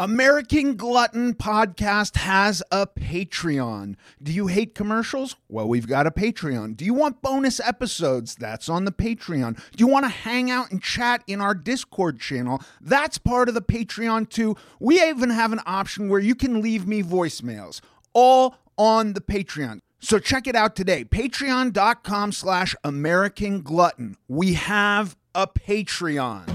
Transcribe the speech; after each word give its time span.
American 0.00 0.76
Glutton 0.76 1.34
Podcast 1.34 2.16
has 2.16 2.62
a 2.70 2.86
Patreon. 2.86 3.96
Do 4.22 4.32
you 4.32 4.46
hate 4.46 4.74
commercials? 4.74 5.36
Well, 5.46 5.68
we've 5.68 5.86
got 5.86 6.06
a 6.06 6.10
Patreon. 6.10 6.78
Do 6.78 6.86
you 6.86 6.94
want 6.94 7.20
bonus 7.20 7.60
episodes? 7.60 8.34
That's 8.34 8.70
on 8.70 8.86
the 8.86 8.92
Patreon. 8.92 9.56
Do 9.56 9.76
you 9.76 9.86
want 9.86 10.06
to 10.06 10.08
hang 10.08 10.50
out 10.50 10.70
and 10.70 10.82
chat 10.82 11.22
in 11.26 11.42
our 11.42 11.54
Discord 11.54 12.18
channel? 12.18 12.62
That's 12.80 13.18
part 13.18 13.50
of 13.50 13.54
the 13.54 13.60
Patreon 13.60 14.30
too. 14.30 14.56
We 14.78 15.02
even 15.02 15.28
have 15.28 15.52
an 15.52 15.60
option 15.66 16.08
where 16.08 16.18
you 16.18 16.34
can 16.34 16.62
leave 16.62 16.86
me 16.86 17.02
voicemails, 17.02 17.82
all 18.14 18.56
on 18.78 19.12
the 19.12 19.20
Patreon. 19.20 19.80
So 19.98 20.18
check 20.18 20.46
it 20.46 20.56
out 20.56 20.76
today. 20.76 21.04
Patreon.com 21.04 22.32
slash 22.32 22.74
American 22.82 23.60
Glutton. 23.60 24.16
We 24.28 24.54
have 24.54 25.18
a 25.34 25.46
Patreon. 25.46 26.48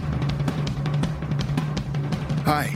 Hi, 2.46 2.76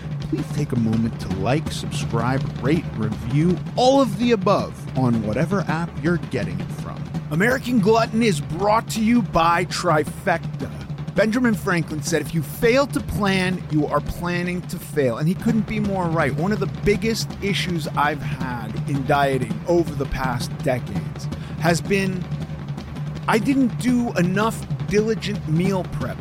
please 0.31 0.49
take 0.53 0.71
a 0.71 0.79
moment 0.79 1.19
to 1.19 1.27
like, 1.39 1.69
subscribe, 1.69 2.41
rate, 2.63 2.85
review, 2.95 3.57
all 3.75 4.01
of 4.01 4.17
the 4.17 4.31
above 4.31 4.97
on 4.97 5.21
whatever 5.23 5.59
app 5.67 5.89
you're 6.01 6.19
getting 6.29 6.57
it 6.57 6.71
from. 6.75 7.03
American 7.31 7.81
Glutton 7.81 8.23
is 8.23 8.39
brought 8.39 8.87
to 8.91 9.03
you 9.03 9.23
by 9.23 9.65
Trifecta. 9.65 10.71
Benjamin 11.15 11.53
Franklin 11.53 12.01
said, 12.01 12.21
If 12.21 12.33
you 12.33 12.41
fail 12.41 12.87
to 12.87 13.01
plan, 13.01 13.61
you 13.71 13.85
are 13.87 13.99
planning 13.99 14.61
to 14.63 14.79
fail. 14.79 15.17
And 15.17 15.27
he 15.27 15.35
couldn't 15.35 15.67
be 15.67 15.81
more 15.81 16.05
right. 16.05 16.33
One 16.33 16.53
of 16.53 16.61
the 16.61 16.71
biggest 16.85 17.29
issues 17.43 17.89
I've 17.89 18.21
had 18.21 18.73
in 18.89 19.05
dieting 19.05 19.59
over 19.67 19.93
the 19.93 20.05
past 20.05 20.57
decades 20.59 21.25
has 21.59 21.81
been 21.81 22.23
I 23.27 23.37
didn't 23.37 23.77
do 23.79 24.13
enough 24.13 24.65
diligent 24.87 25.45
meal 25.49 25.83
prep. 25.91 26.17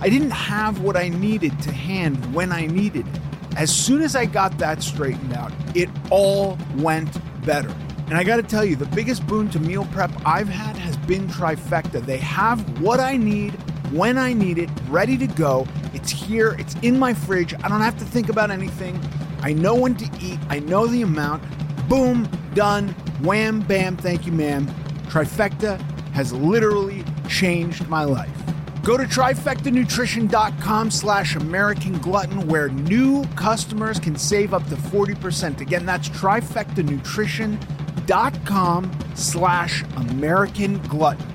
I 0.00 0.08
didn't 0.08 0.30
have 0.30 0.80
what 0.80 0.96
I 0.96 1.08
needed 1.08 1.60
to 1.62 1.72
hand 1.72 2.32
when 2.32 2.52
I 2.52 2.66
needed 2.66 3.04
it. 3.08 3.21
As 3.56 3.74
soon 3.74 4.02
as 4.02 4.16
I 4.16 4.26
got 4.26 4.56
that 4.58 4.82
straightened 4.82 5.34
out, 5.34 5.52
it 5.74 5.88
all 6.10 6.58
went 6.76 7.18
better. 7.44 7.74
And 8.06 8.14
I 8.14 8.24
got 8.24 8.36
to 8.36 8.42
tell 8.42 8.64
you, 8.64 8.76
the 8.76 8.86
biggest 8.86 9.26
boon 9.26 9.48
to 9.50 9.60
meal 9.60 9.86
prep 9.92 10.10
I've 10.26 10.48
had 10.48 10.76
has 10.76 10.96
been 10.98 11.28
Trifecta. 11.28 12.04
They 12.04 12.18
have 12.18 12.80
what 12.80 13.00
I 13.00 13.16
need 13.16 13.52
when 13.92 14.18
I 14.18 14.32
need 14.32 14.58
it, 14.58 14.70
ready 14.88 15.16
to 15.18 15.26
go. 15.26 15.66
It's 15.92 16.10
here, 16.10 16.56
it's 16.58 16.74
in 16.82 16.98
my 16.98 17.14
fridge. 17.14 17.54
I 17.62 17.68
don't 17.68 17.80
have 17.80 17.98
to 17.98 18.04
think 18.04 18.28
about 18.28 18.50
anything. 18.50 18.98
I 19.40 19.52
know 19.52 19.74
when 19.74 19.94
to 19.96 20.10
eat, 20.20 20.38
I 20.48 20.58
know 20.60 20.86
the 20.86 21.02
amount. 21.02 21.42
Boom, 21.88 22.28
done. 22.54 22.88
Wham, 23.22 23.60
bam, 23.60 23.96
thank 23.96 24.26
you, 24.26 24.32
ma'am. 24.32 24.66
Trifecta 25.08 25.80
has 26.12 26.32
literally 26.32 27.04
changed 27.28 27.86
my 27.88 28.04
life. 28.04 28.41
Go 28.82 28.96
to 28.96 29.04
trifectanutrition.com 29.04 30.90
slash 30.90 31.36
American 31.36 31.98
Glutton 31.98 32.48
where 32.48 32.68
new 32.68 33.24
customers 33.36 34.00
can 34.00 34.16
save 34.16 34.52
up 34.52 34.66
to 34.68 34.74
40%. 34.74 35.60
Again, 35.60 35.86
that's 35.86 36.08
trifectanutrition.com 36.08 38.98
slash 39.14 39.84
American 39.96 40.78
Glutton. 40.88 41.32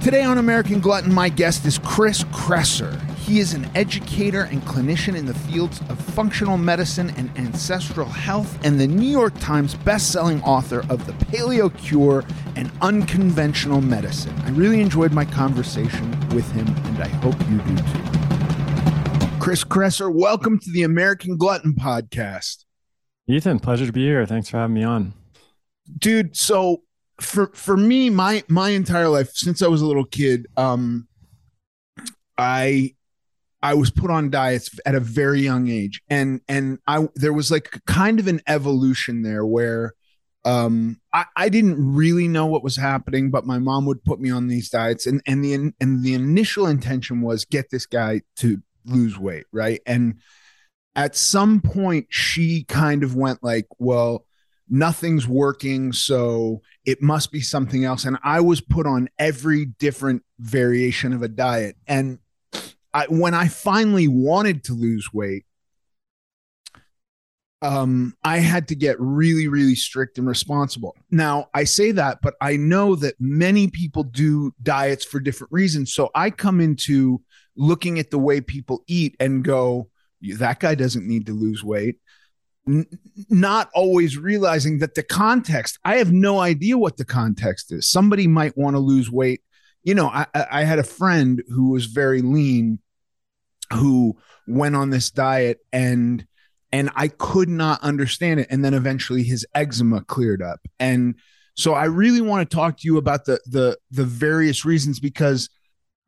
Today 0.00 0.24
on 0.24 0.38
American 0.38 0.80
Glutton, 0.80 1.14
my 1.14 1.28
guest 1.28 1.64
is 1.64 1.78
Chris 1.78 2.24
Kresser. 2.24 3.00
He 3.30 3.38
is 3.38 3.54
an 3.54 3.70
educator 3.76 4.42
and 4.42 4.60
clinician 4.62 5.14
in 5.14 5.24
the 5.24 5.34
fields 5.34 5.80
of 5.88 6.00
functional 6.00 6.58
medicine 6.58 7.10
and 7.10 7.30
ancestral 7.38 8.08
health, 8.08 8.58
and 8.64 8.80
the 8.80 8.88
New 8.88 9.08
York 9.08 9.38
Times 9.38 9.76
bestselling 9.76 10.42
author 10.42 10.80
of 10.90 11.06
The 11.06 11.12
Paleo 11.26 11.70
Cure 11.78 12.24
and 12.56 12.72
Unconventional 12.80 13.82
Medicine. 13.82 14.36
I 14.40 14.50
really 14.50 14.80
enjoyed 14.80 15.12
my 15.12 15.24
conversation 15.24 16.10
with 16.30 16.50
him, 16.50 16.66
and 16.66 17.04
I 17.04 17.06
hope 17.06 17.38
you 17.48 17.58
do 17.58 17.76
too. 17.76 19.38
Chris 19.38 19.62
Kresser, 19.62 20.12
welcome 20.12 20.58
to 20.58 20.72
the 20.72 20.82
American 20.82 21.36
Glutton 21.36 21.74
Podcast. 21.74 22.64
Ethan, 23.28 23.60
pleasure 23.60 23.86
to 23.86 23.92
be 23.92 24.06
here. 24.06 24.26
Thanks 24.26 24.48
for 24.48 24.56
having 24.56 24.74
me 24.74 24.82
on. 24.82 25.14
Dude, 25.98 26.36
so 26.36 26.82
for 27.20 27.52
for 27.54 27.76
me, 27.76 28.10
my 28.10 28.42
my 28.48 28.70
entire 28.70 29.08
life, 29.08 29.30
since 29.34 29.62
I 29.62 29.68
was 29.68 29.82
a 29.82 29.86
little 29.86 30.04
kid, 30.04 30.48
um, 30.56 31.06
I 32.36 32.96
I 33.62 33.74
was 33.74 33.90
put 33.90 34.10
on 34.10 34.30
diets 34.30 34.70
at 34.86 34.94
a 34.94 35.00
very 35.00 35.40
young 35.40 35.68
age, 35.68 36.02
and 36.08 36.40
and 36.48 36.78
I 36.86 37.08
there 37.14 37.32
was 37.32 37.50
like 37.50 37.80
kind 37.86 38.18
of 38.18 38.26
an 38.26 38.40
evolution 38.46 39.22
there 39.22 39.44
where 39.44 39.94
um 40.44 40.98
I, 41.12 41.26
I 41.36 41.48
didn't 41.50 41.94
really 41.94 42.26
know 42.26 42.46
what 42.46 42.64
was 42.64 42.76
happening, 42.76 43.30
but 43.30 43.46
my 43.46 43.58
mom 43.58 43.84
would 43.86 44.02
put 44.04 44.20
me 44.20 44.30
on 44.30 44.48
these 44.48 44.70
diets, 44.70 45.06
and 45.06 45.20
and 45.26 45.44
the 45.44 45.54
and 45.80 46.02
the 46.02 46.14
initial 46.14 46.66
intention 46.66 47.20
was 47.20 47.44
get 47.44 47.70
this 47.70 47.86
guy 47.86 48.22
to 48.36 48.62
lose 48.86 49.18
weight, 49.18 49.44
right? 49.52 49.80
And 49.84 50.20
at 50.96 51.14
some 51.14 51.60
point, 51.60 52.06
she 52.10 52.64
kind 52.64 53.04
of 53.04 53.14
went 53.14 53.42
like, 53.42 53.66
well, 53.78 54.26
nothing's 54.68 55.28
working, 55.28 55.92
so 55.92 56.62
it 56.86 57.02
must 57.02 57.30
be 57.30 57.40
something 57.40 57.84
else. 57.84 58.04
And 58.04 58.16
I 58.24 58.40
was 58.40 58.60
put 58.60 58.86
on 58.86 59.08
every 59.18 59.66
different 59.66 60.22
variation 60.38 61.12
of 61.12 61.22
a 61.22 61.28
diet, 61.28 61.76
and 61.86 62.18
I, 62.92 63.06
when 63.06 63.34
I 63.34 63.48
finally 63.48 64.08
wanted 64.08 64.64
to 64.64 64.74
lose 64.74 65.12
weight, 65.12 65.44
um, 67.62 68.16
I 68.24 68.38
had 68.38 68.68
to 68.68 68.74
get 68.74 68.96
really, 68.98 69.46
really 69.46 69.74
strict 69.74 70.16
and 70.18 70.26
responsible. 70.26 70.96
Now, 71.10 71.48
I 71.52 71.64
say 71.64 71.92
that, 71.92 72.20
but 72.22 72.34
I 72.40 72.56
know 72.56 72.96
that 72.96 73.16
many 73.20 73.68
people 73.68 74.02
do 74.02 74.54
diets 74.62 75.04
for 75.04 75.20
different 75.20 75.52
reasons. 75.52 75.92
So 75.92 76.10
I 76.14 76.30
come 76.30 76.60
into 76.60 77.20
looking 77.56 77.98
at 77.98 78.10
the 78.10 78.18
way 78.18 78.40
people 78.40 78.82
eat 78.86 79.14
and 79.20 79.44
go, 79.44 79.88
that 80.38 80.60
guy 80.60 80.74
doesn't 80.74 81.06
need 81.06 81.26
to 81.26 81.32
lose 81.32 81.62
weight. 81.62 81.96
N- 82.66 82.86
not 83.28 83.68
always 83.74 84.16
realizing 84.16 84.78
that 84.78 84.94
the 84.94 85.02
context, 85.02 85.78
I 85.84 85.96
have 85.96 86.12
no 86.12 86.40
idea 86.40 86.78
what 86.78 86.96
the 86.96 87.04
context 87.04 87.72
is. 87.72 87.88
Somebody 87.88 88.26
might 88.26 88.56
want 88.56 88.74
to 88.74 88.80
lose 88.80 89.10
weight. 89.10 89.42
You 89.82 89.94
know, 89.94 90.08
I, 90.08 90.26
I 90.34 90.64
had 90.64 90.78
a 90.78 90.84
friend 90.84 91.42
who 91.48 91.70
was 91.70 91.86
very 91.86 92.22
lean 92.22 92.80
who 93.72 94.16
went 94.46 94.76
on 94.76 94.90
this 94.90 95.10
diet 95.10 95.58
and 95.72 96.26
and 96.72 96.90
I 96.94 97.08
could 97.08 97.48
not 97.48 97.82
understand 97.82 98.40
it. 98.40 98.46
And 98.48 98.64
then 98.64 98.74
eventually 98.74 99.24
his 99.24 99.44
eczema 99.54 100.02
cleared 100.02 100.40
up. 100.40 100.60
And 100.78 101.16
so 101.56 101.74
I 101.74 101.86
really 101.86 102.20
want 102.20 102.48
to 102.48 102.56
talk 102.56 102.78
to 102.78 102.86
you 102.86 102.96
about 102.96 103.24
the 103.24 103.40
the 103.46 103.78
the 103.90 104.04
various 104.04 104.64
reasons 104.64 105.00
because 105.00 105.48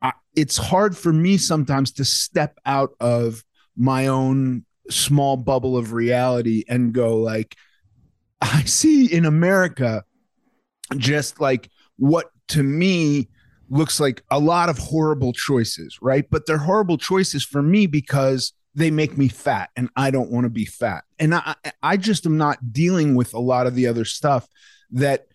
I, 0.01 0.13
it's 0.37 0.57
hard 0.57 0.97
for 0.97 1.13
me 1.13 1.37
sometimes 1.37 1.93
to 1.93 2.05
step 2.05 2.59
out 2.65 2.91
of 3.01 3.45
my 3.77 4.07
own 4.09 4.65
small 4.91 5.37
bubble 5.37 5.77
of 5.77 5.93
reality 5.93 6.65
and 6.69 6.93
go 6.93 7.17
like 7.17 7.57
I 8.41 8.65
see 8.65 9.13
in 9.13 9.25
America 9.25 10.05
just 10.97 11.41
like 11.41 11.71
what 11.97 12.31
to 12.49 12.63
me 12.63 13.29
looks 13.73 13.99
like 13.99 14.23
a 14.31 14.39
lot 14.39 14.69
of 14.69 14.77
horrible 14.79 15.33
choices, 15.33 15.99
right? 16.03 16.27
But 16.31 16.47
they're 16.47 16.59
horrible 16.59 16.99
choices 16.99 17.45
for 17.45 17.63
me 17.63 17.87
because 17.87 18.53
they 18.75 18.91
make 18.91 19.17
me 19.17 19.29
fat 19.29 19.71
and 19.77 19.89
I 19.97 20.11
don't 20.11 20.31
want 20.31 20.45
to 20.45 20.51
be 20.51 20.67
fat. 20.67 21.05
And 21.19 21.35
I, 21.35 21.55
I 21.83 21.97
just 21.97 22.27
am 22.27 22.37
not 22.37 22.73
dealing 22.73 23.15
with 23.15 23.33
a 23.33 23.39
lot 23.39 23.67
of 23.67 23.75
the 23.75 23.87
other 23.87 24.05
stuff 24.05 24.47
that 24.91 25.27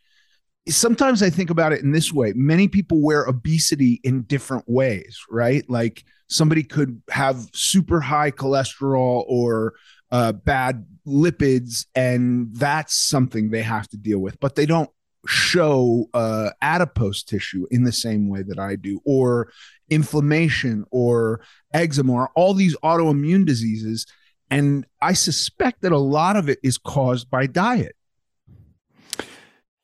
sometimes 0.68 1.24
I 1.24 1.31
think 1.31 1.50
about 1.50 1.74
it 1.74 1.81
in 1.81 1.92
this 1.92 2.13
way. 2.13 2.34
Many 2.36 2.68
people 2.68 3.01
wear 3.01 3.25
obesity 3.25 4.00
in 4.04 4.22
different 4.24 4.66
ways, 4.68 5.19
right? 5.30 5.68
Like 5.68 6.04
somebody 6.30 6.62
could 6.62 7.01
have 7.10 7.50
super 7.54 8.00
high 8.00 8.31
cholesterol 8.31 9.24
or 9.28 9.74
uh, 10.12 10.33
bad 10.33 10.86
lipids, 11.07 11.86
and 11.95 12.56
that's 12.56 12.95
something 12.95 13.50
they 13.50 13.63
have 13.63 13.88
to 13.90 13.98
deal 13.98 14.19
with, 14.19 14.40
but 14.40 14.56
they 14.56 14.66
don't 14.66 14.90
show 15.28 16.10
uh, 16.14 16.52
adipose 16.62 17.24
tissue 17.24 17.66
in 17.70 17.84
the 17.84 17.92
same 17.92 18.30
way 18.30 18.44
that 18.44 18.58
I 18.58 18.78
do, 18.78 19.02
or 19.06 19.52
inflammation, 19.90 20.86
or 20.92 21.42
eczema, 21.74 22.14
or 22.14 22.32
all 22.36 22.54
these 22.54 22.78
autoimmune 22.78 23.46
diseases. 23.46 24.06
And 24.50 24.86
I 25.02 25.12
suspect 25.14 25.82
that 25.82 25.92
a 25.92 25.98
lot 25.98 26.38
of 26.38 26.48
it 26.48 26.60
is 26.64 26.78
caused 26.78 27.30
by 27.30 27.48
diet. 27.48 27.97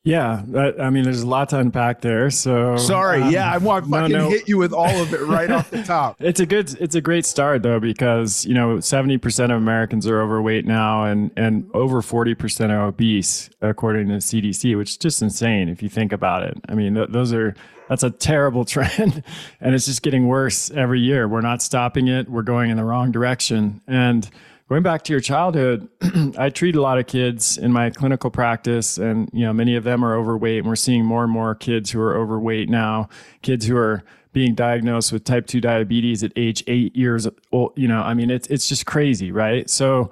Yeah, 0.04 0.42
that, 0.48 0.78
I 0.78 0.90
mean, 0.90 1.04
there's 1.04 1.22
a 1.22 1.26
lot 1.26 1.48
to 1.48 1.58
unpack 1.58 2.02
there. 2.02 2.28
So 2.28 2.76
sorry. 2.76 3.22
Um, 3.22 3.30
yeah, 3.30 3.50
I 3.50 3.56
want 3.56 3.86
to 3.86 3.90
fucking 3.90 4.12
no, 4.12 4.28
hit 4.28 4.46
you 4.46 4.58
with 4.58 4.74
all 4.74 5.00
of 5.00 5.14
it 5.14 5.20
right 5.26 5.50
off 5.50 5.70
the 5.70 5.82
top. 5.82 6.16
It's 6.20 6.40
a 6.40 6.46
good, 6.46 6.78
it's 6.78 6.94
a 6.94 7.00
great 7.00 7.24
start 7.24 7.62
though 7.62 7.80
because 7.80 8.44
you 8.44 8.52
know 8.52 8.80
70 8.80 9.16
percent 9.16 9.50
of 9.50 9.56
Americans 9.56 10.06
are 10.06 10.20
overweight 10.20 10.66
now, 10.66 11.04
and 11.04 11.30
and 11.36 11.70
over 11.72 12.02
40 12.02 12.34
percent 12.34 12.70
are 12.70 12.84
obese 12.84 13.48
according 13.62 14.08
to 14.08 14.16
CDC, 14.16 14.76
which 14.76 14.90
is 14.90 14.96
just 14.98 15.22
insane 15.22 15.70
if 15.70 15.82
you 15.82 15.88
think 15.88 16.12
about 16.12 16.42
it. 16.42 16.58
I 16.68 16.74
mean, 16.74 16.94
th- 16.94 17.08
those 17.08 17.32
are 17.32 17.54
that's 17.88 18.02
a 18.02 18.10
terrible 18.10 18.64
trend, 18.66 19.22
and 19.58 19.74
it's 19.74 19.86
just 19.86 20.02
getting 20.02 20.28
worse 20.28 20.70
every 20.70 21.00
year. 21.00 21.26
We're 21.26 21.40
not 21.40 21.62
stopping 21.62 22.08
it. 22.08 22.28
We're 22.28 22.42
going 22.42 22.70
in 22.70 22.76
the 22.76 22.84
wrong 22.84 23.10
direction, 23.10 23.80
and 23.86 24.28
going 24.68 24.82
back 24.82 25.02
to 25.04 25.12
your 25.12 25.20
childhood, 25.20 25.88
I 26.38 26.50
treat 26.50 26.76
a 26.76 26.82
lot 26.82 26.98
of 26.98 27.06
kids 27.06 27.58
in 27.58 27.72
my 27.72 27.90
clinical 27.90 28.30
practice, 28.30 28.98
and 28.98 29.28
you 29.32 29.44
know 29.44 29.52
many 29.52 29.76
of 29.76 29.84
them 29.84 30.04
are 30.04 30.16
overweight. 30.16 30.58
And 30.58 30.68
we're 30.68 30.76
seeing 30.76 31.04
more 31.04 31.24
and 31.24 31.32
more 31.32 31.54
kids 31.54 31.90
who 31.90 32.00
are 32.00 32.16
overweight 32.16 32.68
now. 32.68 33.08
Kids 33.42 33.66
who 33.66 33.76
are 33.76 34.02
being 34.32 34.54
diagnosed 34.54 35.12
with 35.12 35.24
type 35.24 35.46
two 35.46 35.60
diabetes 35.60 36.22
at 36.22 36.32
age 36.36 36.64
eight 36.66 36.96
years 36.96 37.28
old. 37.52 37.72
You 37.76 37.88
know, 37.88 38.02
I 38.02 38.14
mean, 38.14 38.30
it's 38.30 38.48
it's 38.48 38.68
just 38.68 38.86
crazy, 38.86 39.30
right? 39.32 39.68
So 39.68 40.10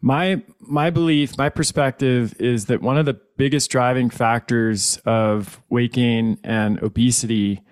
my 0.00 0.42
my 0.60 0.90
belief, 0.90 1.38
my 1.38 1.48
perspective 1.48 2.34
is 2.38 2.66
that 2.66 2.82
one 2.82 2.98
of 2.98 3.06
the 3.06 3.18
biggest 3.36 3.70
driving 3.70 4.10
factors 4.10 5.00
of 5.04 5.60
weight 5.70 5.92
gain 5.92 6.38
and 6.44 6.80
obesity 6.82 7.62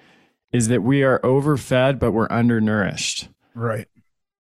is 0.52 0.68
that 0.68 0.82
we 0.82 1.02
are 1.02 1.20
overfed, 1.24 1.98
but 1.98 2.12
we're 2.12 2.28
undernourished. 2.28 3.28
Right. 3.54 3.86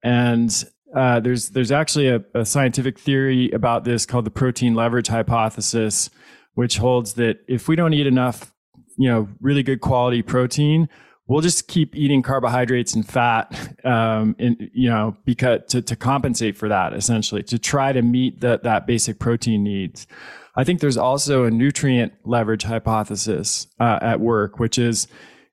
And 0.04 0.52
uh, 0.96 1.20
there's 1.20 1.50
there's 1.50 1.72
actually 1.72 2.08
a, 2.08 2.24
a, 2.34 2.46
scientific 2.46 2.98
theory 2.98 3.52
about 3.52 3.84
this 3.84 4.06
called 4.06 4.26
the 4.26 4.32
protein 4.32 4.74
leverage 4.74 5.08
hypothesis, 5.08 6.10
which 6.54 6.78
holds 6.78 7.14
that 7.14 7.40
if 7.48 7.68
we 7.68 7.76
don't 7.76 7.94
eat 7.94 8.08
enough, 8.08 8.54
you 8.98 9.10
know, 9.10 9.28
really 9.42 9.64
good 9.64 9.82
quality 9.82 10.22
protein, 10.22 10.88
we'll 11.28 11.42
just 11.42 11.68
keep 11.68 11.96
eating 11.96 12.22
carbohydrates 12.22 12.94
and 12.94 13.08
fat, 13.08 13.76
um, 13.84 14.36
and 14.40 14.70
you 14.74 14.90
know, 14.90 15.16
because 15.26 15.60
to, 15.68 15.82
to 15.82 15.96
compensate 15.96 16.58
for 16.58 16.70
that, 16.70 16.94
essentially, 16.94 17.44
to 17.44 17.60
try 17.60 17.92
to 17.92 18.02
meet 18.02 18.40
that 18.40 18.64
that 18.64 18.88
basic 18.88 19.20
protein 19.20 19.64
needs. 19.64 20.08
I 20.56 20.64
think 20.64 20.80
there's 20.80 20.98
also 20.98 21.44
a 21.44 21.52
nutrient 21.52 22.14
leverage 22.24 22.64
hypothesis 22.64 23.68
uh, 23.80 24.00
at 24.02 24.20
work, 24.20 24.58
which 24.58 24.80
is 24.80 25.08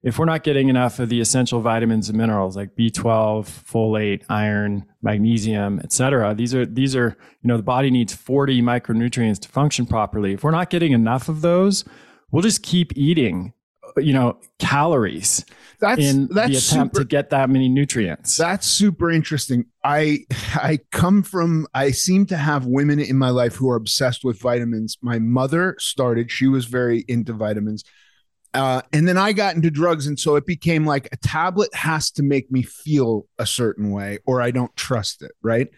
if 0.05 0.19
we're 0.19 0.27
not 0.27 0.45
getting 0.45 0.69
enough 0.69 0.99
of 0.99 1.09
the 1.09 1.19
essential 1.21 1.63
vitamins 1.63 2.11
and 2.11 2.19
minerals 2.19 2.57
like 2.57 2.77
B12, 2.77 3.47
folate, 3.47 4.23
iron, 4.29 4.85
magnesium, 5.03 5.81
et 5.83 5.93
cetera, 5.93 6.35
these 6.35 6.55
are 6.55 6.67
these 6.67 6.95
are 6.95 7.17
you 7.43 7.49
know 7.49 7.57
the 7.57 7.63
body 7.63 7.91
needs 7.91 8.15
40 8.15 8.61
micronutrients 8.61 9.41
to 9.41 9.49
function 9.49 9.87
properly. 9.87 10.35
If 10.35 10.45
we're 10.45 10.51
not 10.51 10.69
getting 10.69 10.93
enough 10.93 11.31
of 11.31 11.41
those, 11.41 11.85
we'll 12.31 12.43
just 12.43 12.63
keep 12.63 12.97
eating 12.97 13.55
you 13.97 14.13
know 14.13 14.39
calories 14.59 15.45
that's, 15.79 16.01
in 16.03 16.29
that's 16.29 16.51
the 16.51 16.57
attempt 16.57 16.97
super, 16.97 17.05
to 17.05 17.09
get 17.09 17.31
that 17.31 17.49
many 17.49 17.69
nutrients. 17.69 18.37
That's 18.37 18.67
super 18.67 19.11
interesting. 19.11 19.67
I 19.83 20.27
I 20.55 20.81
come 20.93 21.23
from 21.23 21.67
I 21.73 21.93
seem 21.93 22.27
to 22.27 22.37
have 22.37 22.67
women 22.67 23.01
in 23.01 23.17
my 23.17 23.31
life 23.31 23.57
who 23.57 23.71
are 23.71 23.77
obsessed 23.77 24.23
with 24.23 24.39
vitamins. 24.39 24.99
My 25.01 25.19
mother 25.19 25.77
started; 25.79 26.31
she 26.31 26.47
was 26.47 26.67
very 26.67 27.05
into 27.09 27.33
vitamins. 27.33 27.85
Uh, 28.55 28.81
and 28.93 29.07
then 29.07 29.19
I 29.19 29.33
got 29.33 29.57
into 29.57 29.71
drugs. 29.71 30.07
And 30.07 30.19
so 30.19 30.37
it 30.37 30.47
became 30.47 30.87
like 30.87 31.09
a 31.13 31.17
tablet 31.17 31.75
has 31.75 32.11
to 32.13 32.23
make 32.23 32.51
me 32.51 32.63
feel 32.63 33.27
a 33.39 33.47
certain 33.47 33.91
way 33.91 34.21
or 34.27 34.41
I 34.41 34.53
don't 34.53 34.75
trust 34.77 35.23
it. 35.23 35.33
Right. 35.43 35.69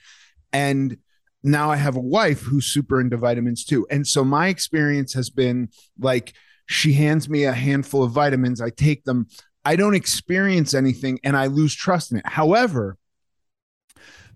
And 0.53 0.99
now 1.43 1.71
I 1.71 1.77
have 1.77 1.97
a 1.97 2.01
wife 2.01 2.43
who's 2.43 2.67
super 2.67 3.01
into 3.01 3.17
vitamins 3.17 3.65
too. 3.65 3.87
And 3.91 4.07
so 4.07 4.25
my 4.25 4.49
experience 4.49 5.15
has 5.15 5.31
been 5.31 5.71
like 5.99 6.35
she 6.67 6.93
hands 6.93 7.29
me 7.29 7.45
a 7.45 7.53
handful 7.53 8.03
of 8.03 8.11
vitamins, 8.11 8.61
I 8.61 8.71
take 8.71 9.05
them, 9.05 9.29
I 9.65 9.77
don't 9.77 9.95
experience 9.95 10.75
anything 10.75 11.21
and 11.25 11.37
I 11.37 11.47
lose 11.47 11.75
trust 11.75 12.13
in 12.13 12.19
it. 12.19 12.27
However, 12.27 12.99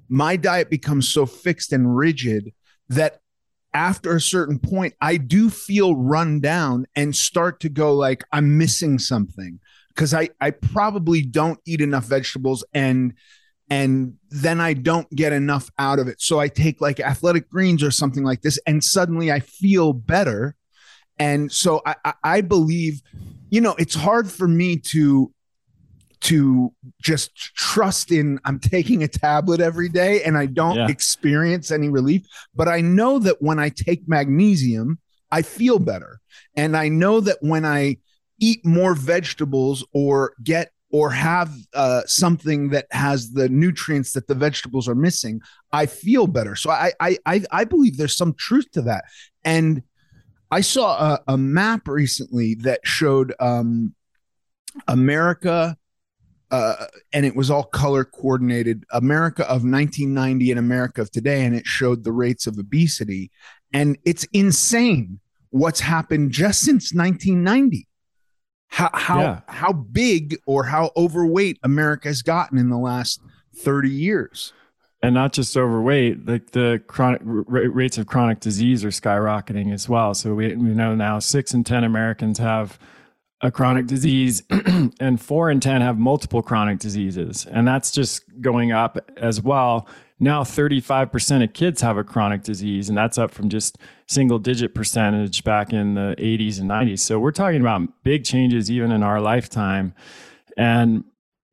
my 0.09 0.37
diet 0.37 0.71
becomes 0.71 1.09
so 1.09 1.27
fixed 1.27 1.73
and 1.73 1.97
rigid 1.97 2.53
that 2.89 3.20
after 3.73 4.15
a 4.15 4.21
certain 4.21 4.59
point, 4.59 4.95
I 5.01 5.17
do 5.17 5.51
feel 5.51 5.95
run 5.95 6.41
down 6.41 6.87
and 6.97 7.15
start 7.15 7.61
to 7.61 7.69
go 7.69 7.95
like 7.95 8.25
I'm 8.33 8.59
missing 8.59 8.99
something 8.99 9.61
because 9.89 10.15
I 10.15 10.31
I 10.41 10.51
probably 10.51 11.23
don't 11.23 11.61
eat 11.67 11.81
enough 11.81 12.05
vegetables 12.05 12.65
and 12.73 13.15
and 13.69 14.15
then 14.31 14.61
I 14.61 14.75
don't 14.75 15.09
get 15.15 15.33
enough 15.33 15.71
out 15.79 16.01
of 16.01 16.09
it. 16.09 16.21
So 16.21 16.41
I 16.41 16.49
take 16.49 16.81
like 16.81 16.99
athletic 16.99 17.49
greens 17.49 17.83
or 17.85 17.93
something 17.93 18.25
like 18.25 18.43
this, 18.43 18.59
and 18.67 18.83
suddenly 18.83 19.31
I 19.31 19.41
feel 19.41 19.93
better. 19.93 20.57
And 21.19 21.53
so 21.53 21.83
I, 21.87 22.15
I 22.25 22.41
believe, 22.41 23.03
you 23.51 23.61
know, 23.61 23.75
it's 23.79 23.95
hard 23.95 24.31
for 24.31 24.49
me 24.49 24.79
to 24.79 25.33
to 26.21 26.73
just 27.01 27.35
trust 27.35 28.13
in 28.13 28.39
I'm 28.45 28.59
taking 28.59 29.03
a 29.03 29.09
tablet 29.09 29.61
every 29.61 29.89
day 29.89 30.23
and 30.23 30.37
I 30.37 30.47
don't 30.47 30.77
yeah. 30.77 30.89
experience 30.89 31.71
any 31.71 31.89
relief. 31.89 32.27
But 32.55 32.69
I 32.69 32.81
know 32.81 33.19
that 33.21 33.41
when 33.41 33.59
I 33.59 33.71
take 33.71 34.09
magnesium, 34.09 34.99
I 35.31 35.43
feel 35.43 35.79
better. 35.79 36.21
And 36.57 36.77
I 36.77 36.89
know 36.89 37.21
that 37.21 37.39
when 37.41 37.65
I 37.65 37.99
eat 38.39 38.65
more 38.65 38.95
vegetables 38.95 39.85
or 39.93 40.35
get 40.43 40.73
or 40.93 41.11
have 41.11 41.55
uh, 41.73 42.03
something 42.07 42.71
that 42.71 42.87
has 42.91 43.31
the 43.31 43.49
nutrients 43.49 44.13
that 44.13 44.27
the 44.27 44.35
vegetables 44.35 44.89
are 44.89 44.95
missing, 44.95 45.41
I 45.73 45.87
feel 45.87 46.27
better. 46.27 46.57
So 46.57 46.71
I 46.71 46.93
I 47.01 47.17
I, 47.25 47.43
I 47.51 47.65
believe 47.65 47.97
there's 47.97 48.17
some 48.17 48.35
truth 48.35 48.71
to 48.73 48.83
that. 48.83 49.05
And 49.45 49.83
I 50.51 50.63
saw 50.63 51.15
a, 51.15 51.21
a 51.29 51.39
map 51.39 51.87
recently 51.87 52.57
that 52.57 52.81
showed 52.85 53.33
um, 53.39 53.95
America 54.89 55.77
uh, 56.51 56.87
and 57.13 57.25
it 57.25 57.37
was 57.37 57.51
all 57.51 57.63
color 57.63 58.05
coordinated 58.05 58.85
America 58.91 59.43
of 59.45 59.63
1990 59.63 60.51
and 60.51 60.59
America 60.59 61.03
of 61.03 61.11
today, 61.11 61.45
and 61.45 61.55
it 61.55 61.67
showed 61.67 62.05
the 62.05 62.13
rates 62.13 62.47
of 62.47 62.59
obesity. 62.59 63.31
And 63.73 63.97
it's 64.05 64.25
insane 64.33 65.21
what's 65.51 65.81
happened 65.81 66.33
just 66.33 66.61
since 66.61 66.93
1990. 66.93 67.87
How 68.69 68.91
how 68.93 69.21
yeah. 69.21 69.41
how 69.49 69.73
big 69.73 70.39
or 70.47 70.65
how 70.65 70.91
overweight 70.97 71.59
America 71.63 72.09
has 72.09 72.23
gotten 72.23 72.57
in 72.57 72.69
the 72.69 72.79
last 72.79 73.21
30 73.57 73.91
years. 73.91 74.53
and 75.03 75.15
not 75.15 75.33
just 75.33 75.57
overweight, 75.57 76.27
like 76.27 76.51
the 76.51 76.83
chronic 76.87 77.23
rates 77.25 77.97
of 77.99 78.07
chronic 78.07 78.39
disease 78.41 78.85
are 78.85 78.91
skyrocketing 78.91 79.73
as 79.73 79.89
well. 79.89 80.15
So 80.15 80.35
we, 80.35 80.55
we 80.55 80.71
know 80.71 80.95
now 80.95 81.19
six 81.19 81.55
in 81.55 81.65
10 81.65 81.85
Americans 81.85 82.39
have 82.39 82.79
a 83.43 83.51
chronic 83.51 83.87
disease 83.87 84.43
and 85.01 85.21
four 85.21 85.51
in 85.51 85.61
10 85.61 85.81
have 85.81 85.99
multiple 85.99 86.43
chronic 86.43 86.79
diseases. 86.79 87.47
And 87.47 87.67
that's 87.67 87.91
just 87.91 88.23
going 88.41 88.73
up 88.73 88.99
as 89.17 89.41
well. 89.41 89.89
Now 90.19 90.43
35% 90.43 91.43
of 91.45 91.55
kids 91.55 91.81
have 91.81 91.97
a 91.97 92.05
chronic 92.05 92.43
disease, 92.43 92.91
and 92.91 92.99
that's 92.99 93.17
up 93.17 93.31
from 93.31 93.49
just 93.49 93.79
single 94.07 94.39
digit 94.39 94.75
percentage 94.75 95.43
back 95.45 95.73
in 95.73 95.95
the 95.95 96.15
80s 96.19 96.61
and 96.61 96.69
90s. 96.69 96.99
So 96.99 97.19
we're 97.19 97.33
talking 97.33 97.63
about 97.63 97.89
big 98.05 98.25
changes 98.25 98.71
even 98.71 98.93
in 98.93 99.03
our 99.03 99.21
lifetime. 99.21 99.95
And 100.59 101.05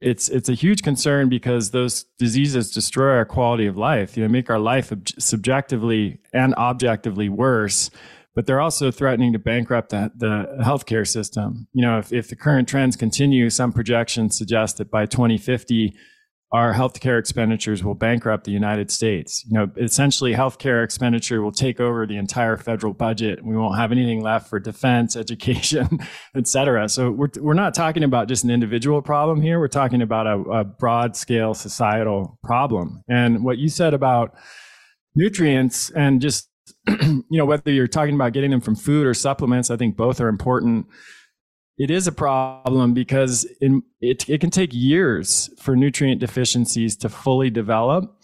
it's 0.01 0.29
it's 0.29 0.50
a 0.50 0.53
huge 0.53 0.84
concern 0.84 1.27
because 1.27 1.72
those 1.72 2.03
diseases 2.20 2.72
destroy 2.72 3.15
our 3.15 3.25
quality 3.25 3.65
of 3.65 3.77
life. 3.77 4.15
You 4.15 4.24
know, 4.24 4.29
make 4.29 4.50
our 4.50 4.60
life 4.60 4.91
ob- 4.91 5.08
subjectively 5.17 6.20
and 6.34 6.53
objectively 6.56 7.29
worse. 7.29 7.89
But 8.38 8.46
they're 8.46 8.62
also 8.62 8.91
threatening 8.91 9.34
to 9.34 9.39
bankrupt 9.39 9.89
the, 9.89 10.12
the 10.15 10.63
healthcare 10.63 11.08
system. 11.08 11.67
You 11.74 11.84
know, 11.84 11.98
if, 11.98 12.13
if 12.13 12.29
the 12.29 12.36
current 12.36 12.67
trends 12.67 12.96
continue, 12.96 13.50
some 13.50 13.74
projections 13.74 14.38
suggest 14.38 14.77
that 14.77 14.91
by 14.91 15.08
2050, 15.08 15.96
our 16.51 16.72
healthcare 16.75 17.17
expenditures 17.17 17.84
will 17.84 17.96
bankrupt 17.96 18.44
the 18.44 18.51
United 18.51 18.91
States. 18.91 19.44
You 19.48 19.58
know, 19.58 19.72
essentially, 19.77 20.34
healthcare 20.34 20.84
expenditure 20.84 21.41
will 21.41 21.51
take 21.51 21.79
over 21.79 22.06
the 22.06 22.17
entire 22.17 22.58
federal 22.58 22.94
budget. 22.94 23.44
We 23.44 23.58
won't 23.58 23.75
have 23.75 23.91
anything 23.91 24.22
left 24.22 24.51
for 24.51 24.60
defense, 24.60 25.15
education, 25.25 25.98
et 26.36 26.48
cetera. 26.48 26.89
So 26.89 27.10
we're 27.10 27.32
we're 27.39 27.56
not 27.56 27.74
talking 27.74 28.03
about 28.03 28.27
just 28.27 28.44
an 28.44 28.51
individual 28.51 29.01
problem 29.01 29.41
here. 29.41 29.60
We're 29.60 29.67
talking 29.67 30.03
about 30.03 30.27
a, 30.27 30.39
a 30.51 30.63
broad 30.63 31.15
scale 31.15 31.56
societal 31.56 32.38
problem. 32.44 33.01
And 33.10 33.44
what 33.44 33.58
you 33.58 33.67
said 33.67 33.96
about 33.96 34.36
nutrients 35.15 35.89
and 35.89 36.22
just 36.22 36.51
you 37.01 37.24
know 37.32 37.46
whether 37.46 37.72
you're 37.72 37.88
talking 37.88 38.15
about 38.15 38.34
getting 38.34 38.51
them 38.51 38.62
from 38.62 38.75
food 38.75 39.06
or 39.06 39.13
supplements, 39.13 39.70
I 39.70 39.77
think 39.77 39.98
both 39.98 40.22
are 40.22 40.29
important 40.29 40.88
it 41.77 41.91
is 41.91 42.08
a 42.08 42.12
problem 42.12 42.94
because 42.94 43.46
in, 43.62 43.84
it, 44.01 44.27
it 44.29 44.41
can 44.41 44.50
take 44.50 44.72
years 44.74 45.50
for 45.60 45.75
nutrient 45.75 46.20
deficiencies 46.20 46.96
to 46.98 47.10
fully 47.10 47.50
develop. 47.50 48.15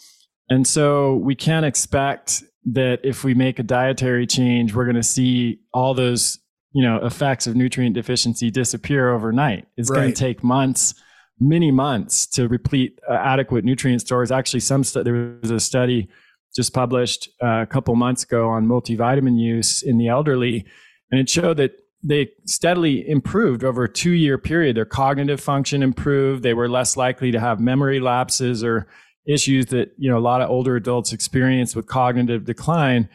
And 0.49 0.67
so 0.67 1.15
we 1.17 1.35
can't 1.35 1.65
expect 1.65 2.43
that 2.65 2.99
if 3.03 3.23
we 3.23 3.33
make 3.33 3.59
a 3.59 3.63
dietary 3.63 4.25
change, 4.25 4.73
we're 4.73 4.85
going 4.85 4.95
to 4.95 5.03
see 5.03 5.59
all 5.73 5.93
those, 5.93 6.39
you 6.71 6.81
know, 6.81 6.97
effects 7.05 7.45
of 7.45 7.55
nutrient 7.55 7.93
deficiency 7.93 8.49
disappear 8.49 9.13
overnight. 9.13 9.67
It's 9.77 9.89
right. 9.89 9.97
going 9.97 10.13
to 10.13 10.19
take 10.19 10.43
months, 10.43 10.95
many 11.39 11.69
months 11.69 12.25
to 12.27 12.47
replete 12.47 12.99
uh, 13.09 13.13
adequate 13.13 13.65
nutrient 13.65 14.01
stores. 14.01 14.31
Actually, 14.31 14.61
some 14.61 14.83
st- 14.83 15.05
there 15.05 15.37
was 15.41 15.51
a 15.51 15.59
study 15.59 16.09
just 16.55 16.73
published 16.73 17.29
uh, 17.41 17.61
a 17.61 17.65
couple 17.65 17.95
months 17.95 18.23
ago 18.23 18.49
on 18.49 18.67
multivitamin 18.67 19.39
use 19.39 19.81
in 19.81 19.97
the 19.97 20.07
elderly, 20.07 20.65
and 21.11 21.19
it 21.19 21.29
showed 21.29 21.57
that 21.57 21.73
they 22.03 22.29
steadily 22.45 23.07
improved 23.07 23.63
over 23.63 23.85
a 23.85 23.91
two 23.91 24.11
year 24.11 24.37
period. 24.37 24.75
Their 24.75 24.85
cognitive 24.85 25.39
function 25.39 25.81
improved. 25.81 26.43
They 26.43 26.53
were 26.53 26.67
less 26.67 26.97
likely 26.97 27.31
to 27.31 27.39
have 27.39 27.59
memory 27.59 27.99
lapses 27.99 28.63
or 28.63 28.87
issues 29.25 29.67
that, 29.67 29.93
you 29.97 30.09
know, 30.09 30.17
a 30.17 30.19
lot 30.19 30.41
of 30.41 30.49
older 30.49 30.75
adults 30.75 31.13
experience 31.13 31.75
with 31.75 31.87
cognitive 31.87 32.43
decline. 32.43 33.07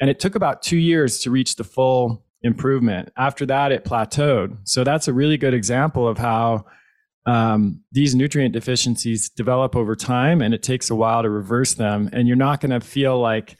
And 0.00 0.08
it 0.08 0.20
took 0.20 0.36
about 0.36 0.62
two 0.62 0.76
years 0.76 1.18
to 1.20 1.30
reach 1.30 1.56
the 1.56 1.64
full 1.64 2.24
improvement. 2.42 3.10
After 3.16 3.44
that, 3.46 3.72
it 3.72 3.84
plateaued. 3.84 4.58
So 4.62 4.84
that's 4.84 5.08
a 5.08 5.12
really 5.12 5.36
good 5.36 5.54
example 5.54 6.06
of 6.06 6.18
how 6.18 6.66
um, 7.26 7.82
these 7.92 8.14
nutrient 8.14 8.52
deficiencies 8.52 9.28
develop 9.28 9.76
over 9.76 9.96
time 9.96 10.40
and 10.40 10.54
it 10.54 10.62
takes 10.62 10.90
a 10.90 10.94
while 10.94 11.22
to 11.22 11.30
reverse 11.30 11.74
them. 11.74 12.08
And 12.12 12.26
you're 12.26 12.36
not 12.36 12.60
going 12.60 12.70
to 12.70 12.80
feel 12.80 13.18
like, 13.20 13.56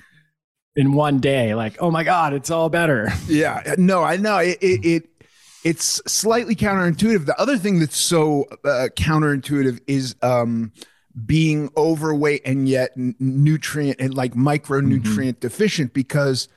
in 0.76 0.92
one 0.92 1.18
day 1.18 1.54
like 1.54 1.74
oh 1.80 1.90
my 1.90 2.04
god 2.04 2.34
it's 2.34 2.50
all 2.50 2.68
better 2.68 3.08
yeah 3.26 3.74
no 3.78 4.02
i 4.02 4.16
know 4.16 4.38
it, 4.38 4.58
it, 4.60 4.84
it 4.84 5.08
it's 5.64 6.00
slightly 6.06 6.54
counterintuitive 6.54 7.26
the 7.26 7.40
other 7.40 7.56
thing 7.56 7.80
that's 7.80 7.96
so 7.96 8.44
uh, 8.64 8.88
counterintuitive 8.94 9.80
is 9.86 10.14
um 10.22 10.70
being 11.24 11.70
overweight 11.76 12.42
and 12.44 12.68
yet 12.68 12.90
nutrient 12.94 13.98
and 13.98 14.14
like 14.14 14.34
micronutrient 14.34 15.02
mm-hmm. 15.02 15.40
deficient 15.40 15.94
because 15.94 16.48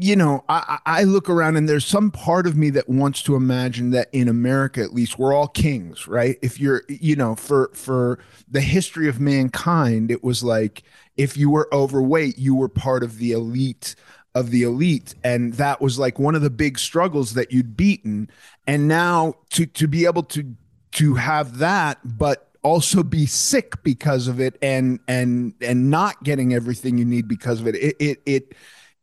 you 0.00 0.16
know, 0.16 0.44
I, 0.48 0.78
I 0.86 1.04
look 1.04 1.28
around 1.28 1.56
and 1.56 1.68
there's 1.68 1.84
some 1.84 2.10
part 2.10 2.46
of 2.46 2.56
me 2.56 2.70
that 2.70 2.88
wants 2.88 3.22
to 3.24 3.36
imagine 3.36 3.90
that 3.90 4.08
in 4.12 4.28
America, 4.28 4.82
at 4.82 4.94
least, 4.94 5.18
we're 5.18 5.34
all 5.34 5.48
kings, 5.48 6.08
right? 6.08 6.38
If 6.42 6.58
you're, 6.58 6.82
you 6.88 7.16
know, 7.16 7.34
for 7.34 7.70
for 7.74 8.18
the 8.48 8.60
history 8.60 9.08
of 9.08 9.20
mankind, 9.20 10.10
it 10.10 10.24
was 10.24 10.42
like 10.42 10.82
if 11.16 11.36
you 11.36 11.50
were 11.50 11.68
overweight, 11.72 12.38
you 12.38 12.54
were 12.54 12.68
part 12.68 13.02
of 13.02 13.18
the 13.18 13.32
elite 13.32 13.94
of 14.34 14.50
the 14.50 14.62
elite, 14.62 15.14
and 15.22 15.54
that 15.54 15.80
was 15.80 15.98
like 15.98 16.18
one 16.18 16.34
of 16.34 16.42
the 16.42 16.50
big 16.50 16.78
struggles 16.78 17.34
that 17.34 17.52
you'd 17.52 17.76
beaten. 17.76 18.30
And 18.66 18.88
now 18.88 19.34
to 19.50 19.66
to 19.66 19.86
be 19.86 20.06
able 20.06 20.22
to 20.24 20.56
to 20.92 21.14
have 21.14 21.58
that, 21.58 21.98
but 22.04 22.48
also 22.62 23.02
be 23.02 23.26
sick 23.26 23.82
because 23.82 24.28
of 24.28 24.40
it, 24.40 24.56
and 24.62 25.00
and 25.06 25.54
and 25.60 25.90
not 25.90 26.22
getting 26.22 26.54
everything 26.54 26.96
you 26.96 27.04
need 27.04 27.28
because 27.28 27.60
of 27.60 27.66
it, 27.66 27.74
it 27.76 27.96
it. 27.98 28.22
it 28.24 28.54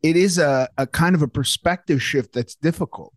it 0.03 0.15
is 0.15 0.37
a, 0.37 0.69
a 0.77 0.87
kind 0.87 1.15
of 1.15 1.21
a 1.21 1.27
perspective 1.27 2.01
shift 2.01 2.33
that's 2.33 2.55
difficult. 2.55 3.13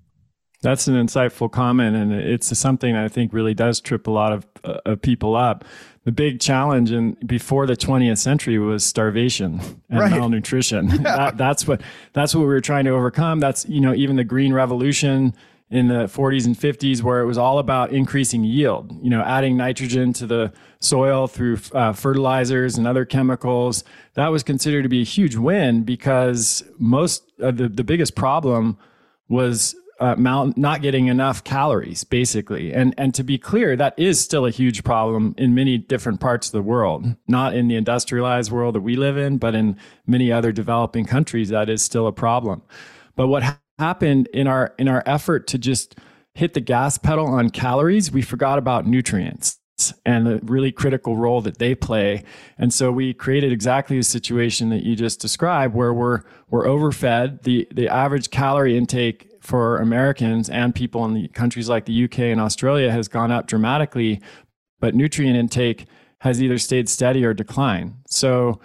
That's 0.63 0.87
an 0.89 0.95
insightful 0.95 1.51
comment, 1.51 1.97
and 1.97 2.13
it's 2.13 2.57
something 2.59 2.95
I 2.95 3.09
think 3.09 3.33
really 3.33 3.55
does 3.55 3.81
trip 3.81 4.07
a 4.07 4.11
lot 4.11 4.33
of, 4.33 4.47
uh, 4.63 4.79
of 4.85 5.01
people 5.01 5.35
up. 5.35 5.65
The 6.05 6.13
big 6.13 6.39
challenge 6.39 6.93
in 6.93 7.17
before 7.25 7.67
the 7.67 7.77
20th 7.77 8.19
century 8.19 8.59
was 8.59 8.85
starvation 8.85 9.61
and 9.89 10.01
right. 10.01 10.11
malnutrition. 10.11 10.89
Yeah. 10.91 11.17
That, 11.17 11.37
that's 11.39 11.67
what 11.67 11.81
that's 12.13 12.35
what 12.35 12.43
we 12.43 12.49
were 12.49 12.61
trying 12.61 12.85
to 12.85 12.91
overcome. 12.91 13.41
That's 13.41 13.67
you 13.69 13.81
know 13.81 13.95
even 13.95 14.17
the 14.17 14.25
Green 14.25 14.53
Revolution 14.53 15.35
in 15.71 15.89
the 15.89 16.05
40s 16.07 16.47
and 16.47 16.57
50s 16.57 17.03
where 17.03 17.21
it 17.21 17.27
was 17.27 17.39
all 17.39 17.59
about 17.61 17.93
increasing 17.93 18.43
yield 18.43 18.93
you 19.03 19.11
know 19.11 19.23
adding 19.23 19.57
nitrogen 19.57 20.13
to 20.13 20.27
the 20.27 20.53
soil 20.81 21.27
through 21.27 21.59
uh, 21.73 21.93
fertilizers 21.93 22.77
and 22.77 22.87
other 22.87 23.05
chemicals. 23.05 23.85
That 24.15 24.29
was 24.29 24.43
considered 24.43 24.83
to 24.83 24.89
be 24.89 25.03
a 25.03 25.05
huge 25.05 25.37
win 25.37 25.85
because 25.85 26.65
most 26.79 27.31
uh, 27.43 27.51
the, 27.51 27.69
the 27.69 27.85
biggest 27.85 28.15
problem 28.15 28.79
was 29.29 29.77
uh, 30.01 30.15
not 30.17 30.81
getting 30.81 31.09
enough 31.09 31.45
calories 31.45 32.05
basically. 32.05 32.73
And 32.73 32.95
and 32.97 33.15
to 33.15 33.23
be 33.23 33.37
clear 33.37 33.77
that 33.77 33.95
is 33.99 34.19
still 34.19 34.47
a 34.47 34.51
huge 34.51 34.83
problem 34.83 35.35
in 35.37 35.55
many 35.55 35.77
different 35.77 36.21
parts 36.21 36.49
of 36.49 36.53
the 36.53 36.63
world 36.63 37.15
not 37.29 37.55
in 37.55 37.69
the 37.69 37.77
industrialized 37.77 38.51
world 38.51 38.75
that 38.75 38.81
we 38.81 38.97
live 38.97 39.19
in 39.19 39.37
but 39.37 39.55
in 39.55 39.77
many 40.07 40.33
other 40.33 40.53
developing 40.53 41.05
countries 41.05 41.51
that 41.51 41.69
is 41.69 41.83
still 41.83 42.07
a 42.07 42.13
problem. 42.13 42.63
But 43.15 43.27
what 43.27 43.43
happened 43.81 44.29
in 44.33 44.47
our 44.47 44.73
in 44.79 44.87
our 44.87 45.03
effort 45.07 45.49
to 45.49 45.59
just 45.59 45.97
hit 46.35 46.55
the 46.55 46.61
gas 46.61 46.97
pedal 46.97 47.27
on 47.27 47.51
calories, 47.51 48.13
we 48.13 48.23
forgot 48.23 48.59
about 48.59 48.87
nutrients 48.87 49.59
and 50.05 50.27
the 50.27 50.39
really 50.45 50.71
critical 50.71 51.17
role 51.17 51.41
that 51.41 51.59
they 51.59 51.75
play. 51.75 52.23
And 52.59 52.73
so 52.73 52.93
we 52.93 53.15
created 53.15 53.51
exactly 53.51 53.97
the 53.97 54.03
situation 54.03 54.69
that 54.71 54.85
you 54.85 54.95
just 54.95 55.21
described 55.21 55.75
where 55.75 55.93
we're 55.93 56.23
we're 56.51 56.67
overfed. 56.67 57.43
The 57.43 57.67
the 57.73 57.89
average 57.89 58.31
calorie 58.31 58.77
intake 58.77 59.29
for 59.41 59.79
Americans 59.79 60.51
and 60.51 60.75
people 60.75 61.05
in 61.07 61.15
the 61.15 61.29
countries 61.29 61.69
like 61.69 61.87
the 61.87 62.05
UK 62.05 62.19
and 62.21 62.41
Australia 62.41 62.91
has 62.93 63.09
gone 63.09 63.33
up 63.33 63.47
dramatically, 63.47 64.21
but 64.81 64.95
nutrient 64.95 65.37
intake 65.37 65.87
has 66.21 66.43
either 66.43 66.59
stayed 66.59 66.89
steady 66.89 67.25
or 67.25 67.33
declined. 67.33 67.95
So 68.07 68.61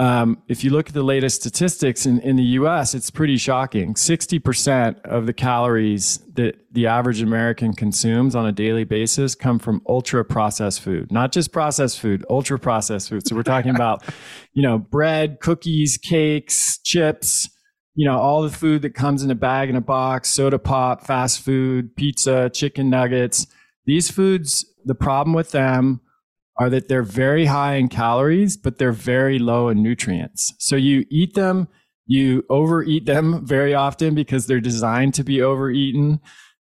um, 0.00 0.42
if 0.48 0.64
you 0.64 0.70
look 0.70 0.88
at 0.88 0.94
the 0.94 1.02
latest 1.02 1.42
statistics 1.42 2.06
in, 2.06 2.20
in 2.20 2.36
the 2.36 2.42
US, 2.42 2.94
it's 2.94 3.10
pretty 3.10 3.36
shocking. 3.36 3.92
60% 3.92 4.98
of 5.02 5.26
the 5.26 5.34
calories 5.34 6.20
that 6.36 6.58
the 6.72 6.86
average 6.86 7.20
American 7.20 7.74
consumes 7.74 8.34
on 8.34 8.46
a 8.46 8.52
daily 8.52 8.84
basis 8.84 9.34
come 9.34 9.58
from 9.58 9.82
ultra 9.86 10.24
processed 10.24 10.80
food, 10.80 11.12
not 11.12 11.32
just 11.32 11.52
processed 11.52 12.00
food, 12.00 12.24
ultra 12.30 12.58
processed 12.58 13.10
food. 13.10 13.28
So 13.28 13.36
we're 13.36 13.42
talking 13.42 13.74
about, 13.74 14.02
you 14.54 14.62
know, 14.62 14.78
bread, 14.78 15.38
cookies, 15.38 15.98
cakes, 15.98 16.78
chips, 16.78 17.50
you 17.94 18.06
know, 18.06 18.18
all 18.18 18.40
the 18.40 18.48
food 18.48 18.80
that 18.80 18.94
comes 18.94 19.22
in 19.22 19.30
a 19.30 19.34
bag 19.34 19.68
in 19.68 19.76
a 19.76 19.82
box, 19.82 20.30
soda 20.30 20.58
pop, 20.58 21.06
fast 21.06 21.42
food, 21.42 21.94
pizza, 21.94 22.48
chicken 22.54 22.88
nuggets. 22.88 23.46
These 23.84 24.10
foods, 24.10 24.64
the 24.82 24.94
problem 24.94 25.34
with 25.34 25.50
them 25.50 26.00
are 26.60 26.68
that 26.68 26.88
they're 26.88 27.02
very 27.02 27.46
high 27.46 27.76
in 27.76 27.88
calories, 27.88 28.58
but 28.58 28.76
they're 28.76 28.92
very 28.92 29.38
low 29.38 29.70
in 29.70 29.82
nutrients. 29.82 30.52
So 30.58 30.76
you 30.76 31.06
eat 31.08 31.32
them, 31.34 31.68
you 32.06 32.44
overeat 32.50 33.06
them 33.06 33.46
very 33.46 33.72
often 33.72 34.14
because 34.14 34.46
they're 34.46 34.60
designed 34.60 35.14
to 35.14 35.24
be 35.24 35.40
overeaten. 35.40 36.20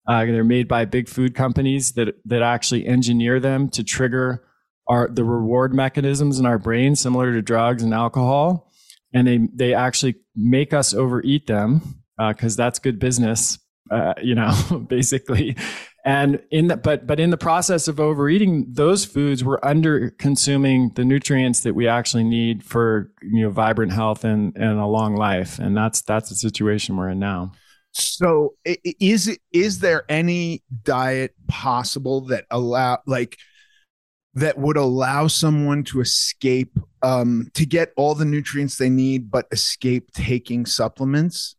Uh, 0.06 0.24
they're 0.24 0.42
made 0.42 0.66
by 0.66 0.84
big 0.84 1.08
food 1.08 1.34
companies 1.36 1.92
that 1.92 2.16
that 2.24 2.42
actually 2.42 2.86
engineer 2.86 3.38
them 3.38 3.68
to 3.70 3.84
trigger 3.84 4.44
our 4.88 5.08
the 5.08 5.24
reward 5.24 5.72
mechanisms 5.72 6.40
in 6.40 6.44
our 6.44 6.58
brain, 6.58 6.96
similar 6.96 7.32
to 7.32 7.40
drugs 7.40 7.82
and 7.82 7.94
alcohol, 7.94 8.72
and 9.14 9.28
they 9.28 9.48
they 9.54 9.74
actually 9.74 10.16
make 10.34 10.74
us 10.74 10.92
overeat 10.92 11.46
them 11.46 12.02
because 12.18 12.58
uh, 12.58 12.64
that's 12.64 12.80
good 12.80 12.98
business, 12.98 13.58
uh, 13.92 14.14
you 14.20 14.34
know, 14.34 14.52
basically 14.88 15.56
and 16.04 16.42
in 16.50 16.66
the 16.66 16.76
but 16.76 17.06
but 17.06 17.18
in 17.18 17.30
the 17.30 17.38
process 17.38 17.88
of 17.88 17.98
overeating 17.98 18.66
those 18.68 19.04
foods 19.04 19.42
we're 19.42 19.58
under 19.62 20.10
consuming 20.10 20.90
the 20.96 21.04
nutrients 21.04 21.60
that 21.60 21.74
we 21.74 21.88
actually 21.88 22.24
need 22.24 22.62
for 22.62 23.10
you 23.22 23.42
know 23.42 23.50
vibrant 23.50 23.92
health 23.92 24.24
and 24.24 24.54
and 24.56 24.78
a 24.78 24.86
long 24.86 25.16
life. 25.16 25.58
And 25.58 25.76
that's 25.76 26.02
that's 26.02 26.28
the 26.28 26.34
situation 26.34 26.96
we're 26.96 27.10
in 27.10 27.18
now. 27.18 27.52
So 27.92 28.54
is 28.64 29.38
is 29.52 29.78
there 29.78 30.04
any 30.08 30.62
diet 30.82 31.34
possible 31.48 32.22
that 32.26 32.44
allow 32.50 32.98
like 33.06 33.38
that 34.34 34.58
would 34.58 34.76
allow 34.76 35.28
someone 35.28 35.84
to 35.84 36.00
escape 36.00 36.76
um, 37.02 37.48
to 37.54 37.64
get 37.64 37.92
all 37.96 38.14
the 38.14 38.24
nutrients 38.24 38.78
they 38.78 38.90
need 38.90 39.30
but 39.30 39.46
escape 39.52 40.10
taking 40.12 40.66
supplements 40.66 41.54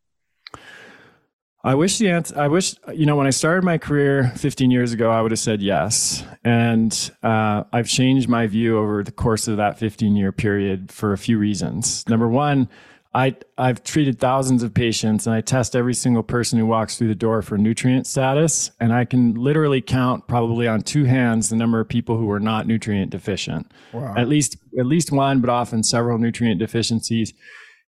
I 1.66 1.74
wish 1.74 1.98
the 1.98 2.10
answer, 2.12 2.40
I 2.40 2.48
wish, 2.48 2.76
you 2.94 3.08
know, 3.08 3.16
when 3.16 3.26
I 3.26 3.32
started 3.32 3.64
my 3.64 3.80
career 3.80 4.32
15 4.36 4.70
years 4.70 4.94
ago, 4.94 5.10
I 5.10 5.20
would 5.24 5.32
have 5.32 5.40
said 5.40 5.64
yes. 5.64 6.24
And 6.44 7.12
uh, 7.24 7.64
I've 7.74 7.88
changed 7.88 8.30
my 8.30 8.46
view 8.46 8.78
over 8.78 9.04
the 9.04 9.12
course 9.12 9.48
of 9.48 9.58
that 9.58 9.80
15 9.80 10.16
year 10.16 10.32
period 10.32 10.92
for 10.92 11.12
a 11.12 11.18
few 11.18 11.40
reasons. 11.40 12.08
Number 12.08 12.28
one, 12.28 12.70
I, 13.16 13.36
I've 13.58 13.84
treated 13.84 14.20
thousands 14.20 14.62
of 14.62 14.76
patients 14.76 15.26
and 15.26 15.36
I 15.36 15.42
test 15.42 15.76
every 15.76 15.96
single 15.96 16.22
person 16.22 16.60
who 16.60 16.68
walks 16.68 17.00
through 17.00 17.08
the 17.08 17.16
door 17.16 17.42
for 17.42 17.58
nutrient 17.58 18.06
status. 18.06 18.70
And 18.80 18.94
I 18.94 19.04
can 19.04 19.34
literally 19.34 19.82
count 19.82 20.28
probably 20.28 20.68
on 20.68 20.82
two 20.82 21.06
hands 21.06 21.50
the 21.50 21.56
number 21.56 21.80
of 21.80 21.90
people 21.90 22.16
who 22.16 22.30
are 22.30 22.40
not 22.40 22.68
nutrient 22.68 23.10
deficient. 23.10 23.72
Wow. 23.92 24.14
At 24.16 24.28
least, 24.28 24.58
at 24.78 24.86
least 24.86 25.12
one, 25.12 25.42
but 25.42 25.50
often 25.50 25.82
several 25.82 26.20
nutrient 26.20 26.60
deficiencies 26.60 27.34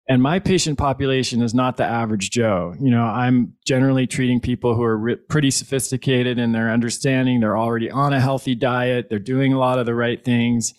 and 0.08 0.22
my 0.22 0.38
patient 0.38 0.78
population 0.78 1.42
is 1.42 1.52
not 1.52 1.76
the 1.76 1.84
average 1.84 2.30
joe. 2.30 2.74
You 2.80 2.90
know 2.90 3.04
i'm 3.04 3.54
generally 3.66 4.06
treating 4.06 4.40
people 4.40 4.74
who 4.74 4.82
are 4.82 4.96
re- 4.96 5.16
pretty 5.16 5.50
sophisticated 5.50 6.38
in 6.38 6.52
their 6.52 6.70
understanding. 6.70 7.40
They're 7.40 7.58
already 7.58 7.90
on 7.90 8.12
a 8.12 8.20
healthy 8.20 8.54
diet. 8.54 9.08
They're 9.08 9.18
doing 9.18 9.52
a 9.52 9.58
lot 9.58 9.78
of 9.78 9.86
the 9.86 9.94
right 9.94 10.22
things. 10.24 10.74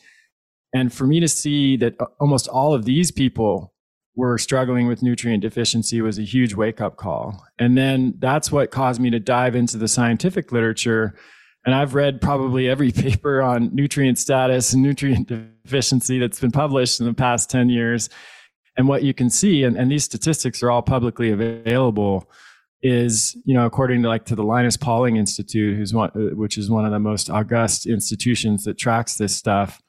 And 0.74 0.94
for 0.94 1.08
me 1.08 1.20
to 1.20 1.28
see 1.28 1.78
that 1.78 2.00
uh, 2.00 2.06
almost 2.20 2.48
all 2.48 2.74
of 2.74 2.86
these 2.86 3.12
people 3.12 3.74
were 4.16 4.38
struggling 4.38 4.88
with 4.88 5.04
nutrient 5.04 5.42
deficiency 5.42 6.02
was 6.02 6.18
a 6.18 6.24
huge 6.24 6.56
wake 6.56 6.82
up 6.82 6.98
call. 6.98 7.46
And 7.60 7.78
then 7.78 8.16
that's 8.18 8.52
what 8.52 8.72
caused 8.72 9.00
me 9.00 9.10
to 9.12 9.20
dive 9.20 9.56
into 9.56 9.78
the 9.78 9.88
scientific 9.88 10.52
literature. 10.52 11.16
And 11.66 11.76
I've 11.76 11.94
read 11.94 12.20
probably 12.20 12.68
every 12.68 12.92
paper 13.06 13.42
on 13.42 13.74
nutrient 13.74 14.18
status 14.18 14.74
and 14.74 14.82
nutrient 14.82 15.28
deficiency 15.28 16.18
that's 16.20 16.40
been 16.40 16.52
published 16.52 17.00
in 17.00 17.06
the 17.06 17.14
past 17.14 17.50
10 17.50 17.70
years 17.70 18.10
and 18.78 18.88
what 18.88 19.04
you 19.04 19.14
can 19.14 19.30
see, 19.30 19.64
and, 19.64 19.76
and 19.76 19.92
these 19.92 20.04
statistics 20.04 20.62
are 20.62 20.70
all 20.70 20.82
publicly 20.82 21.32
available, 21.32 22.30
is 22.84 23.36
you 23.44 23.56
know 23.56 23.66
according 23.66 24.04
to 24.04 24.08
like 24.08 24.26
to 24.26 24.36
the 24.36 24.44
Linus 24.44 24.78
Pauling 24.78 25.18
Institute, 25.18 25.76
who's 25.76 25.94
one, 25.94 26.12
uh, 26.16 26.36
which 26.36 26.58
is 26.58 26.70
one 26.70 26.86
of 26.86 26.92
the 26.92 27.00
most 27.00 27.30
august 27.30 27.86
institutions 27.88 28.64
that 28.64 28.78
tracks 28.78 29.16
this 29.16 29.36
stuff. 29.36 29.82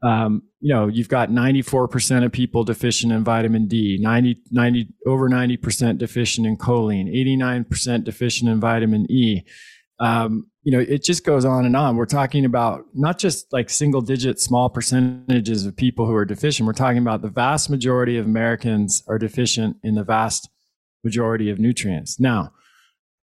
Um, 0.00 0.44
you 0.60 0.72
know, 0.72 0.86
you've 0.86 1.08
got 1.08 1.28
94% 1.28 2.24
of 2.24 2.30
people 2.30 2.62
deficient 2.62 3.12
in 3.12 3.24
vitamin 3.24 3.66
D, 3.66 3.98
90, 4.00 4.42
90 4.52 4.88
over 5.06 5.28
90% 5.28 5.98
deficient 5.98 6.46
in 6.46 6.56
choline, 6.56 7.12
89% 7.12 8.04
deficient 8.04 8.48
in 8.48 8.60
vitamin 8.60 9.10
E. 9.10 9.42
Um, 10.00 10.50
you 10.62 10.72
know, 10.72 10.80
it 10.80 11.02
just 11.02 11.24
goes 11.24 11.44
on 11.44 11.64
and 11.64 11.74
on. 11.74 11.96
We're 11.96 12.06
talking 12.06 12.44
about 12.44 12.84
not 12.94 13.18
just 13.18 13.52
like 13.52 13.70
single 13.70 14.00
digit 14.00 14.38
small 14.38 14.68
percentages 14.68 15.64
of 15.64 15.76
people 15.76 16.06
who 16.06 16.14
are 16.14 16.24
deficient. 16.24 16.66
We're 16.66 16.74
talking 16.74 16.98
about 16.98 17.22
the 17.22 17.28
vast 17.28 17.70
majority 17.70 18.18
of 18.18 18.26
Americans 18.26 19.02
are 19.08 19.18
deficient 19.18 19.76
in 19.82 19.94
the 19.94 20.04
vast 20.04 20.48
majority 21.02 21.50
of 21.50 21.58
nutrients. 21.58 22.20
Now, 22.20 22.52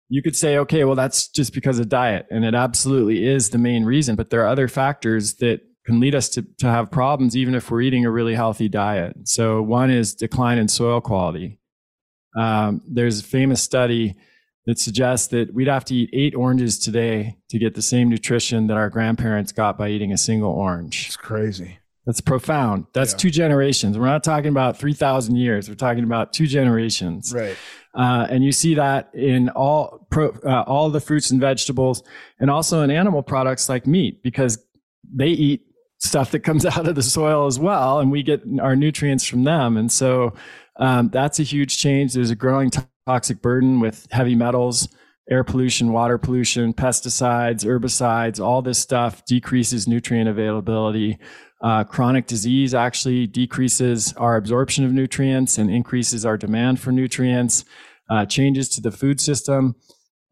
you 0.09 0.23
could 0.23 0.37
say, 0.37 0.59
okay, 0.59 0.85
well, 0.85 0.95
that's 0.95 1.29
just 1.29 1.55
because 1.55 1.79
of 1.79 1.89
diet. 1.89 2.27
And 2.31 2.45
it 2.45 2.55
absolutely 2.55 3.27
is 3.27 3.51
the 3.51 3.59
main 3.59 3.85
reason. 3.85 4.15
But 4.15 4.31
there 4.31 4.43
are 4.43 4.49
other 4.49 4.69
factors 4.69 5.35
that 5.37 5.63
can 5.87 6.01
lead 6.01 6.15
us 6.15 6.29
to, 6.31 6.47
to 6.59 6.67
have 6.67 6.91
problems, 6.91 7.37
even 7.37 7.55
if 7.55 7.71
we're 7.71 7.81
eating 7.81 8.05
a 8.05 8.11
really 8.11 8.35
healthy 8.35 8.69
diet. 8.69 9.17
So, 9.25 9.63
one 9.63 9.91
is 9.91 10.15
decline 10.15 10.59
in 10.59 10.69
soil 10.69 11.01
quality. 11.01 11.59
Um, 12.39 12.83
there's 12.87 13.21
a 13.21 13.25
famous 13.25 13.63
study 13.63 14.15
that 14.67 14.79
suggests 14.79 15.29
that 15.29 15.53
we'd 15.53 15.69
have 15.69 15.85
to 15.87 15.95
eat 15.95 16.11
eight 16.13 16.35
oranges 16.35 16.79
today 16.79 17.37
to 17.51 17.59
get 17.59 17.75
the 17.75 17.83
same 17.83 18.09
nutrition 18.09 18.69
that 18.69 18.77
our 18.77 18.89
grandparents 18.89 19.53
got 19.53 19.77
by 19.77 19.89
eating 19.89 20.13
a 20.13 20.17
single 20.17 20.53
orange. 20.53 21.07
It's 21.07 21.17
crazy. 21.17 21.79
That's 22.07 22.21
profound. 22.21 22.87
That's 22.95 23.13
yeah. 23.13 23.19
two 23.19 23.31
generations. 23.31 23.97
We're 23.97 24.07
not 24.07 24.25
talking 24.25 24.49
about 24.49 24.77
3,000 24.77 25.37
years. 25.37 25.69
We're 25.69 25.77
talking 25.77 26.03
about 26.03 26.33
two 26.33 26.47
generations. 26.47 27.33
Right. 27.33 27.57
Uh, 27.95 28.27
and 28.29 28.43
you 28.43 28.51
see 28.51 28.75
that 28.75 29.11
in 29.15 29.51
all 29.51 30.07
pro, 30.11 30.31
uh, 30.45 30.65
all 30.67 30.91
the 30.91 31.01
fruits 31.01 31.31
and 31.31 31.41
vegetables, 31.41 32.03
and 32.41 32.51
also 32.51 32.83
in 32.83 32.91
animal 32.91 33.23
products 33.23 33.69
like 33.69 33.87
meat, 33.87 34.23
because 34.23 34.59
they 35.15 35.29
eat 35.29 35.67
stuff 35.99 36.33
that 36.33 36.41
comes 36.41 36.67
out 36.67 36.89
of 36.89 36.95
the 36.95 37.03
soil 37.03 37.47
as 37.47 37.59
well, 37.59 38.01
and 38.01 38.11
we 38.11 38.23
get 38.23 38.43
our 38.61 38.75
nutrients 38.75 39.25
from 39.25 39.45
them. 39.45 39.77
And 39.77 39.93
so 39.93 40.35
um, 40.77 41.11
that's 41.11 41.39
a 41.39 41.45
huge 41.45 41.79
change. 41.79 42.15
There's 42.15 42.31
a 42.31 42.37
growing 42.37 42.71
t- 42.71 42.81
toxic 43.07 43.43
burden 43.43 43.81
with 43.81 44.07
heavy 44.11 44.35
metals, 44.35 44.89
air 45.31 45.45
pollution, 45.45 45.93
water 45.93 46.19
pollution, 46.19 46.73
pesticides, 46.73 47.65
herbicides, 47.65 48.41
all 48.41 48.63
this 48.63 48.79
stuff 48.79 49.25
decreases 49.25 49.89
nutrient 49.89 50.29
availability. 50.29 51.19
Uh, 51.63 51.85
chronic 51.85 52.27
disease 52.27 52.75
actually 52.75 53.27
decreases 53.27 54.13
our 54.15 54.37
absorption 54.37 54.85
of 54.85 54.93
nutrients 54.93 55.59
and 55.59 55.71
increases 55.71 56.27
our 56.27 56.37
demand 56.37 56.81
for 56.81 56.91
nutrients. 56.91 57.65
Uh, 58.11 58.27
changes 58.27 58.69
to 58.69 58.81
the 58.81 58.91
food 58.91 59.21
system. 59.21 59.75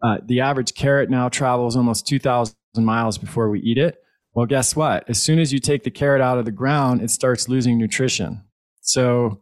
Uh, 0.02 0.18
the 0.26 0.40
average 0.40 0.74
carrot 0.74 1.08
now 1.08 1.28
travels 1.28 1.76
almost 1.76 2.06
2,000 2.06 2.54
miles 2.78 3.16
before 3.16 3.48
we 3.48 3.60
eat 3.60 3.78
it. 3.78 3.96
Well, 4.34 4.46
guess 4.46 4.76
what? 4.76 5.08
As 5.08 5.22
soon 5.22 5.38
as 5.38 5.52
you 5.52 5.60
take 5.60 5.84
the 5.84 5.90
carrot 5.90 6.20
out 6.20 6.38
of 6.38 6.44
the 6.44 6.52
ground, 6.52 7.00
it 7.00 7.10
starts 7.10 7.48
losing 7.48 7.78
nutrition. 7.78 8.42
So 8.80 9.40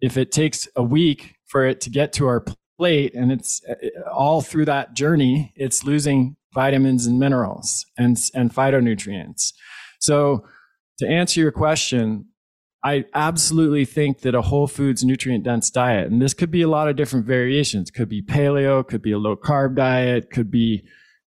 if 0.00 0.16
it 0.16 0.32
takes 0.32 0.68
a 0.76 0.82
week 0.82 1.34
for 1.46 1.66
it 1.66 1.80
to 1.82 1.90
get 1.90 2.12
to 2.14 2.26
our 2.26 2.44
plate 2.76 3.14
and 3.14 3.30
it's 3.32 3.62
uh, 3.68 4.10
all 4.10 4.40
through 4.40 4.64
that 4.64 4.94
journey 4.94 5.52
it's 5.56 5.84
losing 5.84 6.36
vitamins 6.52 7.06
and 7.06 7.18
minerals 7.18 7.84
and 7.98 8.18
and 8.34 8.54
phytonutrients. 8.54 9.52
So 10.00 10.44
to 10.98 11.08
answer 11.08 11.40
your 11.40 11.52
question 11.52 12.26
i 12.84 13.04
absolutely 13.14 13.84
think 13.84 14.20
that 14.20 14.34
a 14.34 14.42
whole 14.42 14.66
foods 14.66 15.04
nutrient 15.04 15.44
dense 15.44 15.70
diet 15.70 16.10
and 16.10 16.22
this 16.22 16.34
could 16.34 16.50
be 16.50 16.62
a 16.62 16.68
lot 16.68 16.88
of 16.88 16.96
different 16.96 17.26
variations. 17.26 17.90
Could 17.90 18.08
be 18.08 18.22
paleo 18.22 18.86
could 18.86 19.02
be 19.02 19.12
a 19.12 19.18
low 19.18 19.36
carb 19.36 19.76
diet 19.76 20.30
could 20.30 20.50
be 20.50 20.84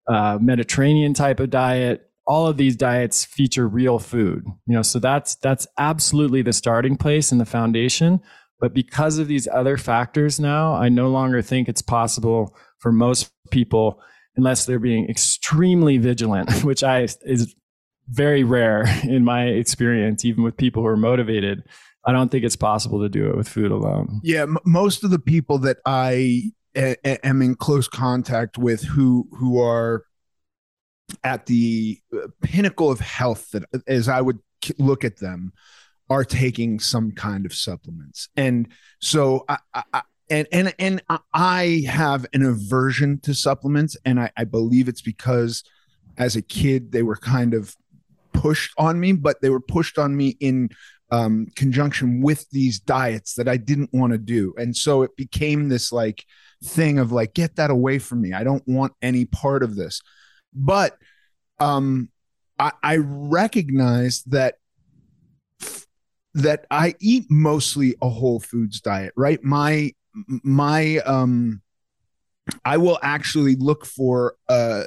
a 0.08 0.38
mediterranean 0.42 1.14
type 1.14 1.40
of 1.40 1.50
diet. 1.50 2.10
All 2.26 2.48
of 2.48 2.58
these 2.58 2.76
diets 2.78 3.26
feature 3.26 3.68
real 3.68 4.00
food 4.00 4.44
you 4.66 4.76
know 4.76 4.82
so 4.82 5.00
that's 5.00 5.36
that's 5.36 5.68
absolutely 5.78 6.42
the 6.42 6.54
starting 6.54 6.98
place 6.98 7.32
and 7.32 7.40
the 7.40 7.46
foundation 7.46 8.22
but 8.64 8.74
because 8.74 9.18
of 9.18 9.28
these 9.28 9.46
other 9.52 9.76
factors 9.76 10.40
now, 10.40 10.74
I 10.74 10.88
no 10.88 11.10
longer 11.10 11.42
think 11.42 11.68
it's 11.68 11.82
possible 11.82 12.56
for 12.78 12.94
most 12.94 13.30
people, 13.52 14.02
unless 14.38 14.66
they're 14.66 14.80
being 14.80 15.10
extremely 15.10 15.98
vigilant, 15.98 16.50
which 16.64 16.82
I 16.82 17.02
is 17.02 17.54
very 18.08 18.46
rare 18.46 18.86
in 19.04 19.26
my 19.26 19.48
experience, 19.48 20.24
even 20.24 20.46
with 20.46 20.56
people 20.56 20.82
who 20.82 20.88
are 20.88 20.96
motivated. 20.96 21.64
I 22.06 22.14
don't 22.14 22.32
think 22.32 22.46
it's 22.46 22.56
possible 22.56 23.02
to 23.02 23.10
do 23.10 23.30
it 23.30 23.36
with 23.36 23.50
food 23.50 23.70
alone. 23.70 24.22
Yeah, 24.24 24.44
m- 24.44 24.58
most 24.66 25.04
of 25.04 25.10
the 25.10 25.20
people 25.20 25.58
that 25.58 25.80
I 25.86 26.44
am 26.74 27.42
in 27.42 27.56
close 27.56 27.90
contact 27.90 28.58
with 28.58 28.84
who 28.84 29.28
who 29.34 29.62
are 29.62 30.06
at 31.26 31.48
the 31.48 32.00
uh, 32.14 32.28
pinnacle 32.42 32.90
of 32.90 33.02
health 33.02 33.52
that 33.52 33.66
as 33.88 34.08
I 34.08 34.22
would 34.22 34.40
look 34.80 35.04
at 35.04 35.18
them 35.18 35.52
are 36.10 36.24
taking 36.24 36.80
some 36.80 37.12
kind 37.12 37.46
of 37.46 37.54
supplements. 37.54 38.30
And 38.36 38.68
so 39.00 39.46
I, 39.48 39.58
I 39.74 40.02
and 40.30 40.48
and 40.52 40.74
and 40.80 41.02
I 41.34 41.84
have 41.88 42.26
an 42.34 42.44
aversion 42.44 43.20
to 43.22 43.34
supplements, 43.34 43.98
and 44.06 44.20
I, 44.20 44.32
I 44.38 44.44
believe 44.46 44.88
it's 44.88 45.02
because 45.02 45.64
as 46.18 46.36
a 46.36 46.42
kid 46.42 46.92
they 46.92 47.04
were 47.04 47.16
kind 47.16 47.54
of 47.54 47.76
pushed 48.32 48.74
on 48.78 49.00
me, 49.00 49.14
but 49.14 49.42
they 49.42 49.50
were 49.50 49.60
pushed 49.60 49.98
on 49.98 50.16
me 50.16 50.38
in 50.40 50.70
um, 51.12 51.48
conjunction 51.56 52.22
with 52.22 52.50
these 52.52 52.80
diets 52.80 53.36
that 53.36 53.48
I 53.48 53.58
didn't 53.58 53.94
want 53.94 54.14
to 54.14 54.18
do, 54.18 54.54
and 54.58 54.76
so 54.76 55.04
it 55.04 55.16
became 55.16 55.70
this 55.70 55.92
like 55.92 56.26
thing 56.64 56.98
of 57.00 57.12
like 57.12 57.34
get 57.34 57.58
that 57.58 57.70
away 57.70 58.00
from 58.00 58.22
me. 58.22 58.34
I 58.34 58.44
don't 58.44 58.68
want 58.68 58.94
any 59.02 59.26
part 59.26 59.64
of 59.64 59.76
this. 59.76 60.02
But 60.54 60.98
um, 61.60 62.10
I, 62.60 62.72
I 62.82 62.98
recognize 62.98 64.24
that 64.28 64.56
that 66.36 66.66
I 66.72 66.96
eat 67.00 67.26
mostly 67.30 67.96
a 68.02 68.10
whole 68.10 68.40
foods 68.40 68.82
diet, 68.82 69.14
right? 69.16 69.44
My 69.44 69.92
my 70.44 70.98
um 71.00 71.62
I 72.66 72.78
will 72.78 73.00
actually 73.02 73.56
look 73.56 73.86
for 73.86 74.36
uh 74.50 74.84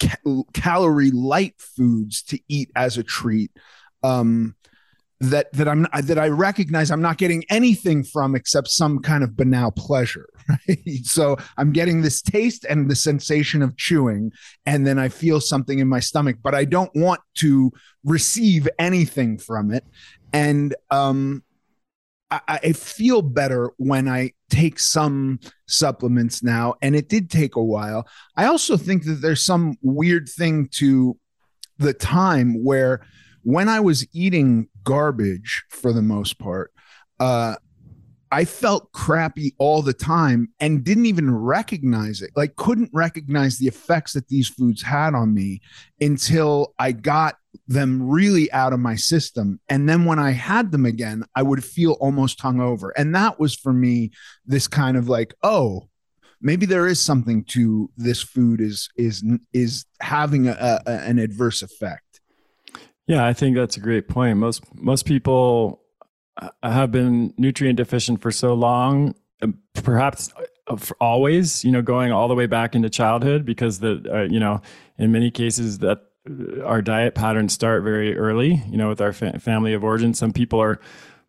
ca- 0.00 0.42
calorie 0.52 1.10
light 1.10 1.54
foods 1.58 2.22
to 2.24 2.38
eat 2.48 2.70
as 2.74 2.98
a 2.98 3.02
treat. 3.02 3.50
Um 4.02 4.56
that 5.20 5.52
that 5.52 5.68
I'm 5.68 5.86
that 6.02 6.18
I 6.18 6.28
recognize 6.28 6.90
I'm 6.90 7.02
not 7.02 7.18
getting 7.18 7.44
anything 7.50 8.02
from 8.02 8.34
except 8.34 8.68
some 8.68 9.00
kind 9.00 9.22
of 9.22 9.36
banal 9.36 9.70
pleasure. 9.70 10.28
Right? 10.66 11.04
So 11.04 11.36
I'm 11.58 11.70
getting 11.70 12.02
this 12.02 12.20
taste 12.20 12.66
and 12.68 12.90
the 12.90 12.96
sensation 12.96 13.62
of 13.62 13.76
chewing, 13.76 14.32
and 14.66 14.84
then 14.84 14.98
I 14.98 15.08
feel 15.08 15.40
something 15.40 15.78
in 15.78 15.86
my 15.86 16.00
stomach, 16.00 16.38
but 16.42 16.56
I 16.56 16.64
don't 16.64 16.90
want 16.96 17.20
to 17.36 17.70
receive 18.02 18.66
anything 18.76 19.38
from 19.38 19.70
it. 19.70 19.84
And 20.32 20.74
um, 20.90 21.42
I, 22.30 22.40
I 22.48 22.72
feel 22.72 23.22
better 23.22 23.70
when 23.76 24.08
I 24.08 24.32
take 24.50 24.78
some 24.78 25.40
supplements 25.66 26.42
now, 26.42 26.74
and 26.82 26.94
it 26.94 27.08
did 27.08 27.30
take 27.30 27.56
a 27.56 27.62
while. 27.62 28.06
I 28.36 28.46
also 28.46 28.76
think 28.76 29.04
that 29.04 29.20
there's 29.22 29.44
some 29.44 29.76
weird 29.82 30.28
thing 30.28 30.68
to 30.72 31.16
the 31.78 31.94
time 31.94 32.62
where 32.62 33.06
when 33.42 33.68
I 33.68 33.80
was 33.80 34.06
eating 34.12 34.68
garbage 34.84 35.64
for 35.70 35.92
the 35.92 36.02
most 36.02 36.38
part, 36.38 36.72
uh, 37.18 37.56
I 38.32 38.44
felt 38.44 38.92
crappy 38.92 39.54
all 39.58 39.82
the 39.82 39.92
time 39.92 40.50
and 40.60 40.84
didn't 40.84 41.06
even 41.06 41.34
recognize 41.34 42.22
it. 42.22 42.30
Like, 42.36 42.56
couldn't 42.56 42.90
recognize 42.92 43.58
the 43.58 43.66
effects 43.66 44.12
that 44.12 44.28
these 44.28 44.48
foods 44.48 44.82
had 44.82 45.14
on 45.14 45.34
me 45.34 45.60
until 46.00 46.74
I 46.78 46.92
got 46.92 47.36
them 47.66 48.08
really 48.08 48.50
out 48.52 48.72
of 48.72 48.78
my 48.78 48.94
system. 48.94 49.60
And 49.68 49.88
then 49.88 50.04
when 50.04 50.20
I 50.20 50.30
had 50.30 50.70
them 50.70 50.86
again, 50.86 51.24
I 51.34 51.42
would 51.42 51.64
feel 51.64 51.92
almost 51.94 52.38
hungover. 52.38 52.90
And 52.96 53.14
that 53.14 53.40
was 53.40 53.56
for 53.56 53.72
me 53.72 54.12
this 54.46 54.68
kind 54.68 54.96
of 54.96 55.08
like, 55.08 55.34
oh, 55.42 55.88
maybe 56.40 56.66
there 56.66 56.86
is 56.86 57.00
something 57.00 57.44
to 57.44 57.90
this 57.96 58.22
food 58.22 58.60
is 58.60 58.88
is 58.96 59.24
is 59.52 59.84
having 60.00 60.48
a, 60.48 60.80
a 60.86 60.90
an 60.90 61.18
adverse 61.18 61.62
effect. 61.62 62.20
Yeah, 63.06 63.26
I 63.26 63.32
think 63.32 63.56
that's 63.56 63.76
a 63.76 63.80
great 63.80 64.08
point. 64.08 64.38
Most 64.38 64.62
most 64.74 65.04
people 65.04 65.82
uh, 66.36 66.48
have 66.62 66.90
been 66.90 67.34
nutrient 67.36 67.76
deficient 67.76 68.20
for 68.20 68.30
so 68.30 68.54
long, 68.54 69.14
um, 69.42 69.58
perhaps 69.74 70.32
uh, 70.68 70.76
always. 71.00 71.64
You 71.64 71.72
know, 71.72 71.82
going 71.82 72.12
all 72.12 72.28
the 72.28 72.34
way 72.34 72.46
back 72.46 72.74
into 72.74 72.90
childhood, 72.90 73.44
because 73.44 73.80
the 73.80 74.02
uh, 74.12 74.22
you 74.22 74.40
know, 74.40 74.60
in 74.98 75.12
many 75.12 75.30
cases 75.30 75.78
that 75.78 75.98
uh, 76.28 76.62
our 76.64 76.82
diet 76.82 77.14
patterns 77.14 77.52
start 77.52 77.82
very 77.82 78.16
early. 78.16 78.62
You 78.68 78.76
know, 78.76 78.88
with 78.88 79.00
our 79.00 79.12
fa- 79.12 79.38
family 79.38 79.72
of 79.72 79.84
origin, 79.84 80.14
some 80.14 80.32
people 80.32 80.60
are 80.60 80.80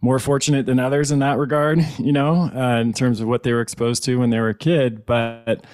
more 0.02 0.18
fortunate 0.20 0.66
than 0.66 0.80
others 0.80 1.12
in 1.12 1.20
that 1.20 1.38
regard. 1.38 1.86
You 2.00 2.12
know, 2.12 2.50
uh, 2.56 2.80
in 2.80 2.94
terms 2.94 3.22
of 3.22 3.28
what 3.28 3.44
they 3.44 3.54
were 3.54 3.62
exposed 3.62 4.04
to 4.06 4.18
when 4.18 4.32
they 4.32 4.40
were 4.40 4.50
a 4.50 4.56
kid, 4.56 5.06
but 5.06 5.66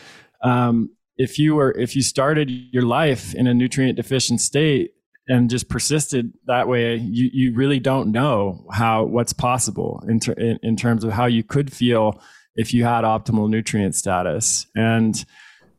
um, 0.44 0.92
if 1.18 1.40
you 1.40 1.56
were 1.56 1.72
if 1.72 1.96
you 1.96 2.02
started 2.02 2.50
your 2.50 2.84
life 2.84 3.34
in 3.34 3.48
a 3.48 3.54
nutrient 3.54 3.96
deficient 3.96 4.42
state 4.42 4.92
and 5.28 5.50
just 5.50 5.70
persisted 5.70 6.34
that 6.46 6.68
way, 6.68 6.96
you, 6.96 7.30
you 7.34 7.54
really 7.54 7.80
don't 7.80 8.12
know 8.12 8.66
how 8.72 9.04
what's 9.04 9.34
possible 9.34 10.04
in, 10.08 10.20
ter- 10.20 10.34
in, 10.34 10.60
in 10.64 10.76
terms 10.76 11.04
of 11.04 11.12
how 11.12 11.26
you 11.26 11.44
could 11.44 11.72
feel 11.72 12.22
if 12.56 12.74
you 12.74 12.84
had 12.84 13.04
optimal 13.04 13.50
nutrient 13.50 13.96
status. 13.96 14.66
And 14.76 15.24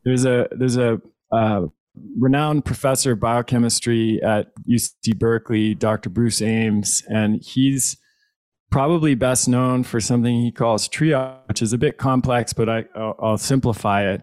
there's 0.05 0.25
a 0.25 0.47
there's 0.51 0.77
a 0.77 1.01
uh, 1.31 1.65
renowned 2.17 2.65
professor 2.65 3.13
of 3.13 3.19
biochemistry 3.19 4.21
at 4.23 4.51
UC 4.67 5.17
Berkeley, 5.17 5.75
Dr. 5.75 6.09
Bruce 6.09 6.41
Ames, 6.41 7.03
and 7.09 7.41
he's 7.43 7.97
probably 8.71 9.15
best 9.15 9.47
known 9.47 9.83
for 9.83 9.99
something 9.99 10.41
he 10.41 10.51
calls 10.51 10.87
triage, 10.87 11.47
which 11.47 11.61
is 11.61 11.73
a 11.73 11.77
bit 11.77 11.97
complex, 11.97 12.53
but 12.53 12.69
I, 12.69 12.85
will 12.95 13.15
I'll 13.19 13.37
simplify 13.37 14.11
it. 14.11 14.21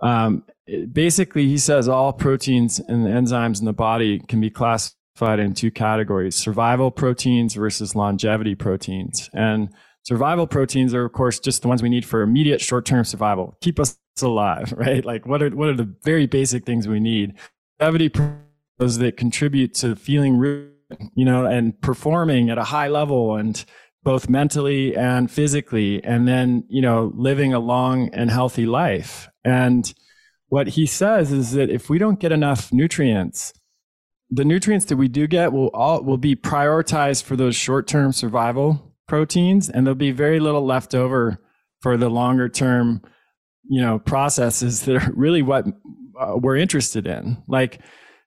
Um, 0.00 0.44
basically, 0.92 1.46
he 1.46 1.58
says 1.58 1.88
all 1.88 2.12
proteins 2.12 2.78
and 2.78 3.06
enzymes 3.06 3.60
in 3.60 3.64
the 3.64 3.72
body 3.72 4.20
can 4.20 4.40
be 4.40 4.50
classified 4.50 5.38
in 5.38 5.54
two 5.54 5.70
categories 5.70 6.36
survival 6.36 6.90
proteins 6.90 7.54
versus 7.54 7.94
longevity 7.94 8.54
proteins. 8.54 9.30
And 9.32 9.70
survival 10.02 10.46
proteins 10.46 10.94
are, 10.94 11.04
of 11.04 11.12
course, 11.12 11.40
just 11.40 11.62
the 11.62 11.68
ones 11.68 11.82
we 11.82 11.88
need 11.88 12.04
for 12.04 12.22
immediate 12.22 12.60
short 12.60 12.84
term 12.84 13.04
survival, 13.04 13.56
keep 13.60 13.80
us 13.80 13.98
alive, 14.22 14.72
right? 14.76 15.04
Like, 15.04 15.26
what 15.26 15.42
are, 15.42 15.50
what 15.50 15.68
are 15.68 15.76
the 15.76 15.92
very 16.04 16.26
basic 16.26 16.64
things 16.64 16.86
we 16.86 17.00
need? 17.00 17.34
Longevity 17.80 18.12
those 18.78 18.98
that 18.98 19.16
contribute 19.16 19.74
to 19.74 19.96
feeling, 19.96 20.36
you 21.14 21.24
know, 21.24 21.44
and 21.44 21.80
performing 21.80 22.48
at 22.50 22.58
a 22.58 22.64
high 22.64 22.88
level 22.88 23.36
and 23.36 23.64
both 24.04 24.28
mentally 24.28 24.96
and 24.96 25.30
physically, 25.30 26.02
and 26.04 26.26
then, 26.28 26.64
you 26.68 26.80
know, 26.80 27.12
living 27.16 27.52
a 27.52 27.58
long 27.58 28.08
and 28.10 28.30
healthy 28.30 28.64
life. 28.64 29.28
And 29.44 29.92
what 30.48 30.68
he 30.68 30.86
says 30.86 31.32
is 31.32 31.52
that 31.52 31.70
if 31.70 31.88
we 31.90 31.98
don't 31.98 32.20
get 32.20 32.32
enough 32.32 32.72
nutrients, 32.72 33.52
the 34.30 34.44
nutrients 34.44 34.86
that 34.86 34.96
we 34.96 35.08
do 35.08 35.26
get 35.26 35.52
will 35.52 35.68
all 35.68 36.02
will 36.02 36.18
be 36.18 36.36
prioritized 36.36 37.22
for 37.22 37.36
those 37.36 37.56
short-term 37.56 38.12
survival 38.12 38.94
proteins, 39.06 39.68
and 39.68 39.86
there'll 39.86 39.94
be 39.94 40.10
very 40.10 40.40
little 40.40 40.64
left 40.64 40.94
over 40.94 41.38
for 41.80 41.96
the 41.96 42.08
longer 42.08 42.48
term, 42.48 43.02
you 43.68 43.80
know, 43.80 43.98
processes 43.98 44.82
that 44.82 44.96
are 44.96 45.12
really 45.14 45.42
what 45.42 45.66
uh, 46.20 46.36
we're 46.36 46.56
interested 46.56 47.06
in. 47.06 47.42
Like, 47.46 47.80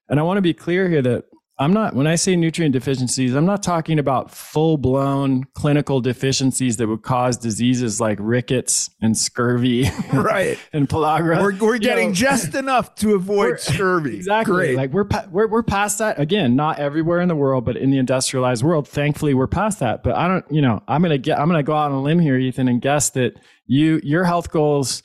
and 0.08 0.18
I 0.18 0.22
want 0.22 0.38
to 0.38 0.42
be 0.42 0.54
clear 0.54 0.88
here 0.88 1.02
that 1.02 1.24
I'm 1.62 1.72
not, 1.72 1.94
when 1.94 2.06
I 2.06 2.16
say 2.16 2.36
nutrient 2.36 2.72
deficiencies, 2.72 3.34
I'm 3.34 3.46
not 3.46 3.62
talking 3.62 3.98
about 3.98 4.30
full 4.30 4.76
blown 4.76 5.44
clinical 5.54 6.00
deficiencies 6.00 6.76
that 6.76 6.88
would 6.88 7.02
cause 7.02 7.36
diseases 7.36 8.00
like 8.00 8.18
rickets 8.20 8.90
and 9.00 9.16
scurvy. 9.16 9.88
Right. 10.12 10.58
and 10.72 10.88
pellagra. 10.88 11.40
We're, 11.40 11.56
we're 11.66 11.78
getting 11.78 12.08
know, 12.08 12.14
just 12.14 12.54
enough 12.54 12.94
to 12.96 13.14
avoid 13.14 13.60
scurvy. 13.60 14.16
Exactly. 14.16 14.54
Great. 14.54 14.76
Like 14.76 14.92
we're, 14.92 15.06
we're, 15.30 15.46
we're 15.48 15.62
past 15.62 15.98
that. 15.98 16.20
Again, 16.20 16.54
not 16.54 16.78
everywhere 16.78 17.20
in 17.20 17.28
the 17.28 17.34
world, 17.34 17.64
but 17.64 17.76
in 17.76 17.90
the 17.90 17.98
industrialized 17.98 18.62
world, 18.62 18.86
thankfully 18.86 19.32
we're 19.32 19.46
past 19.46 19.80
that. 19.80 20.02
But 20.02 20.16
I 20.16 20.28
don't, 20.28 20.44
you 20.50 20.60
know, 20.60 20.82
I'm 20.86 21.00
going 21.00 21.10
to 21.10 21.18
get, 21.18 21.38
I'm 21.38 21.48
going 21.48 21.58
to 21.58 21.62
go 21.62 21.74
out 21.74 21.90
on 21.90 21.92
a 21.92 22.02
limb 22.02 22.18
here, 22.18 22.36
Ethan, 22.36 22.68
and 22.68 22.80
guess 22.80 23.10
that 23.10 23.38
you, 23.66 24.00
your 24.02 24.24
health 24.24 24.50
goals, 24.50 25.02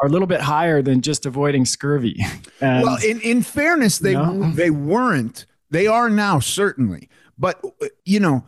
are 0.00 0.08
a 0.08 0.10
little 0.10 0.26
bit 0.26 0.40
higher 0.40 0.82
than 0.82 1.00
just 1.00 1.26
avoiding 1.26 1.64
scurvy. 1.64 2.16
And, 2.58 2.84
well, 2.84 2.96
in, 3.04 3.20
in 3.20 3.42
fairness, 3.42 3.98
they 3.98 4.12
you 4.12 4.16
know? 4.16 4.50
they 4.52 4.70
weren't 4.70 5.44
they 5.70 5.86
are 5.86 6.08
now 6.08 6.40
certainly, 6.40 7.08
but 7.38 7.62
you 8.04 8.20
know, 8.20 8.44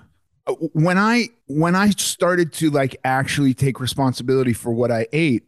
when 0.73 0.99
I 0.99 1.29
when 1.47 1.75
I 1.75 1.91
started 1.91 2.53
to 2.55 2.71
like 2.71 2.97
actually 3.05 3.55
take 3.55 3.81
responsibility 3.81 4.53
for 4.53 4.73
what 4.73 4.91
I 4.91 5.07
ate, 5.13 5.45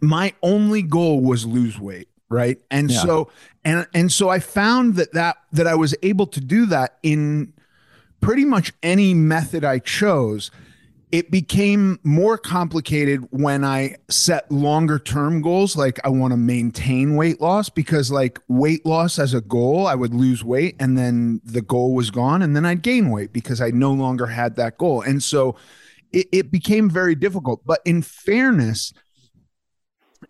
my 0.00 0.34
only 0.42 0.82
goal 0.82 1.20
was 1.20 1.46
lose 1.46 1.78
weight, 1.78 2.08
right? 2.28 2.58
And 2.70 2.90
yeah. 2.90 3.02
so 3.02 3.30
and 3.64 3.86
and 3.94 4.12
so 4.12 4.28
I 4.28 4.38
found 4.38 4.96
that 4.96 5.12
that 5.14 5.36
that 5.52 5.66
I 5.66 5.74
was 5.74 5.94
able 6.02 6.26
to 6.28 6.40
do 6.40 6.66
that 6.66 6.98
in 7.02 7.52
pretty 8.20 8.44
much 8.44 8.72
any 8.82 9.14
method 9.14 9.64
I 9.64 9.78
chose 9.78 10.50
it 11.10 11.30
became 11.30 11.98
more 12.02 12.36
complicated 12.36 13.26
when 13.30 13.64
I 13.64 13.96
set 14.10 14.50
longer 14.52 14.98
term 14.98 15.40
goals. 15.40 15.76
Like 15.76 15.98
I 16.04 16.10
want 16.10 16.32
to 16.32 16.36
maintain 16.36 17.16
weight 17.16 17.40
loss 17.40 17.70
because 17.70 18.10
like 18.10 18.38
weight 18.48 18.84
loss 18.84 19.18
as 19.18 19.32
a 19.32 19.40
goal, 19.40 19.86
I 19.86 19.94
would 19.94 20.12
lose 20.12 20.44
weight 20.44 20.76
and 20.78 20.98
then 20.98 21.40
the 21.44 21.62
goal 21.62 21.94
was 21.94 22.10
gone 22.10 22.42
and 22.42 22.54
then 22.54 22.66
I'd 22.66 22.82
gain 22.82 23.10
weight 23.10 23.32
because 23.32 23.60
I 23.60 23.70
no 23.70 23.92
longer 23.92 24.26
had 24.26 24.56
that 24.56 24.76
goal. 24.76 25.00
And 25.00 25.22
so 25.22 25.56
it, 26.12 26.28
it 26.30 26.50
became 26.50 26.90
very 26.90 27.14
difficult. 27.14 27.62
But 27.64 27.80
in 27.86 28.02
fairness, 28.02 28.92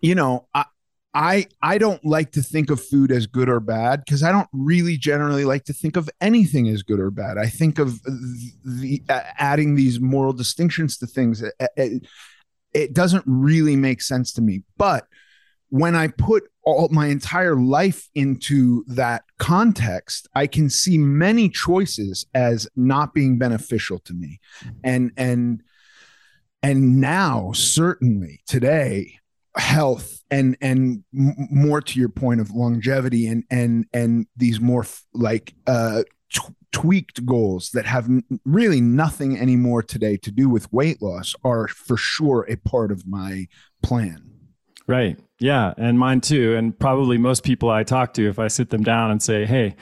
you 0.01 0.15
know, 0.15 0.47
I, 0.53 0.65
I 1.13 1.47
I 1.61 1.79
don't 1.79 2.03
like 2.05 2.31
to 2.33 2.41
think 2.41 2.69
of 2.69 2.79
food 2.79 3.11
as 3.11 3.25
good 3.25 3.49
or 3.49 3.59
bad 3.59 4.03
because 4.05 4.21
I 4.21 4.31
don't 4.31 4.49
really 4.53 4.95
generally 4.95 5.43
like 5.43 5.63
to 5.65 5.73
think 5.73 5.97
of 5.97 6.09
anything 6.21 6.67
as 6.67 6.83
good 6.83 6.99
or 6.99 7.09
bad. 7.09 7.37
I 7.37 7.47
think 7.47 7.79
of 7.79 8.01
the 8.03 9.01
uh, 9.09 9.21
adding 9.37 9.75
these 9.75 9.99
moral 9.99 10.33
distinctions 10.33 10.97
to 10.97 11.07
things. 11.07 11.41
It, 11.41 11.53
it, 11.75 12.07
it 12.73 12.93
doesn't 12.93 13.23
really 13.25 13.75
make 13.75 14.01
sense 14.01 14.31
to 14.33 14.41
me. 14.41 14.61
But 14.77 15.07
when 15.69 15.95
I 15.95 16.07
put 16.07 16.43
all 16.63 16.89
my 16.91 17.07
entire 17.07 17.55
life 17.55 18.07
into 18.13 18.83
that 18.87 19.23
context, 19.39 20.27
I 20.35 20.45
can 20.45 20.69
see 20.69 20.97
many 20.99 21.49
choices 21.49 22.25
as 22.35 22.67
not 22.75 23.15
being 23.15 23.39
beneficial 23.39 23.97
to 23.99 24.13
me. 24.13 24.39
And 24.83 25.11
and 25.17 25.63
and 26.61 26.99
now 27.01 27.51
certainly 27.53 28.41
today 28.47 29.19
health 29.57 30.21
and 30.29 30.55
and 30.61 31.03
more 31.11 31.81
to 31.81 31.99
your 31.99 32.09
point 32.09 32.39
of 32.39 32.51
longevity 32.51 33.27
and 33.27 33.43
and 33.49 33.85
and 33.93 34.27
these 34.37 34.59
more 34.59 34.85
like 35.13 35.53
uh 35.67 36.03
tweaked 36.71 37.25
goals 37.25 37.71
that 37.71 37.85
have 37.85 38.07
really 38.45 38.79
nothing 38.79 39.37
anymore 39.37 39.81
today 39.81 40.15
to 40.17 40.31
do 40.31 40.47
with 40.47 40.71
weight 40.71 41.01
loss 41.01 41.33
are 41.43 41.67
for 41.67 41.97
sure 41.97 42.45
a 42.47 42.55
part 42.57 42.91
of 42.91 43.07
my 43.07 43.47
plan. 43.81 44.29
Right. 44.85 45.17
Yeah. 45.39 45.73
And 45.77 45.97
mine 45.97 46.21
too. 46.21 46.55
And 46.55 46.77
probably 46.77 47.17
most 47.17 47.43
people 47.43 47.69
i 47.69 47.83
talk 47.83 48.13
to 48.13 48.29
if 48.29 48.39
i 48.39 48.47
sit 48.47 48.69
them 48.69 48.83
down 48.83 49.11
and 49.11 49.21
say 49.21 49.45
hey 49.45 49.75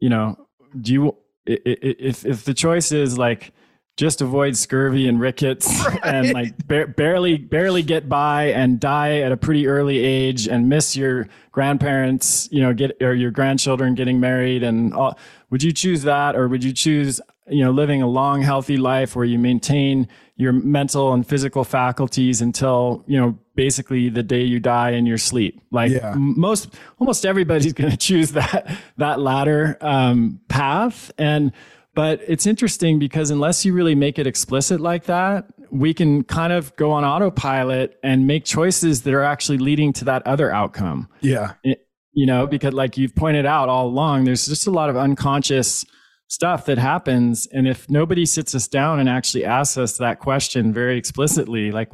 you 0.00 0.08
know 0.08 0.36
do 0.80 0.92
you 0.92 1.16
if 1.46 2.24
if 2.24 2.44
the 2.44 2.54
choice 2.54 2.92
is 2.92 3.18
like 3.18 3.52
just 3.96 4.22
avoid 4.22 4.56
scurvy 4.56 5.06
and 5.06 5.20
rickets 5.20 5.68
right. 5.86 6.00
and 6.04 6.32
like 6.32 6.66
ba- 6.66 6.86
barely 6.86 7.36
barely 7.36 7.82
get 7.82 8.08
by 8.08 8.44
and 8.44 8.80
die 8.80 9.18
at 9.18 9.32
a 9.32 9.36
pretty 9.36 9.66
early 9.66 9.98
age 9.98 10.48
and 10.48 10.68
miss 10.68 10.96
your 10.96 11.28
grandparents 11.52 12.48
you 12.50 12.60
know 12.60 12.72
get 12.74 12.96
or 13.02 13.14
your 13.14 13.30
grandchildren 13.30 13.94
getting 13.94 14.18
married 14.18 14.62
and 14.62 14.92
all 14.94 15.18
would 15.50 15.62
you 15.62 15.72
choose 15.72 16.02
that 16.02 16.34
or 16.34 16.48
would 16.48 16.64
you 16.64 16.72
choose 16.72 17.20
you 17.48 17.62
know 17.64 17.70
living 17.70 18.02
a 18.02 18.06
long 18.06 18.42
healthy 18.42 18.76
life 18.76 19.14
where 19.14 19.24
you 19.24 19.38
maintain 19.38 20.08
your 20.36 20.52
mental 20.52 21.12
and 21.12 21.26
physical 21.26 21.62
faculties 21.62 22.40
until 22.40 23.04
you 23.06 23.18
know 23.20 23.38
basically 23.54 24.08
the 24.08 24.22
day 24.22 24.42
you 24.42 24.58
die 24.58 24.90
in 24.90 25.04
your 25.06 25.18
sleep 25.18 25.60
like 25.70 25.92
Yeah. 25.92 26.14
most 26.16 26.74
almost 26.98 27.24
everybody's 27.26 27.72
going 27.80 27.90
to 27.90 27.96
choose 27.96 28.32
that 28.32 28.76
that 28.96 29.20
latter 29.20 29.76
um, 29.80 30.40
path 30.48 31.12
and 31.18 31.52
but 31.94 32.20
it's 32.26 32.46
interesting 32.46 32.98
because 32.98 33.30
unless 33.30 33.64
you 33.64 33.72
really 33.74 33.94
make 33.94 34.18
it 34.18 34.26
explicit 34.26 34.80
like 34.80 35.04
that 35.04 35.46
we 35.70 35.94
can 35.94 36.22
kind 36.24 36.52
of 36.52 36.74
go 36.76 36.90
on 36.90 37.02
autopilot 37.02 37.98
and 38.02 38.26
make 38.26 38.44
choices 38.44 39.02
that 39.02 39.14
are 39.14 39.22
actually 39.22 39.56
leading 39.56 39.90
to 39.94 40.04
that 40.04 40.26
other 40.26 40.52
outcome. 40.52 41.08
Yeah. 41.20 41.54
it- 41.64 41.78
you 42.14 42.26
know 42.26 42.46
because 42.46 42.74
like 42.74 42.98
you've 42.98 43.14
pointed 43.14 43.46
out 43.46 43.70
all 43.70 43.86
along 43.86 44.24
there's 44.24 44.46
just 44.46 44.66
a 44.66 44.70
lot 44.70 44.90
of 44.90 44.98
unconscious 44.98 45.82
stuff 46.28 46.66
that 46.66 46.76
happens. 46.76 47.46
And 47.52 47.66
if 47.66 47.88
nobody 47.88 48.26
sits 48.26 48.54
us 48.54 48.68
down 48.68 49.00
and 49.00 49.08
actually 49.08 49.46
asks 49.46 49.78
us 49.78 49.96
that 49.96 50.18
question 50.20 50.74
very 50.74 50.98
explicitly 50.98 51.70
like 51.72 51.90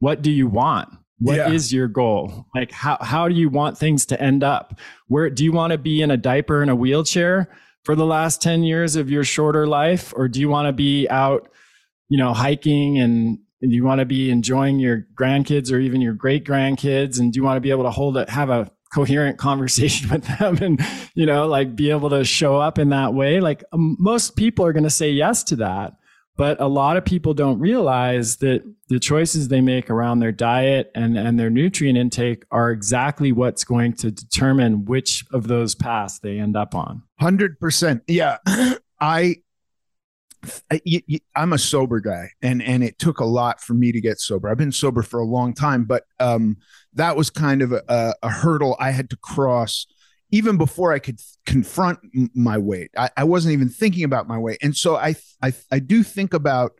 what 0.00 0.20
do 0.20 0.30
you 0.30 0.46
want? 0.46 0.90
What 1.20 1.52
is 1.52 1.72
Yeah. 1.72 1.76
your 1.78 1.88
goal? 1.88 2.46
Like 2.54 2.70
how, 2.70 2.98
how 3.00 3.28
do 3.28 3.34
you 3.34 3.48
want 3.48 3.78
things 3.78 4.04
to 4.06 4.20
end 4.20 4.44
up? 4.44 4.78
Where 5.08 5.30
do 5.30 5.42
you 5.42 5.52
want 5.52 5.70
to 5.70 5.78
be 5.78 6.02
in 6.02 6.10
a 6.10 6.16
diaper 6.18 6.62
in 6.62 6.68
a 6.68 6.76
wheelchair 6.76 7.48
for 7.84 7.94
the 7.94 8.06
last 8.06 8.40
10 8.42 8.62
years 8.62 8.96
of 8.96 9.10
your 9.10 9.24
shorter 9.24 9.66
life 9.66 10.12
or 10.16 10.28
do 10.28 10.40
you 10.40 10.48
want 10.48 10.66
to 10.66 10.72
be 10.72 11.08
out 11.08 11.48
you 12.08 12.18
know 12.18 12.32
hiking 12.32 12.98
and 12.98 13.38
and 13.60 13.70
you 13.72 13.84
want 13.84 14.00
to 14.00 14.04
be 14.04 14.30
enjoying 14.30 14.80
your 14.80 15.06
grandkids 15.14 15.72
or 15.72 15.78
even 15.78 16.00
your 16.00 16.14
great 16.14 16.44
grandkids 16.44 17.18
and 17.18 17.32
do 17.32 17.38
you 17.38 17.44
want 17.44 17.56
to 17.56 17.60
be 17.60 17.70
able 17.70 17.84
to 17.84 17.90
hold 17.90 18.16
it 18.16 18.28
have 18.28 18.50
a 18.50 18.70
coherent 18.92 19.38
conversation 19.48 20.08
with 20.10 20.24
them 20.38 20.56
and 20.58 20.80
you 21.14 21.26
know 21.26 21.46
like 21.46 21.74
be 21.74 21.90
able 21.90 22.10
to 22.10 22.24
show 22.24 22.56
up 22.56 22.78
in 22.78 22.90
that 22.90 23.14
way? 23.14 23.40
Like 23.40 23.64
most 23.72 24.36
people 24.36 24.64
are 24.64 24.72
going 24.72 24.84
to 24.84 24.90
say 24.90 25.10
yes 25.10 25.42
to 25.44 25.56
that 25.56 25.94
but 26.36 26.60
a 26.60 26.66
lot 26.66 26.96
of 26.96 27.04
people 27.04 27.34
don't 27.34 27.58
realize 27.58 28.38
that 28.38 28.62
the 28.88 28.98
choices 28.98 29.48
they 29.48 29.60
make 29.60 29.90
around 29.90 30.20
their 30.20 30.32
diet 30.32 30.90
and, 30.94 31.16
and 31.16 31.38
their 31.38 31.50
nutrient 31.50 31.98
intake 31.98 32.44
are 32.50 32.70
exactly 32.70 33.32
what's 33.32 33.64
going 33.64 33.92
to 33.92 34.10
determine 34.10 34.84
which 34.84 35.24
of 35.32 35.46
those 35.46 35.74
paths 35.74 36.18
they 36.20 36.38
end 36.38 36.56
up 36.56 36.74
on 36.74 37.02
Hundred 37.20 37.60
percent. 37.60 38.02
Yeah, 38.08 38.38
I 39.00 39.36
I, 40.70 40.80
am 41.36 41.52
a 41.52 41.58
sober 41.58 42.00
guy, 42.00 42.30
and 42.42 42.60
and 42.62 42.82
it 42.82 42.98
took 42.98 43.20
a 43.20 43.24
lot 43.24 43.60
for 43.60 43.74
me 43.74 43.92
to 43.92 44.00
get 44.00 44.18
sober. 44.18 44.48
I've 44.48 44.58
been 44.58 44.72
sober 44.72 45.02
for 45.02 45.20
a 45.20 45.24
long 45.24 45.54
time, 45.54 45.84
but 45.84 46.04
um, 46.18 46.56
that 46.94 47.16
was 47.16 47.30
kind 47.30 47.62
of 47.62 47.72
a, 47.72 48.14
a 48.22 48.28
hurdle 48.28 48.76
I 48.80 48.90
had 48.90 49.08
to 49.10 49.16
cross 49.16 49.86
even 50.32 50.56
before 50.56 50.92
I 50.92 50.98
could 50.98 51.20
confront 51.46 52.00
my 52.34 52.58
weight. 52.58 52.90
I, 52.96 53.10
I 53.16 53.24
wasn't 53.24 53.52
even 53.52 53.68
thinking 53.68 54.02
about 54.02 54.26
my 54.26 54.38
weight, 54.38 54.58
and 54.62 54.76
so 54.76 54.96
I 54.96 55.14
I 55.40 55.52
I 55.70 55.78
do 55.78 56.02
think 56.02 56.34
about 56.34 56.72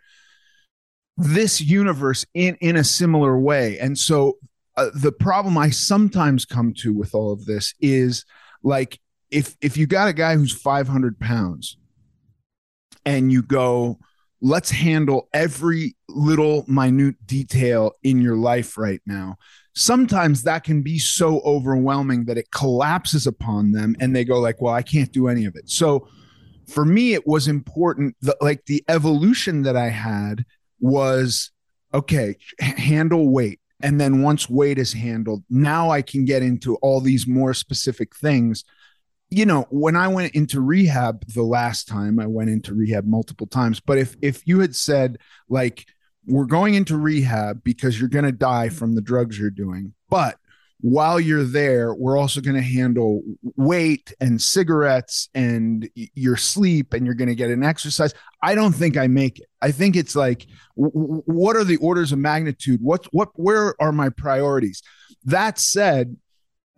this 1.16 1.60
universe 1.60 2.26
in 2.34 2.56
in 2.60 2.76
a 2.76 2.84
similar 2.84 3.38
way, 3.38 3.78
and 3.78 3.96
so. 3.96 4.38
Uh, 4.74 4.88
the 4.94 5.12
problem 5.12 5.58
I 5.58 5.68
sometimes 5.68 6.46
come 6.46 6.72
to 6.78 6.94
with 6.94 7.14
all 7.14 7.30
of 7.30 7.44
this 7.44 7.74
is 7.78 8.24
like 8.62 8.98
if 9.30 9.56
if 9.60 9.76
you 9.76 9.86
got 9.86 10.08
a 10.08 10.12
guy 10.12 10.34
who's 10.34 10.52
500 10.52 11.18
pounds 11.18 11.76
and 13.04 13.32
you 13.32 13.42
go 13.42 13.98
let's 14.40 14.70
handle 14.70 15.28
every 15.32 15.96
little 16.08 16.64
minute 16.66 17.16
detail 17.26 17.92
in 18.02 18.20
your 18.20 18.36
life 18.36 18.76
right 18.76 19.00
now 19.06 19.36
sometimes 19.74 20.42
that 20.42 20.64
can 20.64 20.82
be 20.82 20.98
so 20.98 21.40
overwhelming 21.40 22.26
that 22.26 22.38
it 22.38 22.50
collapses 22.50 23.26
upon 23.26 23.72
them 23.72 23.96
and 24.00 24.14
they 24.14 24.24
go 24.24 24.38
like 24.38 24.60
well 24.60 24.74
i 24.74 24.82
can't 24.82 25.12
do 25.12 25.28
any 25.28 25.44
of 25.44 25.56
it. 25.56 25.68
So 25.70 26.08
for 26.68 26.84
me 26.84 27.14
it 27.14 27.26
was 27.26 27.48
important 27.48 28.16
that 28.22 28.40
like 28.40 28.66
the 28.66 28.84
evolution 28.88 29.62
that 29.62 29.76
i 29.76 29.88
had 29.88 30.44
was 30.80 31.50
okay 31.94 32.36
handle 32.60 33.28
weight. 33.30 33.60
And 33.84 34.00
then 34.00 34.22
once 34.22 34.48
weight 34.48 34.78
is 34.78 34.92
handled 34.92 35.42
now 35.48 35.90
i 35.90 36.02
can 36.02 36.24
get 36.24 36.42
into 36.42 36.76
all 36.76 37.00
these 37.00 37.26
more 37.26 37.54
specific 37.54 38.14
things. 38.14 38.64
You 39.30 39.46
know 39.46 39.66
when 39.70 39.96
i 39.96 40.08
went 40.08 40.34
into 40.34 40.60
rehab 40.60 41.24
the 41.26 41.42
last 41.42 41.88
time 41.88 42.20
i 42.20 42.26
went 42.26 42.50
into 42.50 42.74
rehab 42.74 43.06
multiple 43.06 43.46
times 43.46 43.80
but 43.80 43.96
if 43.96 44.14
if 44.20 44.46
you 44.46 44.60
had 44.60 44.76
said 44.76 45.16
like 45.48 45.86
we're 46.26 46.46
going 46.46 46.74
into 46.74 46.96
rehab 46.96 47.62
because 47.64 47.98
you're 47.98 48.08
going 48.08 48.24
to 48.24 48.32
die 48.32 48.68
from 48.68 48.94
the 48.94 49.00
drugs 49.00 49.38
you're 49.38 49.50
doing. 49.50 49.94
But 50.08 50.38
while 50.82 51.20
you're 51.20 51.44
there 51.44 51.94
we're 51.94 52.18
also 52.18 52.40
going 52.40 52.56
to 52.56 52.62
handle 52.62 53.22
weight 53.56 54.12
and 54.20 54.42
cigarettes 54.42 55.28
and 55.32 55.88
your 55.94 56.36
sleep 56.36 56.92
and 56.92 57.06
you're 57.06 57.14
going 57.14 57.28
to 57.28 57.36
get 57.36 57.50
an 57.50 57.62
exercise. 57.62 58.12
I 58.42 58.56
don't 58.56 58.72
think 58.72 58.96
i 58.96 59.06
make 59.06 59.38
it. 59.38 59.46
I 59.62 59.70
think 59.70 59.94
it's 59.94 60.16
like 60.16 60.46
what 60.74 61.54
are 61.54 61.64
the 61.64 61.76
orders 61.76 62.10
of 62.10 62.18
magnitude? 62.18 62.80
What 62.82 63.06
what 63.12 63.28
where 63.34 63.80
are 63.80 63.92
my 63.92 64.08
priorities? 64.08 64.82
That 65.24 65.58
said 65.58 66.16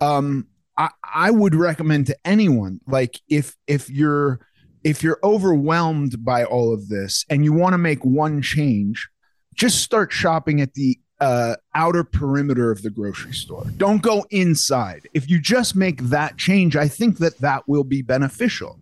um 0.00 0.48
I, 0.76 0.90
I 1.02 1.30
would 1.30 1.54
recommend 1.54 2.06
to 2.08 2.16
anyone 2.26 2.80
like 2.86 3.20
if 3.28 3.56
if 3.66 3.88
you're 3.88 4.40
if 4.82 5.02
you're 5.02 5.20
overwhelmed 5.24 6.22
by 6.22 6.44
all 6.44 6.74
of 6.74 6.88
this 6.88 7.24
and 7.30 7.42
you 7.42 7.54
want 7.54 7.72
to 7.72 7.78
make 7.78 8.04
one 8.04 8.42
change 8.42 9.08
just 9.54 9.82
start 9.82 10.12
shopping 10.12 10.60
at 10.60 10.74
the 10.74 10.98
uh, 11.20 11.54
outer 11.74 12.04
perimeter 12.04 12.70
of 12.70 12.82
the 12.82 12.90
grocery 12.90 13.32
store 13.32 13.64
don't 13.76 14.02
go 14.02 14.26
inside 14.30 15.08
if 15.14 15.30
you 15.30 15.40
just 15.40 15.74
make 15.76 16.02
that 16.02 16.36
change 16.36 16.76
i 16.76 16.88
think 16.88 17.18
that 17.18 17.38
that 17.38 17.66
will 17.68 17.84
be 17.84 18.02
beneficial 18.02 18.78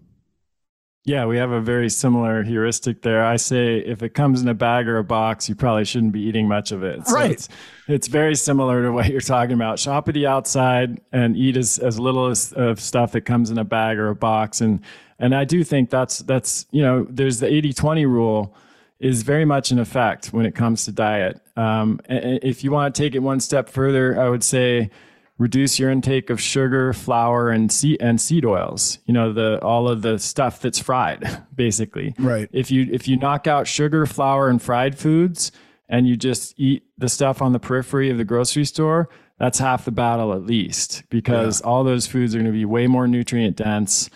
Yeah, 1.05 1.27
we 1.27 1.37
have 1.37 1.51
a 1.51 1.61
very 1.61 1.91
similar 1.91 2.45
heuristic 2.45 3.03
there. 3.03 3.25
I 3.25 3.35
say 3.37 3.79
if 3.79 4.05
it 4.05 4.15
comes 4.15 4.41
in 4.41 4.47
a 4.47 4.55
bag 4.55 4.87
or 4.87 4.99
a 4.99 5.05
box, 5.05 5.49
you 5.49 5.57
probably 5.57 5.85
shouldn't 5.85 6.13
be 6.13 6.21
eating 6.21 6.47
much 6.47 6.71
of 6.71 6.85
it. 6.85 7.05
So 7.07 7.15
Right. 7.15 7.33
It's, 7.33 7.49
it's 7.89 8.07
very 8.07 8.37
similar 8.37 8.83
to 8.85 8.93
what 8.93 9.07
you're 9.11 9.21
talking 9.21 9.55
about. 9.55 9.81
Shop 9.81 10.09
at 10.09 10.15
the 10.15 10.29
outside 10.29 11.01
and 11.11 11.37
eat 11.37 11.57
as, 11.57 11.79
as 11.79 11.99
little 11.99 12.29
as, 12.29 12.53
of 12.53 12.81
stuff 12.81 13.11
that 13.13 13.23
comes 13.23 13.51
in 13.51 13.59
a 13.59 13.65
bag 13.65 13.99
or 13.99 14.11
a 14.11 14.15
box. 14.15 14.61
And 14.61 14.81
and 15.19 15.35
I 15.35 15.45
do 15.45 15.65
think 15.65 15.91
that's 15.91 16.19
that's 16.21 16.67
you 16.71 16.83
know 16.83 17.05
there's 17.11 17.41
the 17.41 17.47
80-20 17.47 18.07
rule 18.07 18.57
is 19.03 19.25
very 19.25 19.45
much 19.45 19.73
in 19.73 19.81
effect 19.81 20.27
when 20.27 20.47
it 20.47 20.55
comes 20.55 20.85
to 20.85 20.93
diet. 20.93 21.41
Um, 21.57 22.01
if 22.09 22.63
you 22.63 22.71
want 22.71 22.95
to 22.95 23.03
take 23.03 23.17
it 23.17 23.19
one 23.19 23.41
step 23.41 23.69
further, 23.69 24.19
I 24.19 24.29
would 24.29 24.45
say 24.45 24.91
reduce 25.39 25.77
your 25.77 25.91
intake 25.91 26.31
of 26.31 26.41
sugar, 26.41 26.93
flour, 26.93 27.51
and 27.51 27.71
seed 27.71 28.01
and 28.01 28.21
seed 28.21 28.45
oils. 28.45 28.99
You 29.07 29.13
know, 29.13 29.33
the 29.33 29.61
all 29.61 29.89
of 29.89 30.03
the 30.03 30.21
stuff 30.21 30.61
that's 30.61 30.79
fried, 30.79 31.45
basically. 31.55 32.15
Right. 32.17 32.49
If 32.53 32.71
you 32.71 32.89
if 32.93 33.09
you 33.09 33.17
knock 33.17 33.49
out 33.49 33.67
sugar, 33.67 34.07
flour, 34.07 34.49
and 34.49 34.63
fried 34.63 34.97
foods, 34.97 35.51
and 35.89 36.07
you 36.07 36.17
just 36.17 36.55
eat 36.57 36.85
the 36.97 37.09
stuff 37.09 37.43
on 37.43 37.53
the 37.53 37.59
periphery 37.59 38.09
of 38.09 38.19
the 38.19 38.25
grocery 38.25 38.65
store, 38.65 39.09
that's 39.39 39.59
half 39.59 39.85
the 39.85 39.91
battle 39.91 40.33
at 40.33 40.47
least, 40.47 41.03
because 41.11 41.61
all 41.61 41.83
those 41.83 42.07
foods 42.07 42.37
are 42.37 42.39
going 42.39 42.47
to 42.47 42.53
be 42.53 42.65
way 42.65 42.87
more 42.87 43.09
nutrient 43.09 43.57
dense. 43.57 44.09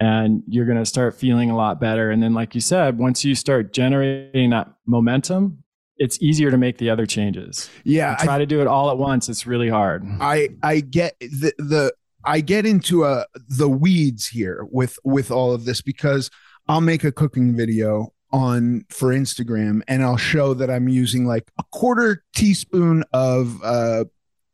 And 0.00 0.42
you're 0.48 0.64
going 0.64 0.78
to 0.78 0.86
start 0.86 1.14
feeling 1.14 1.50
a 1.50 1.56
lot 1.56 1.78
better. 1.78 2.10
And 2.10 2.22
then, 2.22 2.32
like 2.32 2.54
you 2.54 2.60
said, 2.62 2.98
once 2.98 3.22
you 3.24 3.34
start 3.34 3.72
generating 3.72 4.50
that 4.50 4.68
momentum, 4.86 5.62
it's 5.98 6.20
easier 6.22 6.50
to 6.50 6.56
make 6.56 6.78
the 6.78 6.88
other 6.88 7.04
changes. 7.04 7.68
yeah 7.84 8.16
You 8.18 8.24
try 8.24 8.38
to 8.38 8.46
do 8.46 8.62
it 8.62 8.66
all 8.66 8.90
at 8.90 8.96
once. 8.96 9.28
It's 9.28 9.46
really 9.46 9.68
hard. 9.68 10.02
I 10.20 10.48
I 10.62 10.80
get 10.80 11.20
the 11.20 11.52
the 11.58 11.92
I 12.24 12.40
get 12.40 12.64
into 12.64 13.04
a 13.04 13.26
the 13.48 13.68
weeds 13.68 14.26
here 14.26 14.66
with 14.70 14.98
with 15.04 15.30
all 15.30 15.52
of 15.52 15.66
this 15.66 15.82
because 15.82 16.30
I'll 16.68 16.80
make 16.80 17.04
a 17.04 17.12
cooking 17.12 17.54
video 17.54 18.14
on 18.32 18.86
for 18.88 19.08
Instagram 19.08 19.82
and 19.88 20.02
I'll 20.02 20.16
show 20.16 20.54
that 20.54 20.70
I'm 20.70 20.88
using 20.88 21.26
like 21.26 21.50
a 21.58 21.64
quarter 21.72 22.24
teaspoon 22.34 23.04
of 23.12 23.60
uh 23.62 24.04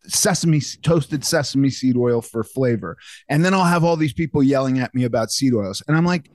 sesame 0.08 0.60
toasted 0.82 1.24
sesame 1.24 1.70
seed 1.70 1.96
oil 1.96 2.20
for 2.20 2.42
flavor 2.44 2.96
and 3.28 3.44
then 3.44 3.54
I'll 3.54 3.64
have 3.64 3.84
all 3.84 3.96
these 3.96 4.12
people 4.12 4.42
yelling 4.42 4.78
at 4.78 4.94
me 4.94 5.04
about 5.04 5.30
seed 5.30 5.54
oils 5.54 5.82
and 5.86 5.96
I'm 5.96 6.06
like 6.06 6.30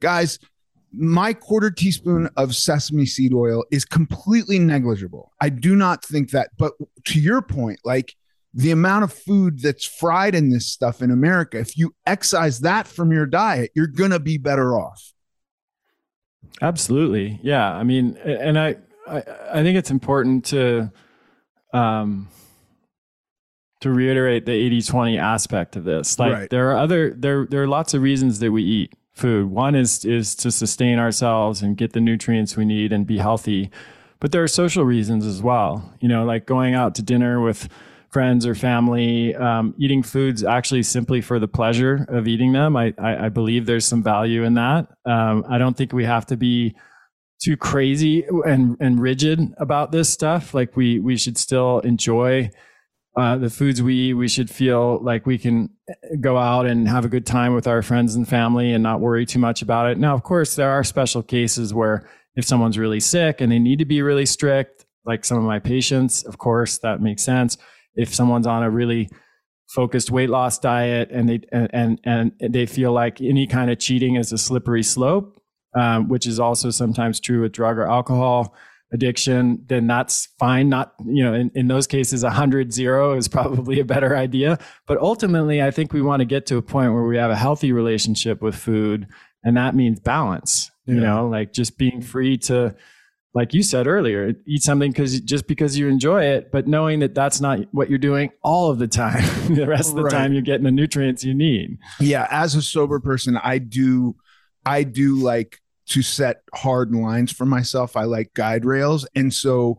guys 0.00 0.38
my 0.92 1.32
quarter 1.32 1.70
teaspoon 1.70 2.28
of 2.36 2.54
sesame 2.54 3.06
seed 3.06 3.32
oil 3.32 3.64
is 3.70 3.84
completely 3.84 4.58
negligible. 4.58 5.32
I 5.40 5.48
do 5.48 5.74
not 5.74 6.04
think 6.04 6.30
that, 6.30 6.50
but 6.58 6.74
to 7.06 7.20
your 7.20 7.40
point, 7.40 7.80
like 7.84 8.14
the 8.54 8.70
amount 8.70 9.04
of 9.04 9.12
food 9.12 9.60
that's 9.60 9.86
fried 9.86 10.34
in 10.34 10.50
this 10.50 10.66
stuff 10.66 11.00
in 11.00 11.10
America, 11.10 11.58
if 11.58 11.78
you 11.78 11.94
excise 12.06 12.60
that 12.60 12.86
from 12.86 13.10
your 13.10 13.26
diet, 13.26 13.70
you're 13.74 13.86
going 13.86 14.10
to 14.10 14.20
be 14.20 14.36
better 14.36 14.76
off. 14.76 15.12
Absolutely. 16.60 17.40
Yeah. 17.42 17.72
I 17.72 17.82
mean, 17.82 18.16
and 18.18 18.58
I, 18.58 18.76
I, 19.08 19.22
I 19.52 19.62
think 19.62 19.78
it's 19.78 19.90
important 19.90 20.44
to, 20.46 20.92
um, 21.72 22.28
to 23.82 23.90
reiterate 23.90 24.46
the 24.46 24.52
80 24.52 24.82
20 24.82 25.18
aspect 25.18 25.76
of 25.76 25.84
this. 25.84 26.18
Like 26.18 26.32
Right. 26.32 26.50
there 26.50 26.70
are 26.70 26.76
other, 26.76 27.10
there, 27.10 27.46
there 27.46 27.62
are 27.62 27.68
lots 27.68 27.94
of 27.94 28.02
reasons 28.02 28.38
that 28.38 28.50
we 28.50 28.62
eat 28.62 28.94
food. 29.12 29.50
One 29.50 29.74
is, 29.74 30.04
is 30.04 30.34
to 30.36 30.50
sustain 30.50 30.98
ourselves 30.98 31.62
and 31.62 31.76
get 31.76 31.92
the 31.92 32.00
nutrients 32.00 32.56
we 32.56 32.64
need 32.64 32.92
and 32.92 33.06
be 33.06 33.18
healthy. 33.18 33.70
But 34.20 34.32
there 34.32 34.42
are 34.42 34.48
social 34.48 34.84
reasons 34.84 35.26
as 35.26 35.42
well, 35.42 35.92
you 36.00 36.08
know, 36.08 36.24
like 36.24 36.46
going 36.46 36.74
out 36.74 36.94
to 36.94 37.02
dinner 37.02 37.40
with 37.40 37.68
friends 38.08 38.46
or 38.46 38.54
family, 38.54 39.34
um, 39.34 39.74
eating 39.78 40.02
foods 40.02 40.44
actually 40.44 40.82
simply 40.84 41.20
for 41.20 41.38
the 41.38 41.48
pleasure 41.48 42.06
of 42.08 42.28
eating 42.28 42.52
them. 42.52 42.76
I, 42.76 42.94
I, 42.98 43.26
I 43.26 43.28
believe 43.30 43.66
there's 43.66 43.86
some 43.86 44.02
value 44.02 44.44
in 44.44 44.54
that. 44.54 44.86
Um, 45.06 45.44
I 45.48 45.58
don't 45.58 45.76
think 45.76 45.92
we 45.92 46.04
have 46.04 46.26
to 46.26 46.36
be 46.36 46.76
too 47.42 47.56
crazy 47.56 48.24
and, 48.46 48.76
and 48.80 49.00
rigid 49.00 49.40
about 49.56 49.90
this 49.90 50.08
stuff. 50.08 50.54
Like 50.54 50.76
we, 50.76 51.00
we 51.00 51.16
should 51.16 51.36
still 51.36 51.80
enjoy 51.80 52.50
uh, 53.16 53.36
the 53.36 53.50
foods 53.50 53.82
we 53.82 53.94
eat. 53.94 54.14
We 54.14 54.28
should 54.28 54.50
feel 54.50 55.02
like 55.02 55.26
we 55.26 55.38
can 55.38 55.70
go 56.20 56.38
out 56.38 56.66
and 56.66 56.88
have 56.88 57.04
a 57.04 57.08
good 57.08 57.26
time 57.26 57.54
with 57.54 57.66
our 57.66 57.82
friends 57.82 58.14
and 58.14 58.26
family 58.26 58.72
and 58.72 58.82
not 58.82 59.00
worry 59.00 59.26
too 59.26 59.38
much 59.38 59.62
about 59.62 59.90
it. 59.90 59.98
Now, 59.98 60.14
of 60.14 60.22
course, 60.22 60.54
there 60.54 60.70
are 60.70 60.82
special 60.84 61.22
cases 61.22 61.74
where 61.74 62.08
if 62.36 62.44
someone's 62.44 62.78
really 62.78 63.00
sick 63.00 63.40
and 63.40 63.52
they 63.52 63.58
need 63.58 63.78
to 63.80 63.84
be 63.84 64.00
really 64.00 64.24
strict, 64.24 64.86
like 65.04 65.24
some 65.24 65.36
of 65.36 65.44
my 65.44 65.58
patients, 65.58 66.22
of 66.24 66.38
course, 66.38 66.78
that 66.78 67.02
makes 67.02 67.22
sense. 67.22 67.58
If 67.94 68.14
someone's 68.14 68.46
on 68.46 68.62
a 68.62 68.70
really 68.70 69.10
focused 69.68 70.10
weight 70.10 70.30
loss 70.30 70.58
diet 70.58 71.10
and 71.10 71.28
they 71.28 71.40
and 71.50 72.00
and, 72.04 72.32
and 72.40 72.54
they 72.54 72.66
feel 72.66 72.92
like 72.92 73.20
any 73.20 73.46
kind 73.46 73.70
of 73.70 73.78
cheating 73.78 74.16
is 74.16 74.32
a 74.32 74.38
slippery 74.38 74.82
slope, 74.82 75.38
um, 75.78 76.08
which 76.08 76.26
is 76.26 76.40
also 76.40 76.70
sometimes 76.70 77.20
true 77.20 77.42
with 77.42 77.52
drug 77.52 77.76
or 77.76 77.90
alcohol 77.90 78.54
addiction, 78.92 79.64
then 79.66 79.86
that's 79.86 80.28
fine. 80.38 80.68
Not, 80.68 80.94
you 81.04 81.24
know, 81.24 81.34
in, 81.34 81.50
in 81.54 81.68
those 81.68 81.86
cases, 81.86 82.22
100 82.22 82.72
zero 82.72 83.16
is 83.16 83.26
probably 83.28 83.80
a 83.80 83.84
better 83.84 84.16
idea. 84.16 84.58
But 84.86 84.98
ultimately, 84.98 85.62
I 85.62 85.70
think 85.70 85.92
we 85.92 86.02
want 86.02 86.20
to 86.20 86.26
get 86.26 86.46
to 86.46 86.58
a 86.58 86.62
point 86.62 86.92
where 86.92 87.04
we 87.04 87.16
have 87.16 87.30
a 87.30 87.36
healthy 87.36 87.72
relationship 87.72 88.42
with 88.42 88.54
food. 88.54 89.08
And 89.42 89.56
that 89.56 89.74
means 89.74 89.98
balance, 89.98 90.70
yeah. 90.86 90.94
you 90.94 91.00
know, 91.00 91.28
like 91.28 91.52
just 91.52 91.78
being 91.78 92.00
free 92.00 92.36
to, 92.38 92.76
like 93.34 93.54
you 93.54 93.62
said 93.62 93.86
earlier, 93.86 94.34
eat 94.46 94.62
something 94.62 94.90
because 94.90 95.18
just 95.22 95.46
because 95.46 95.76
you 95.78 95.88
enjoy 95.88 96.24
it, 96.24 96.52
but 96.52 96.68
knowing 96.68 97.00
that 97.00 97.14
that's 97.14 97.40
not 97.40 97.60
what 97.72 97.88
you're 97.88 97.98
doing 97.98 98.30
all 98.42 98.70
of 98.70 98.78
the 98.78 98.86
time. 98.86 99.24
the 99.54 99.66
rest 99.66 99.88
of 99.88 99.96
the 99.96 100.04
right. 100.04 100.12
time, 100.12 100.32
you're 100.34 100.42
getting 100.42 100.64
the 100.64 100.70
nutrients 100.70 101.24
you 101.24 101.34
need. 101.34 101.78
Yeah, 101.98 102.28
as 102.30 102.54
a 102.54 102.62
sober 102.62 103.00
person, 103.00 103.38
I 103.42 103.56
do, 103.56 104.16
I 104.66 104.84
do 104.84 105.16
like 105.16 105.62
to 105.86 106.02
set 106.02 106.42
hard 106.54 106.94
lines 106.94 107.32
for 107.32 107.46
myself. 107.46 107.96
I 107.96 108.04
like 108.04 108.34
guide 108.34 108.64
rails. 108.64 109.06
And 109.14 109.32
so 109.32 109.78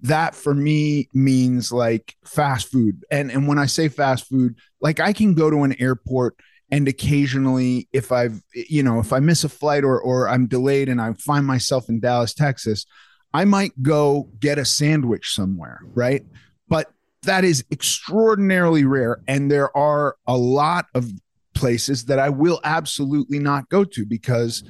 that 0.00 0.34
for 0.34 0.54
me 0.54 1.08
means 1.14 1.72
like 1.72 2.14
fast 2.24 2.70
food. 2.70 3.04
And 3.10 3.30
and 3.30 3.48
when 3.48 3.58
I 3.58 3.66
say 3.66 3.88
fast 3.88 4.28
food, 4.28 4.56
like 4.80 5.00
I 5.00 5.12
can 5.12 5.34
go 5.34 5.50
to 5.50 5.62
an 5.62 5.80
airport 5.80 6.36
and 6.70 6.88
occasionally 6.88 7.88
if 7.92 8.12
I've 8.12 8.42
you 8.54 8.82
know, 8.82 8.98
if 8.98 9.12
I 9.12 9.20
miss 9.20 9.44
a 9.44 9.48
flight 9.48 9.84
or 9.84 10.00
or 10.00 10.28
I'm 10.28 10.46
delayed 10.46 10.88
and 10.88 11.00
I 11.00 11.14
find 11.14 11.46
myself 11.46 11.88
in 11.88 12.00
Dallas, 12.00 12.34
Texas, 12.34 12.84
I 13.32 13.44
might 13.46 13.82
go 13.82 14.28
get 14.38 14.58
a 14.58 14.64
sandwich 14.64 15.34
somewhere, 15.34 15.80
right? 15.94 16.22
But 16.68 16.92
that 17.22 17.44
is 17.44 17.64
extraordinarily 17.70 18.84
rare 18.84 19.20
and 19.26 19.50
there 19.50 19.74
are 19.74 20.16
a 20.26 20.36
lot 20.36 20.86
of 20.94 21.10
places 21.54 22.04
that 22.06 22.18
I 22.18 22.28
will 22.28 22.60
absolutely 22.64 23.38
not 23.38 23.70
go 23.70 23.84
to 23.84 24.04
because 24.04 24.64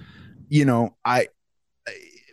you 0.48 0.64
know, 0.64 0.96
I 1.04 1.28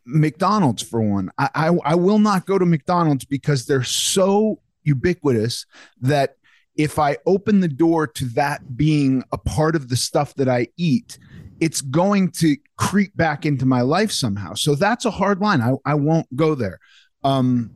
McDonald's 0.05 0.81
for 0.81 1.01
one. 1.01 1.31
I, 1.37 1.49
I, 1.53 1.67
I 1.85 1.95
will 1.95 2.19
not 2.19 2.45
go 2.45 2.57
to 2.57 2.65
McDonald's 2.65 3.25
because 3.25 3.65
they're 3.65 3.83
so 3.83 4.59
ubiquitous 4.83 5.65
that 6.01 6.35
if 6.75 6.97
I 6.97 7.17
open 7.25 7.59
the 7.59 7.67
door 7.67 8.07
to 8.07 8.25
that 8.25 8.77
being 8.77 9.23
a 9.31 9.37
part 9.37 9.75
of 9.75 9.89
the 9.89 9.95
stuff 9.95 10.33
that 10.35 10.49
I 10.49 10.67
eat, 10.77 11.19
it's 11.59 11.81
going 11.81 12.31
to 12.31 12.57
creep 12.77 13.15
back 13.15 13.45
into 13.45 13.65
my 13.65 13.81
life 13.81 14.11
somehow. 14.11 14.53
So 14.55 14.75
that's 14.75 15.05
a 15.05 15.11
hard 15.11 15.39
line. 15.39 15.61
I, 15.61 15.73
I 15.85 15.93
won't 15.95 16.33
go 16.35 16.55
there. 16.55 16.79
Um, 17.23 17.71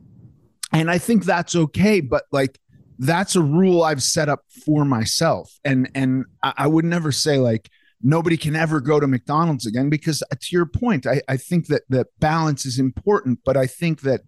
and 0.72 0.90
I 0.90 0.98
think 0.98 1.24
that's 1.24 1.54
okay, 1.54 2.00
but 2.00 2.24
like 2.32 2.58
that's 2.98 3.36
a 3.36 3.42
rule 3.42 3.82
I've 3.82 4.02
set 4.02 4.28
up 4.28 4.40
for 4.64 4.84
myself. 4.84 5.52
And 5.64 5.88
and 5.94 6.24
I, 6.42 6.52
I 6.58 6.66
would 6.66 6.84
never 6.84 7.12
say 7.12 7.38
like, 7.38 7.70
nobody 8.02 8.36
can 8.36 8.56
ever 8.56 8.80
go 8.80 9.00
to 9.00 9.06
McDonald's 9.06 9.66
again 9.66 9.88
because 9.88 10.22
uh, 10.30 10.36
to 10.40 10.48
your 10.50 10.66
point, 10.66 11.06
I, 11.06 11.22
I 11.28 11.36
think 11.36 11.66
that 11.68 11.82
that 11.88 12.08
balance 12.18 12.66
is 12.66 12.78
important, 12.78 13.40
but 13.44 13.56
I 13.56 13.66
think 13.66 14.02
that 14.02 14.22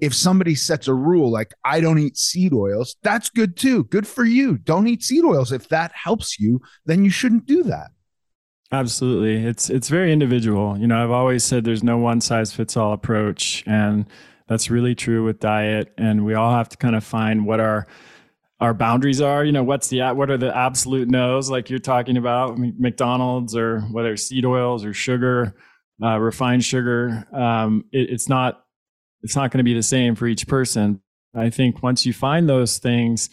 if 0.00 0.14
somebody 0.14 0.54
sets 0.54 0.86
a 0.88 0.94
rule 0.94 1.30
like 1.30 1.52
I 1.64 1.80
don't 1.80 1.98
eat 1.98 2.16
seed 2.16 2.52
oils, 2.52 2.96
that's 3.02 3.30
good 3.30 3.56
too. 3.56 3.84
Good 3.84 4.06
for 4.06 4.24
you. 4.24 4.58
Don't 4.58 4.86
eat 4.86 5.02
seed 5.02 5.24
oils. 5.24 5.52
If 5.52 5.68
that 5.68 5.92
helps 5.92 6.38
you, 6.38 6.60
then 6.86 7.04
you 7.04 7.10
shouldn't 7.10 7.46
do 7.46 7.64
that. 7.64 7.90
Absolutely. 8.70 9.44
It's 9.44 9.70
it's 9.70 9.88
very 9.88 10.12
individual. 10.12 10.78
You 10.78 10.86
know, 10.86 11.02
I've 11.02 11.10
always 11.10 11.42
said 11.42 11.64
there's 11.64 11.82
no 11.82 11.96
one 11.98 12.20
size 12.20 12.52
fits 12.52 12.76
all 12.76 12.92
approach 12.92 13.64
and 13.66 14.06
that's 14.46 14.70
really 14.70 14.94
true 14.94 15.24
with 15.24 15.40
diet 15.40 15.92
and 15.98 16.24
we 16.24 16.34
all 16.34 16.52
have 16.52 16.68
to 16.70 16.76
kind 16.76 16.94
of 16.94 17.02
find 17.02 17.46
what 17.46 17.60
our 17.60 17.86
our 18.60 18.74
boundaries 18.74 19.20
are. 19.20 19.44
You 19.44 19.52
know, 19.52 19.62
what's 19.62 19.88
the 19.88 20.00
what 20.12 20.30
are 20.30 20.36
the 20.36 20.56
absolute 20.56 21.08
no's 21.08 21.50
like 21.50 21.70
you're 21.70 21.78
talking 21.78 22.16
about 22.16 22.58
McDonald's 22.58 23.56
or 23.56 23.80
whether 23.92 24.16
seed 24.16 24.44
oils 24.44 24.84
or 24.84 24.92
sugar, 24.92 25.54
uh, 26.02 26.18
refined 26.18 26.64
sugar. 26.64 27.24
Um, 27.32 27.84
it, 27.92 28.10
it's 28.10 28.28
not 28.28 28.64
it's 29.22 29.36
not 29.36 29.50
going 29.50 29.58
to 29.58 29.64
be 29.64 29.74
the 29.74 29.82
same 29.82 30.14
for 30.14 30.26
each 30.26 30.46
person. 30.46 31.00
I 31.34 31.50
think 31.50 31.82
once 31.82 32.06
you 32.06 32.12
find 32.12 32.48
those 32.48 32.78
things, 32.78 33.30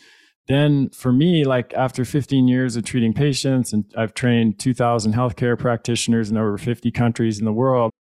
then 0.48 0.90
for 0.90 1.12
me, 1.12 1.44
like 1.44 1.74
after 1.74 2.06
15 2.06 2.48
years 2.48 2.76
of 2.76 2.84
treating 2.84 3.14
patients, 3.14 3.74
and 3.74 3.86
I've 3.98 4.14
trained 4.14 4.60
2,000 4.60 5.14
healthcare 5.14 5.58
practitioners 5.58 6.30
in 6.30 6.38
over 6.38 6.58
50 6.58 6.92
countries 6.92 7.40
in 7.40 7.46
the 7.46 7.54
world. 7.54 7.92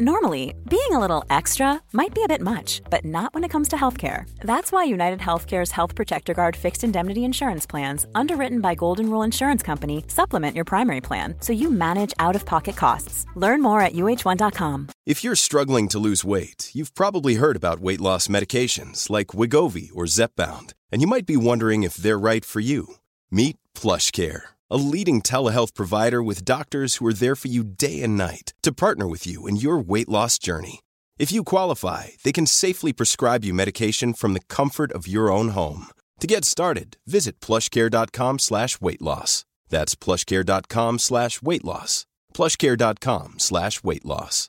Normally, 0.00 0.54
being 0.70 0.92
a 0.92 0.98
little 0.98 1.22
extra 1.28 1.78
might 1.92 2.14
be 2.14 2.24
a 2.24 2.28
bit 2.28 2.40
much, 2.40 2.80
but 2.88 3.04
not 3.04 3.34
when 3.34 3.44
it 3.44 3.50
comes 3.50 3.68
to 3.68 3.76
healthcare. 3.76 4.24
That's 4.40 4.72
why 4.72 4.84
United 4.84 5.18
Healthcare's 5.18 5.70
Health 5.70 5.94
Protector 5.94 6.32
Guard 6.32 6.56
fixed 6.56 6.82
indemnity 6.82 7.24
insurance 7.24 7.66
plans, 7.66 8.06
underwritten 8.14 8.62
by 8.62 8.74
Golden 8.74 9.10
Rule 9.10 9.22
Insurance 9.22 9.62
Company, 9.62 10.04
supplement 10.08 10.56
your 10.56 10.64
primary 10.64 11.02
plan 11.02 11.34
so 11.40 11.52
you 11.52 11.70
manage 11.70 12.14
out 12.18 12.34
of 12.34 12.46
pocket 12.46 12.74
costs. 12.74 13.26
Learn 13.36 13.60
more 13.60 13.82
at 13.82 13.92
uh1.com. 13.92 14.88
If 15.04 15.22
you're 15.22 15.36
struggling 15.36 15.88
to 15.88 15.98
lose 15.98 16.24
weight, 16.24 16.70
you've 16.72 16.94
probably 16.94 17.34
heard 17.34 17.56
about 17.56 17.80
weight 17.80 18.00
loss 18.00 18.28
medications 18.28 19.10
like 19.10 19.34
Wegovy 19.38 19.90
or 19.94 20.04
Zepbound, 20.04 20.72
and 20.90 21.02
you 21.02 21.06
might 21.06 21.26
be 21.26 21.36
wondering 21.36 21.82
if 21.82 21.96
they're 21.96 22.18
right 22.18 22.46
for 22.46 22.60
you. 22.60 22.94
Meet 23.30 23.58
PlushCare 23.74 24.42
a 24.72 24.76
leading 24.76 25.20
telehealth 25.20 25.74
provider 25.74 26.22
with 26.22 26.46
doctors 26.46 26.96
who 26.96 27.06
are 27.06 27.12
there 27.12 27.36
for 27.36 27.48
you 27.48 27.62
day 27.62 28.02
and 28.02 28.16
night 28.16 28.54
to 28.62 28.72
partner 28.72 29.06
with 29.06 29.26
you 29.26 29.46
in 29.46 29.56
your 29.56 29.78
weight 29.78 30.08
loss 30.08 30.38
journey. 30.38 30.80
If 31.18 31.30
you 31.30 31.44
qualify, 31.44 32.06
they 32.24 32.32
can 32.32 32.46
safely 32.46 32.94
prescribe 32.94 33.44
you 33.44 33.52
medication 33.52 34.14
from 34.14 34.32
the 34.32 34.46
comfort 34.48 34.90
of 34.92 35.06
your 35.06 35.30
own 35.30 35.50
home. 35.50 35.88
To 36.20 36.26
get 36.26 36.46
started, 36.46 36.96
visit 37.06 37.38
plushcare.com 37.40 38.38
slash 38.38 38.80
weight 38.80 39.02
loss. 39.02 39.44
That's 39.68 39.94
plushcare.com 39.94 40.98
slash 40.98 41.42
weight 41.42 41.64
loss. 41.64 42.06
Plushcare.com 42.32 43.34
slash 43.38 43.84
weight 43.84 44.06
loss. 44.06 44.48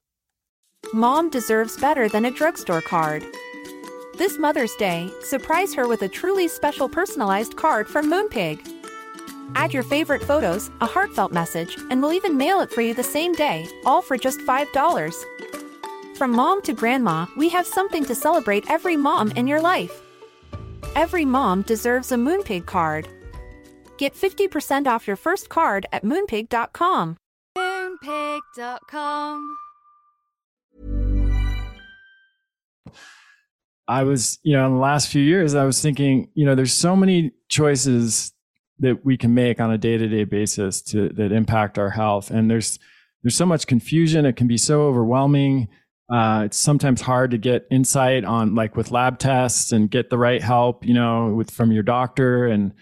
Mom 0.93 1.29
deserves 1.29 1.79
better 1.79 2.07
than 2.07 2.23
a 2.23 2.31
drugstore 2.31 2.81
card. 2.81 3.25
This 4.17 4.39
Mother's 4.39 4.75
Day, 4.75 5.11
surprise 5.21 5.73
her 5.73 5.87
with 5.87 6.01
a 6.03 6.07
truly 6.07 6.47
special 6.47 6.87
personalized 6.87 7.57
card 7.57 7.89
from 7.89 8.09
Moonpig. 8.09 8.82
Add 9.55 9.73
your 9.73 9.83
favorite 9.83 10.23
photos, 10.23 10.69
a 10.81 10.85
heartfelt 10.85 11.31
message, 11.31 11.77
and 11.89 12.01
we'll 12.01 12.13
even 12.13 12.37
mail 12.37 12.61
it 12.61 12.71
for 12.71 12.81
you 12.81 12.93
the 12.93 13.03
same 13.03 13.33
day, 13.33 13.67
all 13.85 14.01
for 14.01 14.17
just 14.17 14.39
$5. 14.39 15.13
From 16.17 16.31
mom 16.31 16.61
to 16.63 16.73
grandma, 16.73 17.25
we 17.37 17.49
have 17.49 17.65
something 17.65 18.03
to 18.05 18.15
celebrate 18.15 18.69
every 18.69 18.97
mom 18.97 19.31
in 19.31 19.47
your 19.47 19.61
life. 19.61 20.01
Every 20.95 21.25
mom 21.25 21.63
deserves 21.63 22.11
a 22.11 22.15
Moonpig 22.15 22.65
card. 22.65 23.07
Get 23.97 24.15
50% 24.15 24.87
off 24.87 25.07
your 25.07 25.15
first 25.15 25.49
card 25.49 25.85
at 25.91 26.03
moonpig.com. 26.03 27.17
Moonpig.com. 27.57 29.57
I 33.87 34.03
was, 34.03 34.39
you 34.43 34.55
know, 34.55 34.65
in 34.65 34.73
the 34.73 34.79
last 34.79 35.09
few 35.09 35.21
years, 35.21 35.55
I 35.55 35.65
was 35.65 35.81
thinking, 35.81 36.29
you 36.35 36.45
know, 36.45 36.55
there's 36.55 36.73
so 36.73 36.95
many 36.95 37.31
choices 37.49 38.32
that 38.83 39.05
we 39.05 39.17
can 39.17 39.33
make 39.33 39.59
on 39.59 39.71
a 39.71 39.77
day-to-day 39.77 40.25
basis 40.25 40.81
to 40.81 41.09
that 41.09 41.31
impact 41.31 41.79
our 41.79 41.89
health. 41.89 42.29
And 42.29 42.51
there's 42.51 42.79
there's 43.23 43.35
so 43.35 43.45
much 43.45 43.67
confusion. 43.67 44.25
It 44.25 44.35
can 44.35 44.47
be 44.47 44.57
so 44.57 44.83
overwhelming. 44.83 45.69
Uh, 46.13 46.43
it's 46.45 46.57
sometimes 46.57 46.99
hard 47.01 47.31
to 47.31 47.37
get 47.37 47.65
insight 47.71 48.25
on 48.25 48.53
like 48.55 48.75
with 48.75 48.91
lab 48.91 49.17
tests 49.17 49.71
and 49.71 49.89
get 49.89 50.09
the 50.09 50.17
right 50.17 50.41
help 50.41 50.85
you 50.85 50.93
know 50.93 51.33
with 51.33 51.49
from 51.49 51.71
your 51.71 51.83
doctor. 51.83 52.45
And 52.45 52.73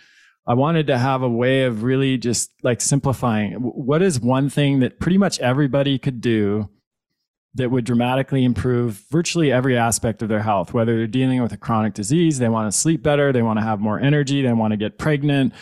i 0.48 0.56
wanted 0.56 0.88
to 0.88 0.98
have 0.98 1.22
a 1.22 1.30
way 1.30 1.64
of 1.64 1.84
really 1.84 2.18
just 2.18 2.52
like 2.64 2.82
simplifying. 2.82 3.54
What 3.54 4.02
is 4.02 4.20
one 4.20 4.50
thing 4.50 4.80
that 4.80 5.00
pretty 5.00 5.20
much 5.20 5.40
everybody 5.40 6.00
could 6.00 6.20
do 6.20 6.68
that 7.54 7.70
would 7.70 7.86
dramatically 7.86 8.44
improve 8.44 9.04
virtually 9.12 9.52
every 9.52 9.78
aspect 9.78 10.24
of 10.24 10.30
their 10.30 10.42
health? 10.42 10.74
Whether 10.74 10.96
they're 10.98 11.06
dealing 11.06 11.44
with 11.44 11.54
a 11.54 11.58
chronic 11.58 11.94
disease 11.94 12.40
they 12.40 12.50
want 12.50 12.74
to 12.74 12.78
sleep 12.78 13.04
better 13.04 13.32
they 13.32 13.44
want 13.44 13.60
to 13.60 13.64
have 13.64 13.80
more 13.80 14.00
energy 14.00 14.42
they 14.42 14.54
want 14.54 14.72
to 14.72 14.78
get 14.78 14.98
pregnant 14.98 15.54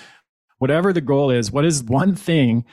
whatever 0.60 0.94
the 0.94 1.02
goal 1.02 1.32
is, 1.32 1.52
what 1.52 1.66
is 1.66 1.84
one 1.84 2.16
thing 2.16 2.66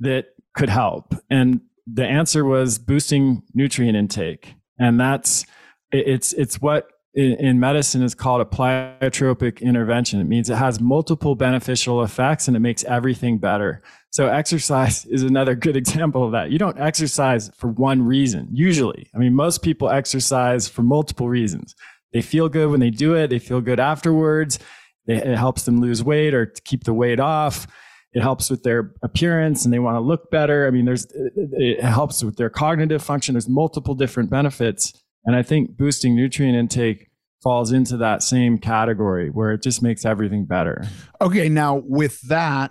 that 0.00 0.26
could 0.54 0.68
help? 0.68 1.14
And 1.30 1.60
the 1.86 2.04
answer 2.04 2.44
was 2.44 2.78
boosting 2.78 3.42
nutrient 3.54 3.96
intake. 3.96 4.54
And 4.78 5.00
that's 5.00 5.46
it's 5.92 6.32
it's 6.32 6.60
what 6.60 6.88
in, 7.14 7.32
in, 7.34 7.60
medicine 7.60 8.02
is 8.02 8.14
called 8.14 8.40
a 8.40 8.44
pleiotropic 8.44 9.60
intervention. 9.60 10.20
It 10.20 10.24
means 10.24 10.48
it 10.48 10.56
has 10.56 10.80
multiple 10.80 11.34
beneficial 11.34 12.02
effects 12.02 12.48
and 12.48 12.56
it 12.56 12.60
makes 12.60 12.84
everything 12.84 13.36
better. 13.36 13.82
So 14.10 14.28
exercise 14.28 15.04
is 15.10 15.22
another 15.22 15.54
good 15.54 15.76
example 15.76 16.24
of 16.24 16.32
that. 16.32 16.50
You 16.50 16.58
don't 16.58 16.78
exercise 16.78 17.50
for 17.54 17.68
one 17.68 18.02
reason, 18.02 18.48
usually. 18.50 19.10
I 19.14 19.18
mean, 19.18 19.34
most 19.34 19.62
people 19.62 19.90
exercise 19.90 20.68
for 20.68 20.82
multiple 20.82 21.28
reasons. 21.28 21.74
They 22.12 22.22
feel 22.22 22.48
good 22.48 22.70
when 22.70 22.80
they 22.80 22.90
do 22.90 23.14
it. 23.14 23.28
They 23.28 23.38
feel 23.38 23.60
good 23.60 23.80
afterwards. 23.80 24.58
It 25.06 25.36
helps 25.36 25.64
them 25.64 25.80
lose 25.80 26.02
weight 26.02 26.32
or 26.32 26.46
keep 26.64 26.84
the 26.84 26.94
weight 26.94 27.18
off. 27.18 27.66
It 28.12 28.22
helps 28.22 28.50
with 28.50 28.62
their 28.62 28.92
appearance 29.02 29.64
and 29.64 29.72
they 29.72 29.78
want 29.78 29.96
to 29.96 30.00
look 30.00 30.30
better. 30.30 30.66
I 30.66 30.70
mean, 30.70 30.84
there's, 30.84 31.06
it 31.14 31.82
helps 31.82 32.22
with 32.22 32.36
their 32.36 32.50
cognitive 32.50 33.02
function. 33.02 33.34
There's 33.34 33.48
multiple 33.48 33.94
different 33.94 34.30
benefits. 34.30 34.92
And 35.24 35.34
I 35.34 35.42
think 35.42 35.76
boosting 35.76 36.14
nutrient 36.14 36.56
intake 36.56 37.08
falls 37.42 37.72
into 37.72 37.96
that 37.96 38.22
same 38.22 38.58
category 38.58 39.30
where 39.30 39.52
it 39.52 39.62
just 39.62 39.82
makes 39.82 40.04
everything 40.04 40.44
better. 40.44 40.84
Okay. 41.20 41.48
Now 41.48 41.82
with 41.84 42.20
that, 42.28 42.70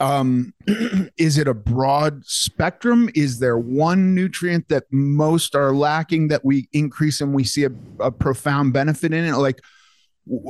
um, 0.00 0.52
is 1.16 1.38
it 1.38 1.46
a 1.46 1.54
broad 1.54 2.24
spectrum? 2.24 3.08
Is 3.14 3.38
there 3.38 3.58
one 3.58 4.14
nutrient 4.14 4.68
that 4.68 4.84
most 4.90 5.54
are 5.54 5.72
lacking 5.72 6.28
that 6.28 6.44
we 6.44 6.68
increase 6.72 7.20
and 7.20 7.34
we 7.34 7.44
see 7.44 7.64
a, 7.64 7.70
a 8.00 8.10
profound 8.10 8.72
benefit 8.72 9.12
in 9.14 9.24
it? 9.24 9.36
Like, 9.36 9.60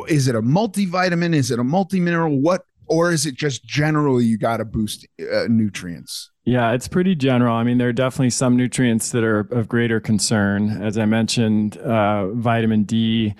is 0.09 0.29
it 0.29 0.35
a 0.35 0.43
multivitamin? 0.43 1.35
Is 1.35 1.51
it 1.51 1.59
a 1.59 1.65
multimineral? 1.65 2.41
What, 2.41 2.67
or 2.87 3.13
is 3.13 3.27
it 3.27 3.35
just 3.35 3.65
generally 3.65 4.25
you 4.25 4.39
got 4.39 4.59
to 4.59 4.65
boost 4.65 5.07
uh, 5.21 5.47
nutrients? 5.49 6.31
Yeah, 6.45 6.73
it's 6.73 6.89
pretty 6.89 7.15
general. 7.15 7.55
I 7.55 7.63
mean, 7.63 7.79
there 7.79 7.89
are 7.89 7.93
definitely 7.93 8.31
some 8.31 8.57
nutrients 8.57 9.11
that 9.11 9.23
are 9.23 9.41
of 9.41 9.69
greater 9.69 10.01
concern. 10.01 10.83
As 10.83 10.99
I 10.99 11.05
mentioned, 11.05 11.77
uh, 11.79 12.33
vitamin 12.33 12.83
D, 12.83 13.35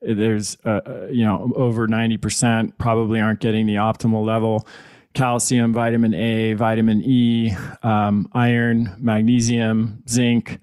there's, 0.00 0.56
uh, 0.64 0.80
uh 0.84 1.06
you 1.10 1.24
know, 1.24 1.52
over 1.54 1.86
90% 1.86 2.76
probably 2.78 3.20
aren't 3.20 3.40
getting 3.40 3.66
the 3.66 3.76
optimal 3.76 4.24
level. 4.24 4.66
Calcium, 5.14 5.72
vitamin 5.72 6.14
A, 6.14 6.54
vitamin 6.54 7.02
E, 7.02 7.52
um, 7.82 8.28
iron, 8.32 8.94
magnesium, 8.98 10.02
zinc. 10.08 10.60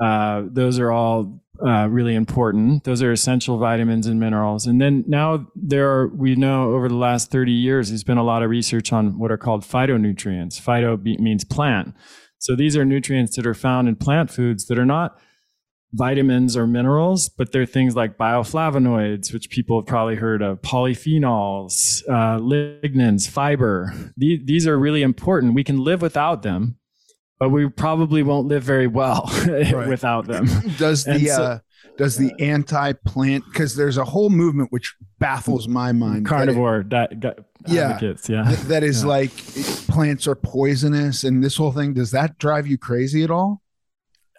Uh, 0.00 0.44
those 0.46 0.78
are 0.78 0.92
all 0.92 1.40
uh, 1.64 1.88
really 1.88 2.14
important. 2.14 2.84
Those 2.84 3.02
are 3.02 3.12
essential 3.12 3.58
vitamins 3.58 4.06
and 4.06 4.20
minerals. 4.20 4.66
And 4.66 4.80
then 4.80 5.04
now 5.06 5.46
there 5.54 5.90
are, 5.90 6.08
we 6.08 6.34
know 6.34 6.72
over 6.72 6.88
the 6.88 6.94
last 6.94 7.30
30 7.30 7.52
years, 7.52 7.88
there's 7.88 8.04
been 8.04 8.18
a 8.18 8.24
lot 8.24 8.42
of 8.42 8.50
research 8.50 8.92
on 8.92 9.18
what 9.18 9.30
are 9.30 9.38
called 9.38 9.62
phytonutrients. 9.62 10.60
Phyto 10.60 11.02
be, 11.02 11.16
means 11.18 11.44
plant. 11.44 11.94
So 12.38 12.54
these 12.54 12.76
are 12.76 12.84
nutrients 12.84 13.36
that 13.36 13.46
are 13.46 13.54
found 13.54 13.88
in 13.88 13.96
plant 13.96 14.30
foods 14.30 14.66
that 14.66 14.78
are 14.78 14.86
not 14.86 15.18
vitamins 15.92 16.56
or 16.56 16.66
minerals, 16.66 17.28
but 17.28 17.52
they're 17.52 17.66
things 17.66 17.96
like 17.96 18.18
bioflavonoids, 18.18 19.32
which 19.32 19.50
people 19.50 19.80
have 19.80 19.86
probably 19.86 20.16
heard 20.16 20.42
of, 20.42 20.60
polyphenols, 20.60 22.02
uh, 22.08 22.38
lignans, 22.38 23.28
fiber. 23.28 23.92
These, 24.16 24.40
these 24.44 24.66
are 24.66 24.78
really 24.78 25.02
important. 25.02 25.54
We 25.54 25.64
can 25.64 25.82
live 25.82 26.02
without 26.02 26.42
them, 26.42 26.76
but 27.38 27.50
we 27.50 27.68
probably 27.68 28.22
won't 28.22 28.48
live 28.48 28.62
very 28.62 28.86
well 28.86 29.30
without 29.86 30.26
them. 30.26 30.46
does 30.76 31.04
the 31.04 31.26
so, 31.26 31.42
uh, 31.42 31.58
does 31.96 32.16
the 32.16 32.32
anti-plant 32.40 33.44
because 33.46 33.76
there's 33.76 33.96
a 33.96 34.04
whole 34.04 34.30
movement 34.30 34.72
which 34.72 34.94
baffles 35.18 35.68
my 35.68 35.92
mind. 35.92 36.26
Carnivore 36.26 36.84
that, 36.88 37.20
that 37.20 37.40
yeah, 37.66 37.90
advocates, 37.90 38.28
yeah, 38.28 38.42
that, 38.44 38.58
that 38.68 38.84
is 38.84 39.02
yeah. 39.02 39.08
like 39.08 39.36
plants 39.88 40.26
are 40.26 40.34
poisonous, 40.34 41.24
and 41.24 41.42
this 41.42 41.56
whole 41.56 41.72
thing. 41.72 41.94
Does 41.94 42.12
that 42.12 42.38
drive 42.38 42.66
you 42.66 42.78
crazy 42.78 43.22
at 43.24 43.30
all? 43.30 43.62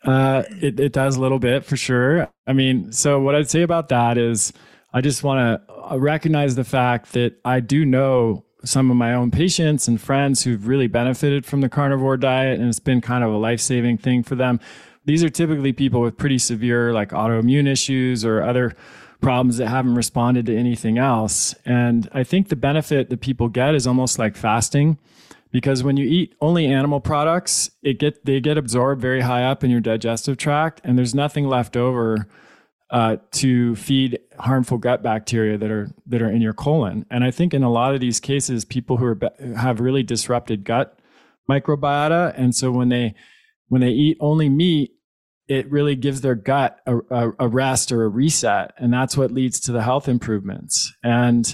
Uh, 0.03 0.43
it 0.61 0.79
it 0.79 0.93
does 0.93 1.17
a 1.17 1.21
little 1.21 1.39
bit 1.39 1.65
for 1.65 1.77
sure. 1.77 2.29
I 2.47 2.53
mean, 2.53 2.91
so 2.91 3.19
what 3.19 3.35
I'd 3.35 3.49
say 3.49 3.61
about 3.61 3.89
that 3.89 4.17
is, 4.17 4.53
I 4.93 5.01
just 5.01 5.23
want 5.23 5.61
to 5.67 5.97
recognize 5.97 6.55
the 6.55 6.63
fact 6.63 7.13
that 7.13 7.35
I 7.43 7.59
do 7.59 7.85
know 7.85 8.45
some 8.63 8.91
of 8.91 8.97
my 8.97 9.13
own 9.13 9.31
patients 9.31 9.87
and 9.87 9.99
friends 10.01 10.43
who've 10.43 10.67
really 10.67 10.87
benefited 10.87 11.45
from 11.45 11.61
the 11.61 11.69
carnivore 11.69 12.17
diet 12.17 12.59
and 12.59 12.67
it's 12.67 12.79
been 12.79 13.01
kind 13.01 13.23
of 13.23 13.31
a 13.31 13.37
life-saving 13.37 13.97
thing 13.97 14.23
for 14.23 14.35
them. 14.35 14.59
These 15.05 15.23
are 15.23 15.29
typically 15.29 15.73
people 15.73 16.01
with 16.01 16.17
pretty 16.17 16.37
severe 16.37 16.93
like 16.93 17.09
autoimmune 17.09 17.67
issues 17.67 18.25
or 18.25 18.41
other 18.41 18.75
problems 19.21 19.57
that 19.57 19.67
haven't 19.67 19.95
responded 19.95 20.45
to 20.45 20.57
anything 20.57 20.97
else. 20.97 21.55
And 21.65 22.09
i 22.13 22.23
think 22.23 22.49
the 22.49 22.55
benefit 22.55 23.09
that 23.09 23.21
people 23.21 23.47
get 23.47 23.75
is 23.75 23.87
almost 23.87 24.19
like 24.19 24.35
fasting 24.35 24.97
because 25.51 25.83
when 25.83 25.97
you 25.97 26.05
eat 26.05 26.35
only 26.41 26.65
animal 26.67 26.99
products 26.99 27.71
it 27.81 27.97
get 27.99 28.25
they 28.25 28.39
get 28.39 28.57
absorbed 28.57 29.01
very 29.01 29.21
high 29.21 29.43
up 29.43 29.63
in 29.63 29.71
your 29.71 29.81
digestive 29.81 30.37
tract 30.37 30.81
and 30.83 30.97
there's 30.97 31.15
nothing 31.15 31.47
left 31.47 31.75
over 31.75 32.27
uh, 32.91 33.17
to 33.31 33.75
feed 33.75 34.19
harmful 34.39 34.77
gut 34.77 35.03
bacteria 35.03 35.57
that 35.57 35.69
are 35.69 35.91
that 36.07 36.21
are 36.21 36.31
in 36.31 36.41
your 36.41 36.53
colon. 36.53 37.05
And 37.11 37.23
I 37.23 37.31
think 37.31 37.53
in 37.53 37.63
a 37.63 37.71
lot 37.71 37.93
of 37.93 37.99
these 37.99 38.19
cases, 38.19 38.65
people 38.65 38.97
who 38.97 39.05
are 39.05 39.19
have 39.55 39.79
really 39.79 40.03
disrupted 40.03 40.63
gut 40.63 40.99
microbiota, 41.49 42.33
and 42.35 42.55
so 42.55 42.71
when 42.71 42.89
they 42.89 43.13
when 43.67 43.81
they 43.81 43.89
eat 43.89 44.17
only 44.19 44.49
meat, 44.49 44.91
it 45.47 45.69
really 45.69 45.95
gives 45.95 46.21
their 46.21 46.35
gut 46.35 46.79
a, 46.85 46.97
a, 46.97 47.31
a 47.39 47.47
rest 47.47 47.91
or 47.91 48.03
a 48.03 48.09
reset, 48.09 48.73
and 48.77 48.91
that's 48.91 49.15
what 49.15 49.31
leads 49.31 49.59
to 49.61 49.71
the 49.71 49.83
health 49.83 50.07
improvements. 50.07 50.93
And 51.03 51.53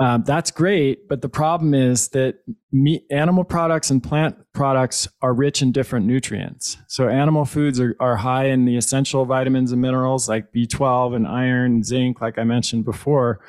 um, 0.00 0.24
that's 0.26 0.50
great, 0.50 1.08
but 1.08 1.22
the 1.22 1.28
problem 1.28 1.72
is 1.72 2.08
that 2.08 2.38
meat, 2.72 3.04
animal 3.10 3.44
products 3.44 3.90
and 3.90 4.02
plant 4.02 4.36
products 4.52 5.06
are 5.22 5.32
rich 5.32 5.62
in 5.62 5.70
different 5.70 6.04
nutrients. 6.04 6.76
So 6.88 7.08
animal 7.08 7.44
foods 7.44 7.78
are, 7.78 7.94
are 8.00 8.16
high 8.16 8.46
in 8.46 8.64
the 8.64 8.76
essential 8.76 9.24
vitamins 9.24 9.70
and 9.70 9.80
minerals 9.80 10.28
like 10.28 10.52
B12 10.52 11.14
and 11.14 11.28
iron, 11.28 11.84
zinc, 11.84 12.20
like 12.20 12.38
I 12.38 12.44
mentioned 12.44 12.84
before, 12.84 13.40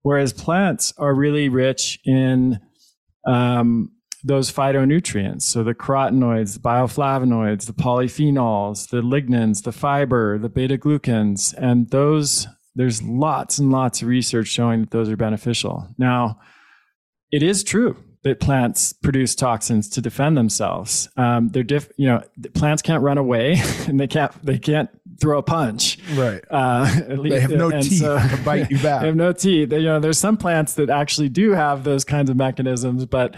whereas 0.00 0.32
plants 0.32 0.94
are 0.96 1.14
really 1.14 1.50
rich 1.50 1.98
in 2.06 2.58
um, 3.26 3.90
those 4.24 4.50
phytonutrients. 4.50 5.42
So 5.42 5.62
the 5.62 5.74
carotenoids, 5.74 6.54
the 6.54 6.60
bioflavonoids, 6.60 7.66
the 7.66 7.74
polyphenols, 7.74 8.88
the 8.88 9.02
lignans, 9.02 9.62
the 9.64 9.72
fiber, 9.72 10.38
the 10.38 10.48
beta 10.48 10.78
glucans, 10.78 11.54
and 11.58 11.90
those 11.90 12.46
there's 12.80 13.02
lots 13.02 13.58
and 13.58 13.70
lots 13.70 14.00
of 14.00 14.08
research 14.08 14.48
showing 14.48 14.80
that 14.80 14.90
those 14.90 15.10
are 15.10 15.16
beneficial. 15.16 15.86
Now, 15.98 16.40
it 17.30 17.42
is 17.42 17.62
true 17.62 17.94
that 18.22 18.40
plants 18.40 18.94
produce 18.94 19.34
toxins 19.34 19.86
to 19.90 20.00
defend 20.00 20.38
themselves. 20.38 21.06
Um, 21.18 21.50
they're 21.50 21.62
diff, 21.62 21.90
you 21.98 22.06
know, 22.06 22.22
plants 22.54 22.80
can't 22.80 23.02
run 23.02 23.18
away 23.18 23.60
and 23.86 24.00
they 24.00 24.06
can't 24.06 24.32
they 24.42 24.58
can't 24.58 24.88
throw 25.20 25.38
a 25.38 25.42
punch. 25.42 25.98
Right. 26.14 26.42
Uh, 26.50 26.90
least, 27.10 27.34
they 27.34 27.40
have 27.40 27.50
no 27.50 27.70
teeth 27.70 28.00
so, 28.00 28.18
to 28.18 28.42
bite 28.46 28.70
you 28.70 28.78
back. 28.78 29.00
they 29.02 29.08
have 29.08 29.16
no 29.16 29.34
teeth. 29.34 29.68
They, 29.68 29.80
you 29.80 29.84
know, 29.84 30.00
there's 30.00 30.18
some 30.18 30.38
plants 30.38 30.72
that 30.74 30.88
actually 30.88 31.28
do 31.28 31.52
have 31.52 31.84
those 31.84 32.04
kinds 32.06 32.30
of 32.30 32.36
mechanisms, 32.36 33.04
but 33.04 33.36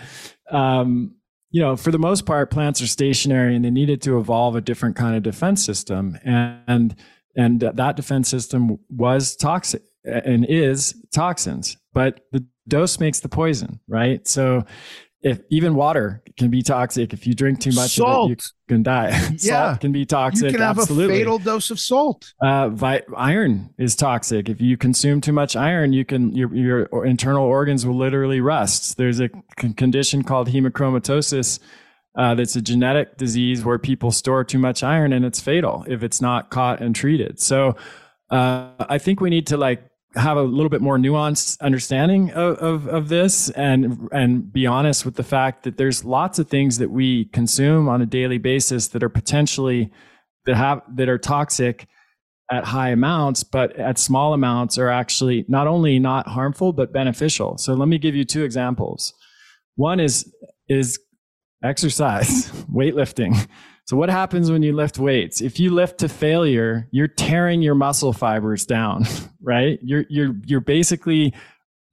um, 0.53 1.17
you 1.51 1.61
know, 1.61 1.77
for 1.77 1.91
the 1.91 1.99
most 1.99 2.27
part, 2.27 2.53
plants 2.53 2.81
are 2.81 2.87
stationary 2.87 3.57
and 3.57 3.65
they 3.65 3.71
needed 3.71 4.03
to 4.03 4.21
evolve 4.21 4.55
a 4.55 4.61
different 4.61 4.95
kind 4.95 5.17
of 5.17 5.25
defense 5.25 5.65
system. 5.65 6.17
And 6.25 6.63
and 6.69 6.95
that 7.35 7.97
defense 7.97 8.29
system 8.29 8.79
was 8.91 9.37
toxic 9.37 9.83
and 10.05 10.45
is 10.47 10.95
toxins 11.13 11.77
but 11.93 12.21
the 12.33 12.45
dose 12.69 12.99
makes 12.99 13.21
the 13.21 13.29
poison 13.29 13.81
right 13.89 14.27
so 14.27 14.65
if 15.23 15.41
even 15.51 15.77
water 15.77 16.21
can 16.37 16.51
be 16.51 16.63
toxic 16.63 17.13
if 17.13 17.27
you 17.27 17.35
drink 17.35 17.61
too 17.61 17.71
much 17.73 17.95
salt. 17.95 18.27
of 18.27 18.33
it, 18.33 18.43
you 18.45 18.75
can 18.75 18.83
die 18.83 19.09
yeah. 19.39 19.69
salt 19.69 19.81
can 19.81 19.93
be 19.93 20.05
toxic 20.05 20.47
you 20.47 20.51
can 20.53 20.61
have 20.61 20.79
absolutely. 20.79 21.15
a 21.15 21.19
fatal 21.19 21.39
dose 21.39 21.71
of 21.71 21.79
salt 21.79 22.33
uh, 22.43 22.69
vi- 22.69 23.03
iron 23.17 23.73
is 23.79 23.95
toxic 23.95 24.49
if 24.49 24.61
you 24.61 24.77
consume 24.77 25.21
too 25.21 25.33
much 25.33 25.55
iron 25.55 25.93
you 25.93 26.05
can 26.05 26.35
your, 26.35 26.53
your 26.55 27.07
internal 27.07 27.45
organs 27.45 27.87
will 27.87 27.97
literally 27.97 28.41
rust 28.41 28.97
there's 28.97 29.21
a 29.21 29.31
c- 29.61 29.73
condition 29.75 30.23
called 30.23 30.49
hemochromatosis 30.49 31.61
uh, 32.17 32.35
that's 32.35 32.57
a 32.57 32.63
genetic 32.63 33.17
disease 33.17 33.65
where 33.65 33.79
people 33.79 34.11
store 34.11 34.45
too 34.45 34.59
much 34.59 34.83
iron 34.83 35.13
and 35.13 35.25
it's 35.25 35.41
fatal 35.41 35.85
if 35.89 36.03
it's 36.03 36.21
not 36.21 36.51
caught 36.51 36.81
and 36.81 36.95
treated. 36.95 37.41
So 37.41 37.77
uh, 38.31 38.71
I 38.81 38.99
think 38.99 39.21
we 39.21 39.31
need 39.31 39.47
to 39.49 39.57
like 39.57 39.83
have 40.15 40.37
a 40.37 40.43
little 40.43 40.69
bit 40.69 40.83
more 40.83 40.99
nuanced 40.99 41.59
understanding 41.61 42.31
of, 42.33 42.59
of, 42.59 42.87
of, 42.87 43.09
this 43.09 43.49
and 43.51 44.09
and 44.13 44.53
be 44.53 44.67
honest 44.67 45.07
with 45.07 45.15
the 45.15 45.23
fact 45.23 45.63
that 45.63 45.79
there's 45.79 46.05
lots 46.05 46.39
of 46.39 46.49
things 46.49 46.79
that 46.79 46.91
we 46.91 47.27
consume 47.27 47.89
on 47.89 48.03
a 48.03 48.07
daily 48.07 48.39
basis 48.39 48.89
that 48.89 49.03
are 49.03 49.09
potentially 49.09 49.91
that 50.45 50.57
have 50.57 50.83
that 50.95 51.09
are 51.09 51.19
toxic 51.19 51.87
at 52.51 52.65
high 52.65 52.91
amounts 52.91 53.43
but 53.43 53.75
at 53.77 53.99
small 53.99 54.35
amounts 54.35 54.77
are 54.77 54.91
actually 54.91 55.47
not 55.49 55.67
only 55.67 55.99
not 55.99 56.27
harmful 56.29 56.75
but 56.75 56.93
beneficial 56.93 57.57
so 57.57 57.73
let 57.73 57.89
me 57.89 57.97
give 57.97 58.15
you 58.15 58.25
two 58.25 58.45
examples 58.45 59.15
one 59.77 59.99
is 59.99 60.31
is 60.69 60.99
exercise, 61.63 62.51
weightlifting. 62.73 63.49
So 63.85 63.97
what 63.97 64.09
happens 64.09 64.51
when 64.51 64.63
you 64.63 64.75
lift 64.75 64.99
weights? 64.99 65.41
If 65.41 65.59
you 65.59 65.71
lift 65.71 65.99
to 65.99 66.09
failure, 66.09 66.89
you're 66.93 67.09
tearing 67.09 67.63
your 67.63 67.75
muscle 67.75 68.13
fibers 68.13 68.65
down, 68.65 69.05
right? 69.43 69.79
You're 69.83 70.05
you're 70.09 70.35
you're 70.47 70.61
basically 70.61 71.35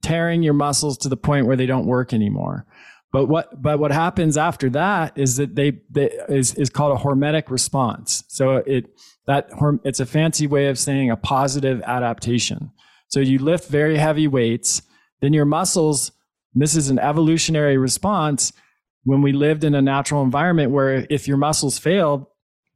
tearing 0.02 0.42
your 0.42 0.54
muscles 0.54 0.96
to 0.98 1.08
the 1.08 1.16
point 1.16 1.46
where 1.46 1.56
they 1.56 1.66
don't 1.66 1.86
work 1.86 2.12
anymore. 2.12 2.66
But 3.12 3.26
what 3.26 3.60
but 3.60 3.80
what 3.80 3.90
happens 3.90 4.36
after 4.36 4.70
that 4.70 5.18
is 5.18 5.36
that 5.36 5.56
they, 5.56 5.80
they 5.90 6.10
is 6.28 6.54
is 6.54 6.70
called 6.70 6.96
a 6.96 7.02
hormetic 7.02 7.50
response. 7.50 8.22
So 8.28 8.56
it 8.58 8.86
that 9.26 9.50
it's 9.84 10.00
a 10.00 10.06
fancy 10.06 10.46
way 10.46 10.68
of 10.68 10.78
saying 10.78 11.10
a 11.10 11.16
positive 11.16 11.82
adaptation. 11.82 12.70
So 13.08 13.18
you 13.18 13.38
lift 13.38 13.68
very 13.68 13.96
heavy 13.96 14.28
weights, 14.28 14.82
then 15.20 15.32
your 15.32 15.44
muscles. 15.44 16.12
This 16.52 16.74
is 16.74 16.90
an 16.90 16.98
evolutionary 16.98 17.76
response. 17.76 18.52
When 19.04 19.22
we 19.22 19.32
lived 19.32 19.64
in 19.64 19.74
a 19.74 19.82
natural 19.82 20.22
environment 20.22 20.72
where 20.72 21.06
if 21.08 21.26
your 21.26 21.36
muscles 21.36 21.78
failed, 21.78 22.26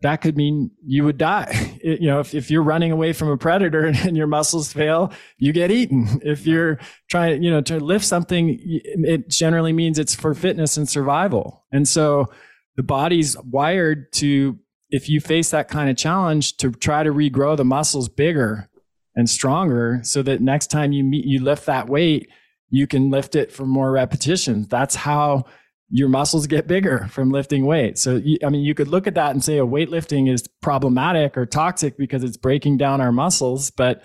that 0.05 0.21
could 0.21 0.37
mean 0.37 0.71
you 0.87 1.05
would 1.05 1.19
die. 1.19 1.71
It, 1.85 2.01
you 2.01 2.07
know, 2.07 2.19
if, 2.21 2.35
if 2.35 2.51
you're 2.51 2.63
running 2.63 2.93
away 2.93 3.13
from 3.13 3.29
a 3.29 3.37
predator 3.37 3.85
and, 3.85 3.95
and, 4.07 4.17
your 4.17 4.27
muscles 4.27 4.73
fail, 4.73 5.13
you 5.37 5.53
get 5.53 5.71
eaten. 5.71 6.21
If 6.25 6.47
you're 6.47 6.79
trying, 7.11 7.43
you 7.43 7.51
know, 7.51 7.61
to 7.61 7.79
lift 7.79 8.07
something, 8.07 8.59
it 8.59 9.29
generally 9.29 9.75
means 9.75 9.99
it's 9.99 10.15
for 10.15 10.33
fitness 10.33 10.79
and 10.79 10.89
survival. 10.89 11.67
And 11.73 11.87
so 11.87 12.33
the 12.77 12.83
body's 12.83 13.37
wired 13.43 14.13
to, 14.15 14.59
if 14.89 15.11
you 15.11 15.21
face 15.21 15.51
that 15.51 15.69
kind 15.69 15.91
of 15.91 15.99
challenge, 15.99 16.57
to 16.57 16.71
try 16.71 17.03
to 17.03 17.13
regrow 17.13 17.55
the 17.55 17.67
muscles 17.67 18.09
bigger 18.09 18.71
and 19.15 19.29
stronger 19.29 20.01
so 20.03 20.23
that 20.23 20.41
next 20.41 20.69
time 20.69 20.93
you 20.93 21.05
meet, 21.05 21.27
you 21.27 21.43
lift 21.43 21.67
that 21.67 21.89
weight, 21.89 22.31
you 22.71 22.87
can 22.87 23.11
lift 23.11 23.37
it 23.37 23.53
for 23.53 23.67
more 23.67 23.93
repetitions. 23.93 24.69
That's 24.69 24.95
how 24.95 25.45
your 25.91 26.09
muscles 26.09 26.47
get 26.47 26.67
bigger 26.67 27.07
from 27.11 27.31
lifting 27.31 27.67
weight. 27.67 27.99
So, 27.99 28.21
I 28.45 28.49
mean, 28.49 28.63
you 28.63 28.75
could 28.75 28.89
look 28.89 29.07
at 29.07 29.15
that 29.15 29.31
and 29.33 29.45
say 29.45 29.59
a 29.59 29.67
weightlifting 29.67 30.33
is 30.33 30.49
problematic 30.63 31.37
or 31.37 31.47
toxic 31.47 31.97
because 31.97 32.25
it's 32.25 32.37
breaking 32.37 32.79
down 32.79 33.01
our 33.01 33.13
muscles, 33.13 33.71
but 33.71 34.03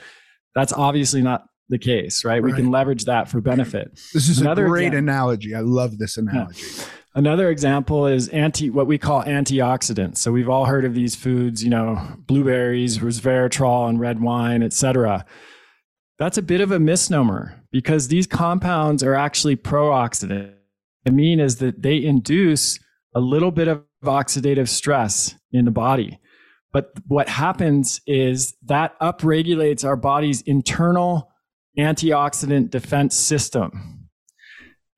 that's 0.55 0.73
obviously 0.73 1.21
not 1.21 1.45
the 1.69 1.79
case, 1.79 2.25
right? 2.25 2.33
right. 2.33 2.43
We 2.43 2.53
can 2.53 2.71
leverage 2.71 3.05
that 3.05 3.29
for 3.29 3.41
benefit. 3.41 3.91
This 4.13 4.27
is 4.27 4.41
Another 4.41 4.65
a 4.65 4.69
great 4.69 4.87
example, 4.87 5.09
analogy. 5.09 5.55
I 5.55 5.61
love 5.61 5.97
this 5.97 6.17
analogy. 6.17 6.61
Yeah. 6.61 6.83
Another 7.15 7.49
example 7.49 8.05
is 8.05 8.27
anti 8.29 8.69
what 8.69 8.87
we 8.87 8.97
call 8.97 9.23
antioxidants. 9.23 10.17
So 10.17 10.31
we've 10.31 10.49
all 10.49 10.65
heard 10.65 10.85
of 10.85 10.93
these 10.93 11.15
foods, 11.15 11.63
you 11.63 11.69
know, 11.69 11.99
blueberries, 12.27 12.99
resveratrol 12.99 13.89
and 13.89 13.99
red 13.99 14.21
wine, 14.21 14.61
etc. 14.61 15.25
That's 16.19 16.37
a 16.37 16.41
bit 16.41 16.61
of 16.61 16.71
a 16.71 16.79
misnomer 16.79 17.63
because 17.71 18.09
these 18.09 18.27
compounds 18.27 19.01
are 19.03 19.15
actually 19.15 19.55
pro-oxidant 19.55 20.53
Mean 21.09 21.39
is 21.39 21.57
that 21.57 21.81
they 21.81 22.03
induce 22.03 22.79
a 23.15 23.19
little 23.19 23.51
bit 23.51 23.67
of 23.67 23.83
oxidative 24.03 24.67
stress 24.67 25.35
in 25.51 25.65
the 25.65 25.71
body. 25.71 26.19
But 26.71 26.91
what 27.07 27.29
happens 27.29 27.99
is 28.05 28.55
that 28.65 28.99
upregulates 28.99 29.83
our 29.83 29.95
body's 29.95 30.41
internal 30.43 31.31
antioxidant 31.77 32.69
defense 32.69 33.15
system. 33.15 34.07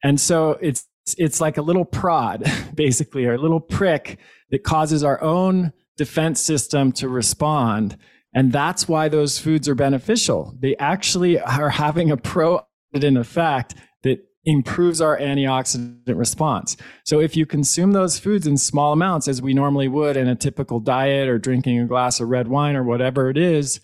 And 0.04 0.20
so 0.20 0.58
it's 0.62 0.88
it's 1.18 1.42
like 1.42 1.58
a 1.58 1.62
little 1.62 1.86
prod, 1.86 2.44
basically, 2.76 3.26
or 3.26 3.34
a 3.34 3.38
little 3.38 3.60
prick 3.60 4.20
that 4.52 4.64
causes 4.64 5.04
our 5.04 5.22
own 5.22 5.74
defense 5.98 6.40
system 6.40 6.92
to 6.94 7.08
respond. 7.08 7.98
And 8.34 8.52
that's 8.52 8.88
why 8.88 9.10
those 9.10 9.40
foods 9.40 9.68
are 9.68 9.76
beneficial. 9.76 10.56
They 10.60 10.76
actually 10.78 11.40
are 11.40 11.70
having 11.70 12.12
a 12.12 12.18
pro 12.18 12.62
effect 12.94 13.76
that 14.04 14.20
improves 14.46 15.02
our 15.02 15.18
antioxidant 15.18 16.18
response. 16.18 16.76
So 17.06 17.20
if 17.20 17.36
you 17.36 17.46
consume 17.46 17.92
those 17.92 18.18
foods 18.18 18.48
in 18.48 18.58
small 18.58 18.94
amounts, 18.94 19.28
as 19.28 19.42
we 19.42 19.54
normally 19.54 19.88
would 19.88 20.18
in 20.18 20.28
a 20.28 20.36
typical 20.36 20.80
diet 20.80 21.28
or 21.28 21.38
drinking 21.38 21.80
a 21.80 21.86
glass 21.86 22.20
of 22.20 22.30
red 22.30 22.48
wine 22.48 22.76
or 22.76 22.84
whatever 22.84 23.30
it 23.30 23.38
is, 23.38 23.80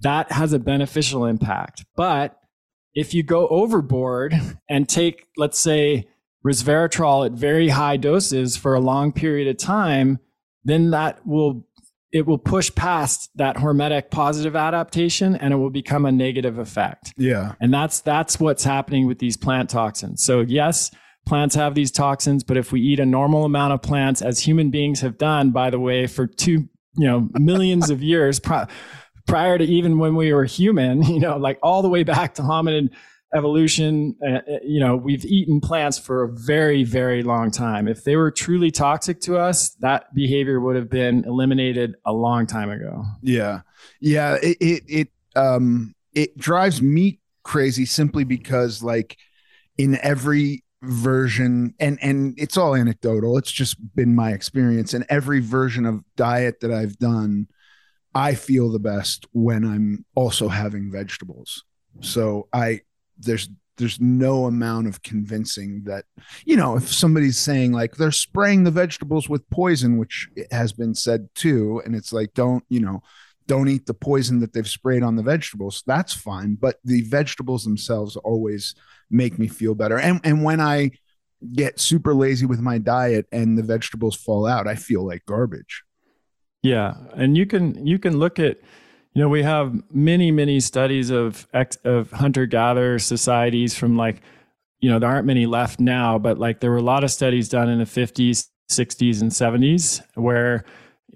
that 0.00 0.32
has 0.32 0.52
a 0.52 0.58
beneficial 0.58 1.24
impact. 1.24 1.84
But 1.96 2.38
if 2.94 3.14
you 3.14 3.22
go 3.22 3.46
overboard 3.48 4.34
and 4.68 4.88
take, 4.88 5.26
let's 5.36 5.58
say, 5.58 6.08
resveratrol 6.44 7.26
at 7.26 7.32
very 7.32 7.68
high 7.68 7.96
doses 7.96 8.56
for 8.56 8.74
a 8.74 8.80
long 8.80 9.12
period 9.12 9.48
of 9.48 9.56
time, 9.56 10.18
then 10.64 10.90
that 10.90 11.26
will 11.26 11.66
it 12.14 12.26
will 12.26 12.38
push 12.38 12.72
past 12.76 13.28
that 13.34 13.56
hormetic 13.56 14.08
positive 14.08 14.54
adaptation 14.54 15.34
and 15.34 15.52
it 15.52 15.56
will 15.56 15.68
become 15.68 16.06
a 16.06 16.12
negative 16.12 16.58
effect. 16.58 17.12
Yeah. 17.16 17.56
And 17.60 17.74
that's 17.74 18.00
that's 18.00 18.38
what's 18.38 18.62
happening 18.62 19.08
with 19.08 19.18
these 19.18 19.36
plant 19.36 19.68
toxins. 19.68 20.22
So 20.22 20.40
yes, 20.40 20.92
plants 21.26 21.56
have 21.56 21.74
these 21.74 21.90
toxins, 21.90 22.44
but 22.44 22.56
if 22.56 22.70
we 22.70 22.80
eat 22.80 23.00
a 23.00 23.04
normal 23.04 23.44
amount 23.44 23.72
of 23.72 23.82
plants 23.82 24.22
as 24.22 24.38
human 24.38 24.70
beings 24.70 25.00
have 25.00 25.18
done 25.18 25.50
by 25.50 25.70
the 25.70 25.80
way 25.80 26.06
for 26.06 26.28
two, 26.28 26.68
you 26.96 27.08
know, 27.08 27.28
millions 27.32 27.90
of 27.90 28.00
years 28.00 28.40
prior 29.26 29.58
to 29.58 29.64
even 29.64 29.98
when 29.98 30.14
we 30.14 30.32
were 30.32 30.44
human, 30.44 31.02
you 31.12 31.18
know, 31.18 31.36
like 31.36 31.58
all 31.64 31.82
the 31.82 31.88
way 31.88 32.04
back 32.04 32.34
to 32.34 32.42
hominid 32.42 32.90
evolution, 33.34 34.16
uh, 34.26 34.36
uh, 34.36 34.58
you 34.62 34.80
know, 34.80 34.96
we've 34.96 35.24
eaten 35.24 35.60
plants 35.60 35.98
for 35.98 36.22
a 36.22 36.28
very, 36.28 36.84
very 36.84 37.22
long 37.22 37.50
time. 37.50 37.88
If 37.88 38.04
they 38.04 38.16
were 38.16 38.30
truly 38.30 38.70
toxic 38.70 39.20
to 39.22 39.36
us, 39.38 39.70
that 39.80 40.14
behavior 40.14 40.60
would 40.60 40.76
have 40.76 40.88
been 40.88 41.24
eliminated 41.24 41.96
a 42.04 42.12
long 42.12 42.46
time 42.46 42.70
ago. 42.70 43.04
Yeah. 43.22 43.60
Yeah. 44.00 44.38
It, 44.42 44.56
it, 44.60 44.82
it, 44.86 45.08
um, 45.36 45.94
it 46.14 46.38
drives 46.38 46.80
me 46.80 47.20
crazy 47.42 47.84
simply 47.84 48.24
because 48.24 48.82
like 48.82 49.18
in 49.76 49.98
every 50.02 50.64
version 50.82 51.74
and 51.80 51.98
and 52.02 52.34
it's 52.36 52.58
all 52.58 52.74
anecdotal 52.74 53.38
it's 53.38 53.50
just 53.50 53.76
been 53.94 54.14
my 54.14 54.32
experience 54.32 54.92
in 54.92 55.04
every 55.08 55.40
version 55.40 55.86
of 55.86 56.04
diet 56.14 56.60
that 56.60 56.70
I've 56.70 56.98
done 56.98 57.46
I 58.14 58.34
feel 58.34 58.70
the 58.70 58.78
best 58.78 59.26
when 59.32 59.64
I'm 59.64 60.04
also 60.14 60.48
having 60.48 60.92
vegetables 60.92 61.64
so 62.00 62.48
I 62.52 62.80
there's 63.18 63.48
there's 63.76 64.00
no 64.00 64.46
amount 64.46 64.86
of 64.86 65.02
convincing 65.02 65.82
that 65.84 66.04
you 66.44 66.56
know 66.56 66.76
if 66.76 66.92
somebody's 66.92 67.38
saying 67.38 67.72
like 67.72 67.96
they're 67.96 68.12
spraying 68.12 68.64
the 68.64 68.70
vegetables 68.70 69.28
with 69.28 69.48
poison 69.50 69.98
which 69.98 70.28
has 70.50 70.72
been 70.72 70.94
said 70.94 71.28
too 71.34 71.82
and 71.84 71.94
it's 71.94 72.12
like 72.12 72.32
don't 72.34 72.64
you 72.68 72.80
know 72.80 73.02
don't 73.46 73.68
eat 73.68 73.84
the 73.84 73.94
poison 73.94 74.40
that 74.40 74.52
they've 74.52 74.68
sprayed 74.68 75.02
on 75.02 75.16
the 75.16 75.22
vegetables 75.22 75.82
that's 75.86 76.12
fine 76.12 76.54
but 76.54 76.76
the 76.84 77.02
vegetables 77.02 77.64
themselves 77.64 78.16
always 78.16 78.74
make 79.10 79.38
me 79.38 79.48
feel 79.48 79.74
better. 79.74 79.98
And 79.98 80.20
and 80.24 80.42
when 80.42 80.60
i 80.60 80.90
get 81.52 81.78
super 81.78 82.14
lazy 82.14 82.46
with 82.46 82.60
my 82.60 82.78
diet 82.78 83.26
and 83.30 83.58
the 83.58 83.62
vegetables 83.62 84.16
fall 84.16 84.46
out 84.46 84.66
i 84.66 84.74
feel 84.74 85.06
like 85.06 85.24
garbage. 85.26 85.82
Yeah 86.62 86.94
and 87.14 87.36
you 87.36 87.46
can 87.46 87.86
you 87.86 87.98
can 87.98 88.18
look 88.18 88.38
at 88.38 88.58
you 89.14 89.22
know, 89.22 89.28
we 89.28 89.44
have 89.44 89.80
many, 89.92 90.30
many 90.32 90.58
studies 90.58 91.10
of 91.10 91.46
ex, 91.54 91.76
of 91.84 92.10
hunter 92.10 92.46
gatherer 92.46 92.98
societies 92.98 93.74
from 93.74 93.96
like, 93.96 94.20
you 94.80 94.90
know, 94.90 94.98
there 94.98 95.08
aren't 95.08 95.26
many 95.26 95.46
left 95.46 95.78
now, 95.78 96.18
but 96.18 96.38
like 96.38 96.60
there 96.60 96.70
were 96.70 96.78
a 96.78 96.82
lot 96.82 97.04
of 97.04 97.10
studies 97.10 97.48
done 97.48 97.68
in 97.68 97.78
the 97.78 97.84
50s, 97.84 98.48
60s, 98.70 99.20
and 99.22 99.30
70s 99.30 100.02
where 100.14 100.64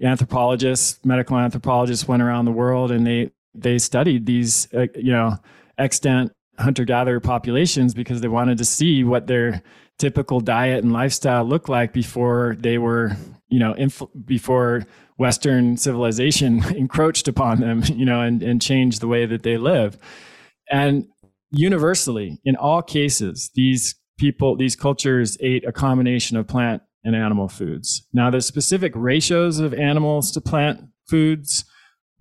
anthropologists, 0.01 1.03
medical 1.03 1.37
anthropologists 1.37 2.07
went 2.07 2.21
around 2.21 2.45
the 2.45 2.51
world 2.51 2.91
and 2.91 3.05
they 3.05 3.31
they 3.53 3.79
studied 3.79 4.25
these, 4.25 4.73
uh, 4.73 4.85
you 4.95 5.11
know, 5.11 5.35
extant 5.77 6.31
hunter 6.57 6.85
gatherer 6.85 7.19
populations 7.19 7.93
because 7.93 8.21
they 8.21 8.27
wanted 8.27 8.57
to 8.59 8.65
see 8.65 9.03
what 9.03 9.27
their 9.27 9.61
typical 9.97 10.39
diet 10.39 10.83
and 10.83 10.93
lifestyle 10.93 11.43
looked 11.43 11.67
like 11.67 11.91
before 11.91 12.55
they 12.59 12.77
were, 12.77 13.17
you 13.49 13.59
know, 13.59 13.73
inf- 13.73 14.03
before 14.25 14.85
Western 15.19 15.75
civilization 15.75 16.63
encroached 16.75 17.27
upon 17.27 17.59
them, 17.59 17.83
you 17.93 18.05
know, 18.05 18.21
and, 18.21 18.41
and 18.41 18.61
changed 18.61 19.01
the 19.01 19.07
way 19.07 19.25
that 19.25 19.43
they 19.43 19.57
live. 19.57 19.97
And 20.71 21.07
universally, 21.51 22.39
in 22.45 22.55
all 22.55 22.81
cases, 22.81 23.51
these 23.53 23.95
people, 24.17 24.55
these 24.55 24.77
cultures 24.77 25.37
ate 25.41 25.65
a 25.65 25.73
combination 25.73 26.37
of 26.37 26.47
plant 26.47 26.81
and 27.03 27.15
animal 27.15 27.49
foods. 27.49 28.07
Now, 28.13 28.29
the 28.29 28.41
specific 28.41 28.93
ratios 28.95 29.59
of 29.59 29.73
animals 29.73 30.31
to 30.31 30.41
plant 30.41 30.85
foods 31.07 31.65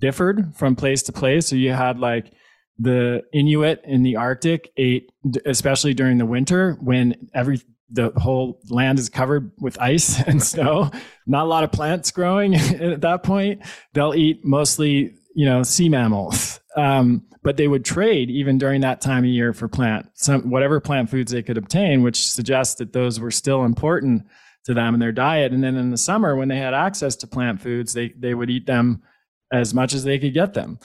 differed 0.00 0.56
from 0.56 0.74
place 0.74 1.02
to 1.04 1.12
place. 1.12 1.46
So 1.46 1.56
you 1.56 1.72
had 1.72 2.00
like 2.00 2.32
the 2.78 3.22
Inuit 3.32 3.80
in 3.84 4.02
the 4.02 4.16
Arctic 4.16 4.72
ate, 4.76 5.10
especially 5.46 5.94
during 5.94 6.18
the 6.18 6.26
winter 6.26 6.76
when 6.80 7.28
every 7.32 7.60
the 7.90 8.12
whole 8.16 8.60
land 8.68 8.98
is 8.98 9.08
covered 9.08 9.52
with 9.58 9.80
ice 9.80 10.20
and 10.26 10.42
snow. 10.42 10.90
Not 11.26 11.44
a 11.44 11.48
lot 11.48 11.64
of 11.64 11.72
plants 11.72 12.10
growing 12.10 12.54
at 12.56 13.00
that 13.02 13.22
point. 13.22 13.62
They'll 13.94 14.14
eat 14.14 14.44
mostly, 14.44 15.16
you 15.34 15.46
know, 15.46 15.62
sea 15.62 15.88
mammals. 15.88 16.60
Um, 16.76 17.24
but 17.42 17.56
they 17.56 17.68
would 17.68 17.84
trade 17.84 18.30
even 18.30 18.58
during 18.58 18.82
that 18.82 19.00
time 19.00 19.24
of 19.24 19.30
year 19.30 19.52
for 19.52 19.68
plant, 19.68 20.10
some 20.14 20.50
whatever 20.50 20.80
plant 20.80 21.08
foods 21.08 21.32
they 21.32 21.42
could 21.42 21.56
obtain, 21.56 22.02
which 22.02 22.28
suggests 22.28 22.74
that 22.76 22.92
those 22.92 23.20
were 23.20 23.30
still 23.30 23.64
important 23.64 24.26
to 24.64 24.74
them 24.74 24.92
in 24.92 25.00
their 25.00 25.12
diet. 25.12 25.52
And 25.52 25.64
then 25.64 25.76
in 25.76 25.90
the 25.90 25.96
summer, 25.96 26.36
when 26.36 26.48
they 26.48 26.58
had 26.58 26.74
access 26.74 27.16
to 27.16 27.26
plant 27.26 27.60
foods, 27.60 27.94
they 27.94 28.12
they 28.18 28.34
would 28.34 28.50
eat 28.50 28.66
them 28.66 29.02
as 29.50 29.72
much 29.72 29.94
as 29.94 30.04
they 30.04 30.18
could 30.18 30.34
get 30.34 30.52
them 30.52 30.78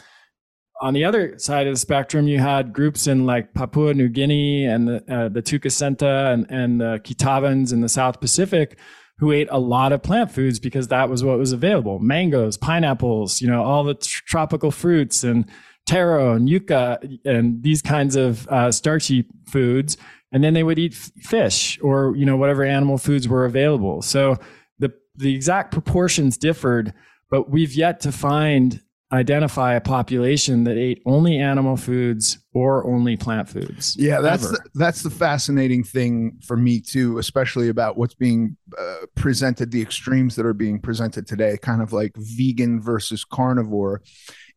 on 0.84 0.94
the 0.94 1.06
other 1.06 1.40
side 1.40 1.66
of 1.66 1.74
the 1.74 1.80
spectrum, 1.80 2.28
you 2.28 2.40
had 2.40 2.74
groups 2.74 3.08
in 3.08 3.26
like 3.26 3.54
Papua 3.54 3.94
New 3.94 4.10
Guinea 4.10 4.66
and 4.66 4.88
the, 4.90 4.96
uh, 5.08 5.30
the 5.30 5.42
Tukisenta 5.42 6.34
and, 6.34 6.46
and 6.50 6.82
the 6.82 7.00
Kitavans 7.06 7.72
in 7.72 7.80
the 7.80 7.88
South 7.88 8.20
Pacific 8.20 8.78
who 9.18 9.32
ate 9.32 9.48
a 9.50 9.60
lot 9.60 9.94
of 9.94 10.04
plant 10.04 10.30
foods 10.30 10.60
because 10.60 10.90
that 10.90 11.10
was 11.10 11.24
what 11.24 11.38
was 11.38 11.54
available. 11.54 12.00
Mangoes, 12.00 12.58
pineapples, 12.58 13.40
you 13.40 13.48
know, 13.48 13.64
all 13.64 13.86
the 13.86 13.94
tr- 13.94 14.24
tropical 14.26 14.72
fruits 14.72 15.24
and 15.24 15.46
taro 15.86 16.34
and 16.34 16.50
yucca 16.50 17.00
and 17.24 17.64
these 17.64 17.82
kinds 17.82 18.18
of 18.18 18.46
uh, 18.50 18.70
starchy 18.70 19.26
foods. 19.48 19.96
and 20.34 20.44
then 20.44 20.54
they 20.54 20.64
would 20.64 20.80
eat 20.80 20.96
fish 20.96 21.80
or 21.82 22.16
you 22.18 22.26
know 22.26 22.36
whatever 22.36 22.64
animal 22.64 22.98
foods 22.98 23.28
were 23.28 23.46
available. 23.46 24.02
So 24.02 24.38
the 24.80 24.92
the 25.16 25.34
exact 25.34 25.72
proportions 25.72 26.38
differed, 26.38 26.94
but 27.30 27.50
we've 27.50 27.74
yet 27.74 28.02
to 28.02 28.12
find 28.12 28.82
identify 29.14 29.76
a 29.76 29.82
population 29.82 30.64
that 30.64 30.76
ate 30.76 31.02
only 31.06 31.38
animal 31.38 31.78
foods 31.78 32.40
or 32.54 32.86
only 32.88 33.16
plant 33.16 33.48
foods. 33.48 33.96
Yeah, 33.96 34.20
that's 34.22 34.50
the, 34.50 34.60
that's 34.74 35.04
the 35.04 35.12
fascinating 35.12 35.84
thing 35.84 36.40
for 36.44 36.58
me 36.58 36.80
too, 36.80 37.20
especially 37.20 37.70
about 37.70 37.96
what's 37.96 38.16
being 38.16 38.58
uh, 38.78 39.06
presented, 39.16 39.72
the 39.72 39.82
extremes 39.82 40.36
that 40.36 40.48
are 40.48 40.54
being 40.54 40.80
presented 40.80 41.28
today, 41.28 41.58
kind 41.62 41.82
of 41.82 41.94
like 41.94 42.12
vegan 42.18 42.82
versus 42.82 43.24
carnivore 43.24 44.02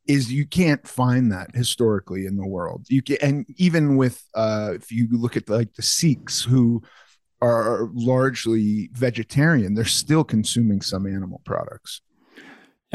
is 0.06 0.32
you 0.32 0.46
can't 0.46 0.86
find 0.86 1.32
that 1.32 1.54
historically 1.54 2.26
in 2.26 2.36
the 2.36 2.46
world. 2.46 2.86
You 2.88 3.02
can, 3.02 3.18
and 3.20 3.46
even 3.56 3.96
with 3.96 4.24
uh, 4.34 4.72
if 4.74 4.90
you 4.90 5.08
look 5.10 5.36
at 5.36 5.50
like 5.50 5.74
the 5.74 5.82
Sikhs 5.82 6.42
who 6.42 6.82
are 7.42 7.90
largely 7.92 8.88
vegetarian, 8.92 9.74
they're 9.74 9.84
still 9.84 10.24
consuming 10.24 10.80
some 10.80 11.06
animal 11.06 11.42
products. 11.44 12.00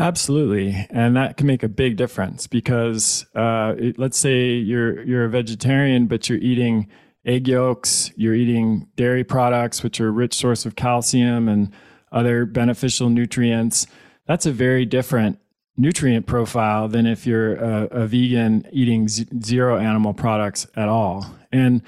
Absolutely, 0.02 0.88
and 0.89 1.16
that 1.16 1.38
can 1.38 1.45
make 1.45 1.62
a 1.62 1.70
big 1.70 1.95
difference 1.95 2.47
because 2.47 3.24
uh, 3.36 3.76
let's 3.97 4.18
say 4.18 4.54
you're 4.54 5.04
you're 5.04 5.26
a 5.26 5.30
vegetarian, 5.30 6.08
but 6.08 6.28
you're 6.28 6.39
eating 6.39 6.88
egg 7.24 7.47
yolks, 7.47 8.12
you're 8.16 8.34
eating 8.34 8.88
dairy 8.95 9.24
products, 9.24 9.84
which 9.84 10.02
are 10.02 10.08
a 10.08 10.12
rich 10.12 10.34
source 10.34 10.66
of 10.66 10.76
calcium 10.76 11.47
and 11.47 11.72
other 12.12 12.47
beneficial 12.47 13.10
nutrients. 13.10 13.86
That's 14.26 14.47
a 14.47 14.52
very 14.52 14.88
different 14.88 15.38
nutrient 15.78 16.26
profile 16.26 16.88
than 16.88 17.06
if 17.06 17.28
you're 17.28 17.54
a, 17.58 17.84
a 17.91 18.08
vegan 18.08 18.66
eating 18.72 19.08
z- 19.08 19.28
zero 19.43 19.78
animal 19.78 20.16
products 20.16 20.66
at 20.76 20.89
all. 20.89 21.28
And 21.52 21.84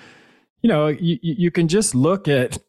you 0.62 0.70
know, 0.70 0.86
you, 0.86 1.18
you 1.20 1.50
can 1.50 1.68
just 1.68 1.96
look 1.96 2.28
at 2.28 2.60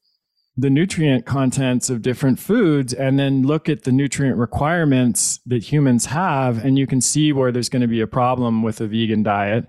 the 0.57 0.70
nutrient 0.70 1.26
contents 1.26 1.90
of 1.90 2.02
different 2.02 2.38
foods 2.38 2.92
and 2.92 3.18
then 3.18 3.42
look 3.42 3.68
at 3.68 3.82
the 3.82 3.92
nutrient 3.92 4.38
requirements 4.38 5.40
that 5.46 5.64
humans 5.64 6.07
have 6.07 6.64
and 6.64 6.78
you 6.78 6.86
can 6.86 7.00
see 7.00 7.32
where 7.32 7.50
there's 7.50 7.68
going 7.68 7.82
to 7.82 7.88
be 7.88 8.00
a 8.00 8.07
problem 8.07 8.62
with 8.62 8.80
a 8.80 8.86
vegan 8.86 9.22
diet. 9.22 9.66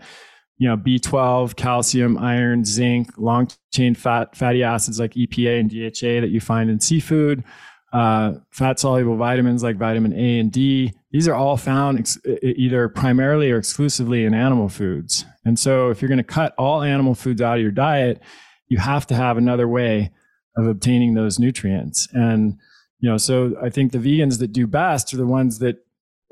You 0.58 0.70
know 0.70 0.78
b12 0.78 1.56
calcium 1.58 2.18
iron 2.18 2.64
zinc 2.64 3.10
long 3.18 3.50
chain 3.74 3.94
fat 3.94 4.38
fatty 4.38 4.64
acids 4.64 5.02
like 5.02 5.14
epa 5.16 5.60
and 5.60 5.70
dha 5.70 6.22
that 6.22 6.30
you 6.30 6.40
find 6.40 6.70
in 6.70 6.80
seafood 6.80 7.44
uh, 7.92 8.34
fat 8.52 8.80
soluble 8.80 9.18
vitamins 9.18 9.64
like 9.64 9.78
vitamin 9.78 10.14
a 10.14 10.40
and 10.40 10.52
d. 10.52 10.94
These 11.12 11.28
are 11.28 11.34
all 11.34 11.56
found 11.58 12.00
ex- 12.00 12.18
either 12.42 12.90
primarily 12.90 13.52
or 13.52 13.58
exclusively 13.58 14.26
in 14.26 14.34
animal 14.34 14.68
foods. 14.68 15.24
And 15.46 15.58
so 15.58 15.90
if 15.92 16.02
you're 16.02 16.10
going 16.10 16.18
to 16.18 16.24
cut 16.24 16.54
all 16.58 16.82
animal 16.82 17.16
foods 17.16 17.42
out 17.42 17.56
of 17.56 17.62
your 17.62 17.72
diet 17.72 18.22
you 18.68 18.78
have 18.78 19.06
to 19.08 19.16
have 19.16 19.38
another 19.38 19.68
way 19.68 20.12
of 20.58 20.68
obtaining 20.68 21.14
those 21.14 21.40
nutrients. 21.40 22.08
And, 22.14 22.58
you 23.00 23.10
know, 23.10 23.18
so 23.18 23.56
I 23.62 23.70
think 23.70 23.92
the 23.92 23.98
vegans 23.98 24.40
that 24.40 24.54
do 24.54 24.68
best 24.68 25.14
are 25.14 25.18
the 25.18 25.26
ones 25.26 25.60
that 25.60 25.78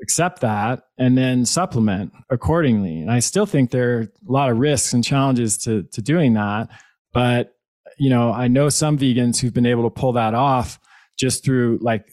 accept 0.02 0.40
that 0.40 0.84
and 0.98 1.16
then 1.16 1.46
supplement 1.46 2.12
accordingly. 2.30 3.00
And 3.00 3.10
I 3.10 3.20
still 3.20 3.46
think 3.46 3.70
there 3.70 3.98
are 3.98 4.00
a 4.02 4.32
lot 4.32 4.50
of 4.50 4.58
risks 4.58 4.92
and 4.92 5.04
challenges 5.04 5.58
to, 5.58 5.84
to 5.92 6.02
doing 6.02 6.34
that. 6.34 6.68
But, 7.12 7.54
you 7.98 8.10
know, 8.10 8.32
I 8.32 8.48
know 8.48 8.68
some 8.68 8.98
vegans 8.98 9.40
who've 9.40 9.54
been 9.54 9.66
able 9.66 9.84
to 9.84 9.90
pull 9.90 10.12
that 10.12 10.34
off 10.34 10.78
just 11.18 11.44
through 11.44 11.78
like, 11.80 12.08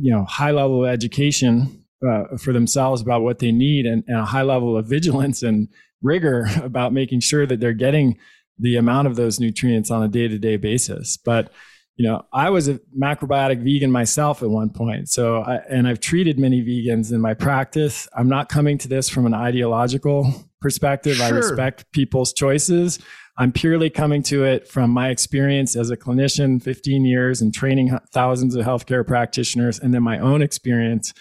you 0.00 0.12
know, 0.12 0.24
high 0.24 0.50
level 0.50 0.86
education 0.86 1.84
uh, 2.06 2.36
for 2.38 2.52
themselves 2.52 3.02
about 3.02 3.22
what 3.22 3.38
they 3.38 3.52
need 3.52 3.86
and, 3.86 4.02
and 4.06 4.18
a 4.18 4.24
high 4.24 4.42
level 4.42 4.76
of 4.76 4.86
vigilance 4.86 5.42
and 5.42 5.68
rigor 6.02 6.46
about 6.62 6.92
making 6.92 7.20
sure 7.20 7.46
that 7.46 7.60
they're 7.60 7.72
getting 7.72 8.18
the 8.58 8.76
amount 8.76 9.06
of 9.06 9.16
those 9.16 9.38
nutrients 9.38 9.90
on 9.90 10.02
a 10.02 10.08
day 10.08 10.28
to 10.28 10.38
day 10.38 10.56
basis. 10.56 11.16
But 11.16 11.52
you 11.96 12.06
know, 12.06 12.26
I 12.30 12.50
was 12.50 12.68
a 12.68 12.78
macrobiotic 12.98 13.62
vegan 13.62 13.90
myself 13.90 14.42
at 14.42 14.50
one 14.50 14.68
point. 14.68 15.08
So, 15.08 15.38
I, 15.38 15.56
and 15.70 15.88
I've 15.88 15.98
treated 15.98 16.38
many 16.38 16.60
vegans 16.60 17.10
in 17.10 17.22
my 17.22 17.32
practice. 17.32 18.06
I'm 18.14 18.28
not 18.28 18.50
coming 18.50 18.76
to 18.78 18.88
this 18.88 19.08
from 19.08 19.24
an 19.24 19.32
ideological 19.32 20.30
perspective. 20.60 21.16
Sure. 21.16 21.26
I 21.26 21.30
respect 21.30 21.90
people's 21.92 22.34
choices. 22.34 22.98
I'm 23.38 23.50
purely 23.50 23.88
coming 23.88 24.22
to 24.24 24.44
it 24.44 24.68
from 24.68 24.90
my 24.90 25.08
experience 25.08 25.74
as 25.74 25.90
a 25.90 25.96
clinician, 25.96 26.62
15 26.62 27.04
years 27.04 27.40
and 27.40 27.52
training 27.52 27.98
thousands 28.12 28.54
of 28.54 28.64
healthcare 28.64 29.06
practitioners, 29.06 29.78
and 29.78 29.94
then 29.94 30.02
my 30.02 30.18
own 30.18 30.42
experience 30.42 31.14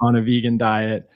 on 0.00 0.16
a 0.16 0.22
vegan 0.22 0.58
diet. 0.58 1.08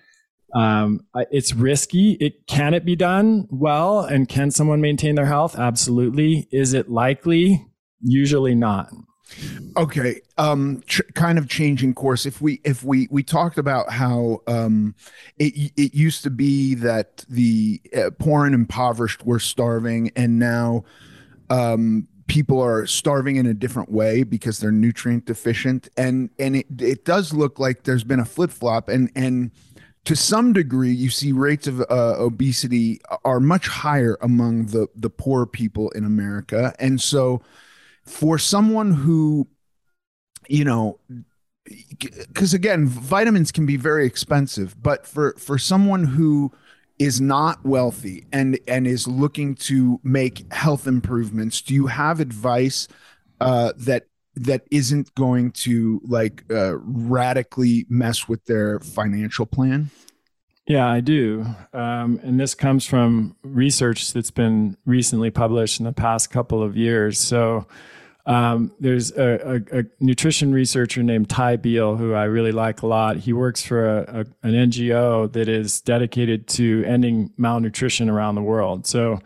Um, 0.55 1.07
it's 1.31 1.55
risky. 1.55 2.13
It 2.13 2.47
can 2.47 2.75
it 2.75 2.85
be 2.85 2.97
done 2.97 3.47
well, 3.51 4.01
and 4.01 4.29
can 4.29 4.51
someone 4.51 4.81
maintain 4.81 5.15
their 5.15 5.27
health? 5.27 5.59
Absolutely. 5.59 6.49
Is 6.51 6.75
it 6.75 6.91
likely? 6.91 7.67
Usually 8.03 8.55
not. 8.55 8.91
Okay, 9.77 10.21
um, 10.39 10.83
kind 11.15 11.39
of 11.39 11.49
changing 11.49 11.95
course. 11.95 12.27
If 12.27 12.41
we 12.41 12.61
if 12.65 12.83
we 12.83 13.07
we 13.11 13.23
talked 13.23 13.59
about 13.59 13.91
how 13.91 14.43
um, 14.49 14.95
it 15.39 15.73
it 15.77 15.95
used 15.95 16.25
to 16.25 16.31
be 16.31 16.75
that 16.77 17.25
the 17.29 17.81
uh, 17.97 18.11
poor 18.19 18.45
and 18.45 18.55
impoverished 18.55 19.25
were 19.25 19.39
starving, 19.39 20.11
and 20.17 20.39
now 20.39 20.85
um, 21.49 22.09
people 22.27 22.61
are 22.61 22.87
starving 22.87 23.37
in 23.37 23.47
a 23.47 23.55
different 23.55 23.91
way 23.91 24.25
because 24.25 24.59
they're 24.59 24.73
nutrient 24.73 25.27
deficient, 25.27 25.89
and 25.97 26.31
and 26.39 26.57
it 26.57 26.67
it 26.79 27.05
does 27.05 27.33
look 27.33 27.61
like 27.61 27.85
there's 27.85 28.05
been 28.05 28.21
a 28.21 28.25
flip 28.25 28.51
flop, 28.51 28.89
and 28.89 29.11
and 29.15 29.53
to 30.05 30.17
some 30.17 30.53
degree, 30.53 30.93
you 30.93 31.11
see 31.11 31.33
rates 31.33 31.67
of 31.67 31.81
uh, 31.81 32.15
obesity 32.19 33.01
are 33.25 33.41
much 33.41 33.69
higher 33.69 34.17
among 34.21 34.67
the 34.67 34.89
the 34.95 35.11
poor 35.11 35.47
people 35.47 35.91
in 35.91 36.05
America, 36.05 36.75
and 36.79 37.01
so 37.01 37.43
for 38.05 38.39
someone 38.39 38.93
who, 38.93 39.47
you 40.49 40.65
know, 40.65 40.99
because 41.99 42.55
again, 42.55 42.87
vitamins 42.87 43.53
can 43.53 43.67
be 43.67 43.77
very 43.77 44.07
expensive, 44.07 44.83
but 44.83 45.07
for 45.07 45.35
for 45.39 45.59
someone 45.59 46.05
who 46.05 46.51
is 46.99 47.21
not 47.21 47.65
wealthy 47.65 48.27
and 48.33 48.59
and 48.67 48.87
is 48.87 49.07
looking 49.07 49.55
to 49.55 50.01
make 50.03 50.51
health 50.53 50.87
improvements, 50.87 51.61
do 51.61 51.75
you 51.75 51.87
have 51.87 52.21
advice 52.21 52.89
uh, 53.41 53.73
that 53.77 54.07
that 54.37 54.63
isn't 54.71 55.15
going 55.15 55.53
to 55.53 56.01
like 56.05 56.45
uh, 56.51 56.77
radically 56.79 57.87
mess 57.89 58.29
with 58.29 58.45
their 58.45 58.81
financial 58.81 59.47
plan? 59.47 59.91
Yeah, 60.67 60.87
I 60.87 61.01
do. 61.01 61.47
Um, 61.73 62.21
and 62.23 62.39
this 62.39 62.55
comes 62.55 62.87
from 62.87 63.37
research 63.43 64.13
that's 64.13 64.31
been 64.31 64.77
recently 64.87 65.31
published 65.31 65.81
in 65.81 65.85
the 65.85 65.93
past 65.93 66.31
couple 66.31 66.63
of 66.63 66.77
years. 66.77 67.19
So 67.19 67.67
um, 68.27 68.73
there's 68.79 69.11
a, 69.13 69.63
a, 69.73 69.81
a, 69.81 69.85
nutrition 69.99 70.53
researcher 70.53 71.03
named 71.03 71.29
Ty 71.29 71.57
Beal 71.57 71.97
who 71.97 72.13
I 72.13 72.25
really 72.25 72.53
like 72.53 72.83
a 72.83 72.87
lot. 72.87 73.17
He 73.17 73.33
works 73.33 73.65
for 73.65 73.99
a, 73.99 74.27
an 74.45 74.53
NGO 74.53 75.33
that 75.33 75.49
is 75.49 75.81
dedicated 75.81 76.47
to 76.49 76.85
ending 76.87 77.33
malnutrition 77.37 78.09
around 78.09 78.37
the 78.37 78.43
world. 78.43 78.87
So 78.87 79.19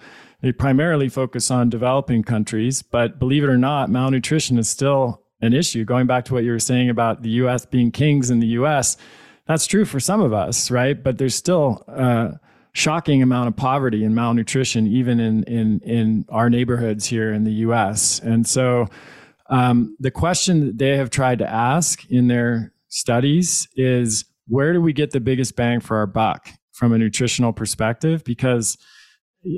they 0.44 0.52
primarily 0.52 1.08
focus 1.08 1.50
on 1.50 1.70
developing 1.70 2.22
countries, 2.22 2.82
but 2.82 3.18
believe 3.18 3.42
it 3.42 3.48
or 3.48 3.56
not, 3.56 3.88
malnutrition 3.88 4.58
is 4.58 4.68
still 4.68 5.22
an 5.40 5.54
issue. 5.54 5.86
Going 5.86 6.06
back 6.06 6.26
to 6.26 6.34
what 6.34 6.44
you 6.44 6.50
were 6.50 6.58
saying 6.58 6.90
about 6.90 7.22
the 7.22 7.30
US 7.30 7.64
being 7.64 7.90
kings 7.90 8.28
in 8.28 8.40
the 8.40 8.48
US, 8.48 8.98
that's 9.46 9.66
true 9.66 9.86
for 9.86 9.98
some 9.98 10.20
of 10.20 10.34
us, 10.34 10.70
right? 10.70 11.02
But 11.02 11.16
there's 11.16 11.34
still 11.34 11.82
a 11.88 12.38
shocking 12.74 13.22
amount 13.22 13.48
of 13.48 13.56
poverty 13.56 14.04
and 14.04 14.14
malnutrition, 14.14 14.86
even 14.86 15.18
in, 15.18 15.44
in, 15.44 15.80
in 15.80 16.26
our 16.28 16.50
neighborhoods 16.50 17.06
here 17.06 17.32
in 17.32 17.44
the 17.44 17.52
US. 17.68 18.18
And 18.18 18.46
so 18.46 18.88
um, 19.48 19.96
the 19.98 20.10
question 20.10 20.66
that 20.66 20.76
they 20.76 20.98
have 20.98 21.08
tried 21.08 21.38
to 21.38 21.50
ask 21.50 22.04
in 22.10 22.28
their 22.28 22.74
studies 22.88 23.66
is 23.76 24.26
where 24.46 24.74
do 24.74 24.82
we 24.82 24.92
get 24.92 25.12
the 25.12 25.20
biggest 25.20 25.56
bang 25.56 25.80
for 25.80 25.96
our 25.96 26.06
buck 26.06 26.50
from 26.72 26.92
a 26.92 26.98
nutritional 26.98 27.54
perspective? 27.54 28.22
Because 28.24 28.76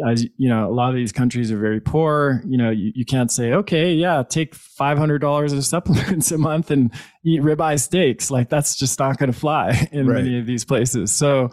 as 0.07 0.24
you 0.37 0.49
know, 0.49 0.68
a 0.68 0.72
lot 0.72 0.91
of 0.91 0.97
these 0.97 1.12
countries 1.12 1.53
are 1.53 1.59
very 1.59 1.80
poor. 1.80 2.43
You 2.47 2.59
know, 2.59 2.70
you, 2.70 2.93
you 2.95 3.05
can't 3.05 3.30
say, 3.30 3.53
okay, 3.53 3.93
yeah, 3.93 4.22
take 4.28 4.55
five 4.55 4.99
hundred 4.99 5.18
dollars 5.18 5.53
of 5.53 5.64
supplements 5.64 6.30
a 6.32 6.39
month 6.39 6.70
and 6.70 6.93
eat 7.24 7.43
ribeye 7.43 7.80
steaks. 7.80 8.30
Like 8.30 8.49
that's 8.49 8.76
just 8.76 8.99
not 8.99 9.18
going 9.18 9.32
to 9.32 9.39
fly 9.39 9.89
in 9.93 10.07
right. 10.07 10.24
many 10.24 10.39
of 10.39 10.47
these 10.47 10.64
places. 10.64 11.14
So, 11.14 11.51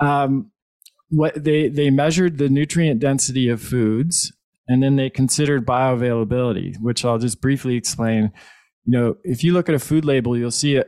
um, 0.00 0.50
what 1.08 1.42
they 1.42 1.68
they 1.68 1.90
measured 1.90 2.38
the 2.38 2.48
nutrient 2.48 3.00
density 3.00 3.48
of 3.48 3.60
foods, 3.60 4.32
and 4.68 4.82
then 4.82 4.96
they 4.96 5.10
considered 5.10 5.66
bioavailability, 5.66 6.80
which 6.80 7.04
I'll 7.04 7.18
just 7.18 7.40
briefly 7.40 7.76
explain. 7.76 8.32
You 8.84 8.92
know, 8.98 9.16
if 9.22 9.44
you 9.44 9.52
look 9.52 9.68
at 9.68 9.76
a 9.76 9.78
food 9.78 10.04
label, 10.04 10.36
you'll 10.36 10.50
see 10.50 10.76
a, 10.76 10.84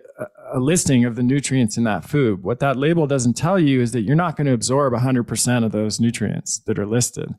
a 0.54 0.60
listing 0.60 1.04
of 1.04 1.16
the 1.16 1.22
nutrients 1.22 1.76
in 1.76 1.84
that 1.84 2.04
food. 2.04 2.44
What 2.44 2.60
that 2.60 2.76
label 2.76 3.08
doesn't 3.08 3.34
tell 3.34 3.58
you 3.58 3.80
is 3.80 3.90
that 3.90 4.02
you're 4.02 4.14
not 4.14 4.36
going 4.36 4.46
to 4.46 4.52
absorb 4.52 4.94
100% 4.94 5.64
of 5.64 5.72
those 5.72 5.98
nutrients 5.98 6.60
that 6.60 6.78
are 6.78 6.86
listed. 6.86 7.34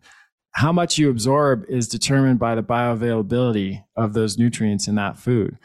How 0.52 0.74
much 0.74 0.98
you 0.98 1.10
absorb 1.10 1.64
is 1.70 1.88
determined 1.88 2.40
by 2.40 2.56
the 2.56 2.64
bioavailability 2.64 3.84
of 3.96 4.14
those 4.14 4.38
nutrients 4.38 4.88
in 4.90 4.96
that 4.96 5.18
food. 5.18 5.58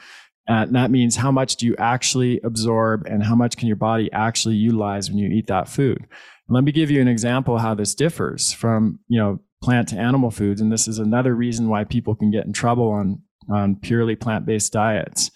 Uh, 0.49 0.63
and 0.63 0.75
that 0.77 0.93
means 0.93 1.17
how 1.17 1.33
much 1.33 1.57
do 1.57 1.67
you 1.67 1.75
actually 1.77 2.41
absorb 2.45 3.07
and 3.07 3.23
how 3.23 3.35
much 3.35 3.57
can 3.57 3.67
your 3.67 3.77
body 3.77 4.11
actually 4.13 4.55
utilize 4.55 5.09
when 5.11 5.19
you 5.19 5.29
eat 5.29 5.49
that 5.49 5.69
food. 5.69 6.07
Let 6.49 6.65
me 6.65 6.73
give 6.73 6.91
you 6.91 7.01
an 7.01 7.09
example 7.09 7.59
how 7.59 7.75
this 7.75 7.95
differs 7.95 8.53
from, 8.53 9.01
you 9.09 9.19
know, 9.19 9.41
plant 9.63 9.89
to 9.89 9.97
animal 9.97 10.31
foods. 10.31 10.61
And 10.61 10.73
this 10.73 10.89
is 10.89 10.99
another 10.99 11.35
reason 11.35 11.69
why 11.69 11.85
people 11.85 12.15
can 12.15 12.31
get 12.31 12.47
in 12.47 12.53
trouble 12.53 12.91
on, 12.91 13.23
on 13.49 13.77
purely 13.77 14.17
plant 14.17 14.47
based 14.47 14.73
diets. 14.73 15.31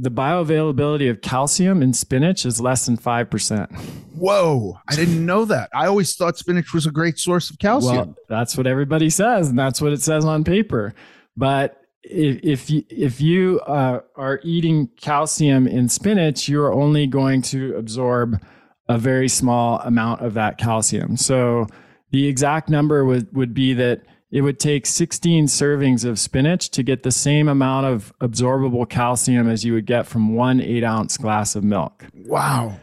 The 0.00 0.10
bioavailability 0.10 1.08
of 1.08 1.20
calcium 1.20 1.82
in 1.82 1.92
spinach 1.92 2.44
is 2.44 2.60
less 2.60 2.86
than 2.86 2.96
5%. 2.96 3.76
Whoa, 4.16 4.78
I 4.88 4.96
didn't 4.96 5.24
know 5.24 5.44
that. 5.44 5.70
I 5.72 5.86
always 5.86 6.16
thought 6.16 6.36
spinach 6.36 6.74
was 6.74 6.86
a 6.86 6.90
great 6.90 7.18
source 7.18 7.48
of 7.50 7.58
calcium. 7.58 7.96
Well, 7.96 8.14
that's 8.28 8.56
what 8.56 8.66
everybody 8.66 9.08
says, 9.08 9.50
and 9.50 9.58
that's 9.58 9.80
what 9.80 9.92
it 9.92 10.02
says 10.02 10.24
on 10.24 10.42
paper. 10.42 10.94
But 11.36 11.80
if, 12.02 12.40
if 12.42 12.70
you 12.70 12.84
if 12.90 13.20
you 13.20 13.60
uh, 13.60 14.00
are 14.16 14.40
eating 14.42 14.88
calcium 15.00 15.66
in 15.66 15.88
spinach, 15.88 16.48
you 16.48 16.60
are 16.60 16.72
only 16.72 17.06
going 17.06 17.42
to 17.42 17.74
absorb 17.76 18.40
a 18.88 18.98
very 18.98 19.28
small 19.28 19.78
amount 19.80 20.20
of 20.20 20.34
that 20.34 20.58
calcium. 20.58 21.16
So 21.16 21.66
the 22.10 22.26
exact 22.26 22.68
number 22.68 23.04
would, 23.04 23.34
would 23.34 23.54
be 23.54 23.74
that 23.74 24.02
it 24.34 24.40
would 24.40 24.58
take 24.58 24.84
16 24.84 25.46
servings 25.46 26.04
of 26.04 26.18
spinach 26.18 26.68
to 26.70 26.82
get 26.82 27.04
the 27.04 27.12
same 27.12 27.46
amount 27.46 27.86
of 27.86 28.12
absorbable 28.20 28.86
calcium 28.86 29.48
as 29.48 29.64
you 29.64 29.72
would 29.74 29.86
get 29.86 30.08
from 30.08 30.34
one 30.34 30.60
eight 30.60 30.82
ounce 30.82 31.16
glass 31.16 31.54
of 31.54 31.62
milk. 31.62 32.04
Wow. 32.12 32.80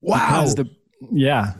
Wow. 0.00 0.44
The, 0.46 0.70
yeah. 1.10 1.54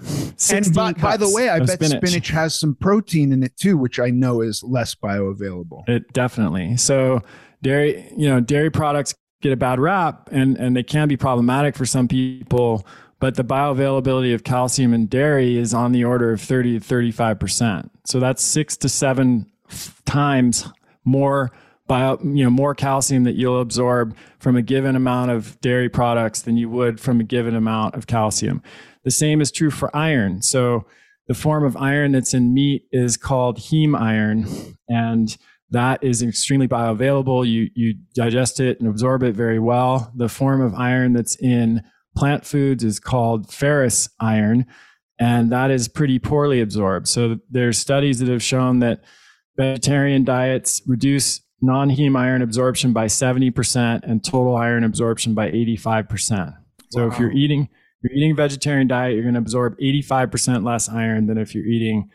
And 0.53 0.73
by, 0.73 0.93
by, 0.93 1.17
the 1.17 1.29
way, 1.29 1.49
I 1.49 1.59
bet 1.59 1.83
spinach. 1.83 2.07
spinach. 2.07 2.29
has 2.29 2.55
some 2.55 2.77
protein 2.77 3.33
in 3.33 3.43
it 3.43 3.57
too, 3.57 3.77
which 3.77 3.99
I 3.99 4.11
know 4.11 4.43
is 4.43 4.63
less 4.63 4.95
bioavailable. 4.95 5.89
It 5.89 6.13
definitely. 6.13 6.77
So 6.77 7.21
dairy, 7.63 8.09
you 8.17 8.29
know, 8.29 8.39
dairy 8.39 8.71
products 8.71 9.13
get 9.43 9.51
a 9.51 9.57
bad 9.57 9.81
rap 9.81 10.29
and, 10.31 10.57
and 10.57 10.77
they 10.77 10.85
can 10.85 11.09
be 11.09 11.17
problematic 11.17 11.75
for 11.75 11.85
some 11.85 12.07
people 12.07 12.87
but 13.21 13.37
the 13.37 13.45
bioavailability 13.45 14.35
of 14.35 14.43
calcium 14.43 14.93
in 14.93 15.07
dairy 15.07 15.57
is 15.57 15.73
on 15.73 15.93
the 15.93 16.05
order 16.05 16.33
of 16.33 16.41
30 16.41 16.81
to 16.81 16.85
35%. 16.85 17.91
So 18.07 18.19
that's 18.19 18.43
six 18.43 18.77
to 18.79 18.89
seven 18.89 19.47
times 20.07 20.67
more 21.05 21.53
bio, 21.87 22.19
you 22.23 22.43
know, 22.43 22.51
more 22.51 22.75
calcium 22.75 23.25
that 23.25 23.35
you'll 23.35 23.61
absorb 23.61 24.17
from 24.39 24.57
a 24.57 24.63
given 24.63 24.97
amount 24.97 25.31
of 25.31 25.61
dairy 25.61 25.89
products 25.89 26.43
than 26.43 26.57
you 26.57 26.71
would 26.71 26.99
from 26.99 27.21
a 27.21 27.25
given 27.25 27.55
amount 27.55 27.95
of 27.95 28.07
calcium. 28.07 28.63
The 29.05 29.11
same 29.11 29.41
is 29.41 29.51
true 29.51 29.71
for 29.71 29.95
iron. 29.95 30.41
So 30.41 30.87
the 31.27 31.35
form 31.35 31.65
of 31.65 31.77
iron 31.77 32.13
that's 32.13 32.33
in 32.33 32.55
meat 32.55 32.85
is 32.91 33.17
called 33.17 33.59
heme 33.59 33.99
iron. 33.99 34.47
And 34.89 35.37
that 35.71 36.03
is 36.03 36.23
extremely 36.23 36.69
bioavailable. 36.69 37.47
You, 37.47 37.71
you 37.75 37.95
digest 38.15 38.61
it 38.61 38.81
and 38.81 38.89
absorb 38.89 39.23
it 39.23 39.35
very 39.35 39.59
well. 39.59 40.11
The 40.17 40.29
form 40.29 40.61
of 40.61 40.75
iron 40.75 41.13
that's 41.13 41.37
in 41.37 41.83
plant 42.17 42.45
foods 42.45 42.85
is 42.85 42.99
called 42.99 43.53
ferrous 43.53 44.09
iron, 44.19 44.67
and 45.19 45.51
that 45.53 45.71
is 45.71 45.89
pretty 45.89 46.19
poorly 46.19 46.61
absorbed. 46.61 47.09
So 47.09 47.39
there's 47.51 47.79
studies 47.79 48.19
that 48.21 48.29
have 48.29 48.43
shown 48.43 48.81
that 48.81 49.05
vegetarian 49.57 50.25
diets 50.25 50.83
reduce 50.87 51.41
non-heme 51.61 52.17
iron 52.17 52.43
absorption 52.43 52.93
by 52.93 53.07
70% 53.07 54.01
and 54.03 54.25
total 54.25 54.57
iron 54.57 54.83
absorption 54.85 55.35
by 55.35 55.51
85%. 55.51 56.57
So 56.91 57.07
wow. 57.07 57.13
if 57.13 57.19
you're 57.19 57.33
eating 57.33 57.69
you're 58.03 58.13
eating 58.13 58.33
a 58.33 58.35
vegetarian 58.35 58.89
diet, 58.89 59.13
you're 59.13 59.25
going 59.25 59.35
to 59.35 59.41
absorb 59.41 59.79
85% 59.79 60.65
less 60.65 60.89
iron 60.89 61.27
than 61.27 61.37
if 61.37 61.55
you're 61.55 61.67
eating 61.67 62.09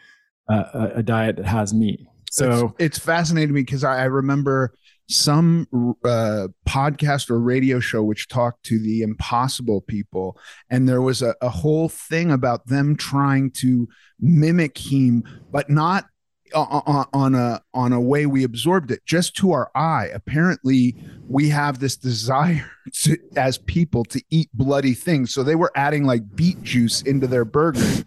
a, 0.50 0.94
a 0.96 1.04
diet 1.04 1.36
that 1.36 1.46
has 1.46 1.76
meat. 1.76 2.00
So 2.32 2.74
it's, 2.80 2.98
it's 2.98 3.00
fascinating 3.00 3.50
to 3.50 3.54
me 3.54 3.62
because 3.62 3.84
I, 3.84 4.00
I 4.00 4.04
remember 4.06 4.76
some 5.08 5.68
uh, 6.04 6.48
podcast 6.68 7.30
or 7.30 7.40
radio 7.40 7.80
show 7.80 8.04
which 8.04 8.28
talked 8.28 8.64
to 8.64 8.80
the 8.80 9.02
impossible 9.02 9.82
people. 9.82 10.38
And 10.70 10.88
there 10.88 11.02
was 11.02 11.22
a, 11.22 11.36
a 11.42 11.50
whole 11.50 11.90
thing 11.90 12.32
about 12.32 12.68
them 12.68 12.96
trying 12.96 13.52
to 13.52 13.88
mimic 14.20 14.76
heme 14.76 15.24
but 15.52 15.70
not 15.70 16.06
on, 16.54 17.36
a 17.36 17.62
on 17.74 17.92
a 17.92 18.00
way 18.00 18.26
we 18.26 18.44
absorbed 18.44 18.92
it 18.92 19.06
just 19.06 19.36
to 19.36 19.52
our 19.52 19.70
eye. 19.76 20.10
Apparently 20.14 20.96
we 21.28 21.50
have 21.50 21.80
this 21.80 21.98
desire 21.98 22.72
to, 23.04 23.18
as 23.36 23.58
people 23.58 24.06
to 24.06 24.22
eat 24.30 24.50
bloody 24.54 24.94
things. 24.94 25.34
So 25.34 25.44
they 25.44 25.56
were 25.56 25.72
adding 25.76 26.06
like 26.06 26.36
beet 26.36 26.62
juice 26.62 27.02
into 27.02 27.28
their 27.28 27.46
burger 27.46 28.06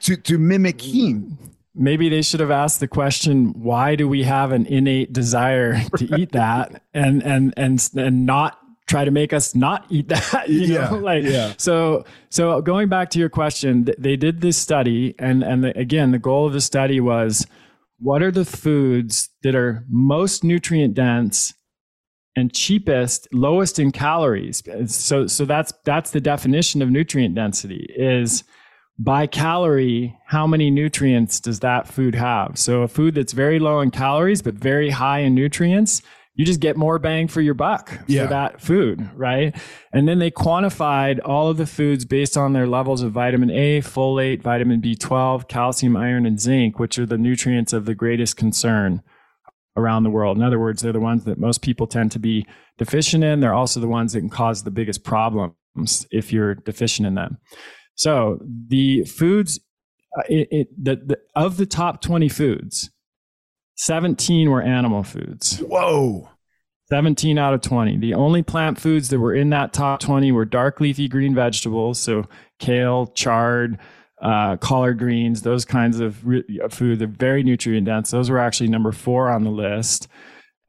to 0.00 0.16
to 0.16 0.38
mimic 0.38 0.78
heme 0.78 1.53
maybe 1.74 2.08
they 2.08 2.22
should 2.22 2.40
have 2.40 2.50
asked 2.50 2.80
the 2.80 2.88
question 2.88 3.52
why 3.60 3.96
do 3.96 4.08
we 4.08 4.22
have 4.22 4.52
an 4.52 4.66
innate 4.66 5.12
desire 5.12 5.80
to 5.96 6.16
eat 6.16 6.32
that? 6.32 6.82
And 6.92 7.22
and 7.22 7.54
and 7.56 7.88
and 7.96 8.26
not 8.26 8.58
try 8.86 9.04
to 9.04 9.10
make 9.10 9.32
us 9.32 9.54
not 9.54 9.86
eat 9.88 10.08
that 10.08 10.44
you 10.48 10.74
yeah, 10.74 10.90
know 10.90 10.98
like 10.98 11.24
yeah. 11.24 11.54
so 11.56 12.04
so 12.28 12.60
going 12.60 12.88
back 12.88 13.08
to 13.08 13.18
your 13.18 13.30
question 13.30 13.88
they 13.96 14.14
did 14.14 14.42
this 14.42 14.58
study 14.58 15.14
and 15.18 15.42
and 15.42 15.64
the, 15.64 15.78
again 15.78 16.10
the 16.10 16.18
goal 16.18 16.46
of 16.46 16.52
the 16.52 16.60
study 16.60 17.00
was 17.00 17.46
what 17.98 18.22
are 18.22 18.30
the 18.30 18.44
foods 18.44 19.30
that 19.42 19.54
are 19.54 19.84
most 19.88 20.44
nutrient 20.44 20.94
dense 20.94 21.54
and 22.36 22.52
cheapest 22.52 23.28
lowest 23.32 23.78
in 23.78 23.92
calories? 23.92 24.62
So 24.86 25.26
so 25.26 25.44
that's 25.44 25.72
that's 25.84 26.10
the 26.10 26.20
definition 26.20 26.82
of 26.82 26.90
nutrient 26.90 27.34
density 27.34 27.86
is 27.96 28.44
by 28.98 29.26
calorie, 29.26 30.16
how 30.26 30.46
many 30.46 30.70
nutrients 30.70 31.40
does 31.40 31.60
that 31.60 31.88
food 31.88 32.14
have? 32.14 32.58
So 32.58 32.82
a 32.82 32.88
food 32.88 33.14
that's 33.14 33.32
very 33.32 33.58
low 33.58 33.80
in 33.80 33.90
calories 33.90 34.42
but 34.42 34.54
very 34.54 34.90
high 34.90 35.20
in 35.20 35.34
nutrients, 35.34 36.02
you 36.36 36.44
just 36.44 36.60
get 36.60 36.76
more 36.76 36.98
bang 36.98 37.28
for 37.28 37.40
your 37.40 37.54
buck 37.54 37.96
yeah. 38.06 38.24
for 38.24 38.28
that 38.30 38.60
food, 38.60 39.08
right? 39.14 39.54
And 39.92 40.08
then 40.08 40.18
they 40.18 40.30
quantified 40.30 41.20
all 41.24 41.48
of 41.48 41.56
the 41.56 41.66
foods 41.66 42.04
based 42.04 42.36
on 42.36 42.52
their 42.52 42.66
levels 42.66 43.02
of 43.02 43.12
vitamin 43.12 43.50
A, 43.50 43.80
folate, 43.80 44.42
vitamin 44.42 44.80
B12, 44.80 45.48
calcium, 45.48 45.96
iron, 45.96 46.26
and 46.26 46.40
zinc, 46.40 46.78
which 46.78 46.98
are 46.98 47.06
the 47.06 47.18
nutrients 47.18 47.72
of 47.72 47.84
the 47.84 47.94
greatest 47.94 48.36
concern 48.36 49.02
around 49.76 50.02
the 50.02 50.10
world. 50.10 50.36
In 50.36 50.42
other 50.42 50.58
words, 50.58 50.82
they're 50.82 50.92
the 50.92 51.00
ones 51.00 51.24
that 51.24 51.38
most 51.38 51.62
people 51.62 51.86
tend 51.86 52.10
to 52.12 52.18
be 52.18 52.46
deficient 52.78 53.22
in. 53.22 53.40
They're 53.40 53.54
also 53.54 53.80
the 53.80 53.88
ones 53.88 54.12
that 54.12 54.20
can 54.20 54.30
cause 54.30 54.62
the 54.62 54.70
biggest 54.70 55.04
problems 55.04 55.54
if 56.10 56.32
you're 56.32 56.56
deficient 56.56 57.06
in 57.06 57.14
them. 57.14 57.38
So 57.94 58.40
the 58.68 59.04
foods, 59.04 59.60
uh, 60.18 60.22
it, 60.28 60.48
it, 60.50 60.84
the, 60.84 60.96
the, 60.96 61.18
of 61.34 61.56
the 61.56 61.66
top 61.66 62.00
20 62.00 62.28
foods, 62.28 62.90
17 63.76 64.50
were 64.50 64.62
animal 64.62 65.02
foods. 65.02 65.58
Whoa. 65.58 66.28
17 66.90 67.38
out 67.38 67.54
of 67.54 67.60
20. 67.60 67.98
The 67.98 68.14
only 68.14 68.42
plant 68.42 68.78
foods 68.78 69.08
that 69.08 69.18
were 69.18 69.34
in 69.34 69.50
that 69.50 69.72
top 69.72 70.00
20 70.00 70.32
were 70.32 70.44
dark 70.44 70.80
leafy 70.80 71.08
green 71.08 71.34
vegetables. 71.34 71.98
So 71.98 72.24
kale, 72.58 73.06
chard, 73.08 73.78
uh, 74.20 74.56
collard 74.58 74.98
greens, 74.98 75.42
those 75.42 75.64
kinds 75.64 75.98
of 75.98 76.26
re- 76.26 76.44
food. 76.70 76.98
They're 76.98 77.08
very 77.08 77.42
nutrient 77.42 77.86
dense. 77.86 78.10
Those 78.10 78.30
were 78.30 78.38
actually 78.38 78.68
number 78.68 78.92
four 78.92 79.30
on 79.30 79.44
the 79.44 79.50
list. 79.50 80.08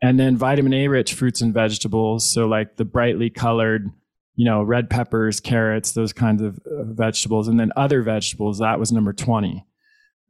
And 0.01 0.19
then 0.19 0.37
vitamin 0.37 0.73
A 0.73 0.87
rich 0.87 1.13
fruits 1.13 1.41
and 1.41 1.53
vegetables. 1.53 2.31
So 2.31 2.47
like 2.47 2.77
the 2.77 2.85
brightly 2.85 3.29
colored 3.29 3.91
you 4.35 4.45
know, 4.45 4.61
red 4.61 4.89
peppers, 4.89 5.39
carrots, 5.39 5.93
those 5.93 6.13
kinds 6.13 6.41
of 6.41 6.59
vegetables, 6.65 7.47
and 7.47 7.59
then 7.59 7.71
other 7.75 8.01
vegetables. 8.01 8.59
That 8.59 8.79
was 8.79 8.91
number 8.91 9.13
twenty. 9.13 9.65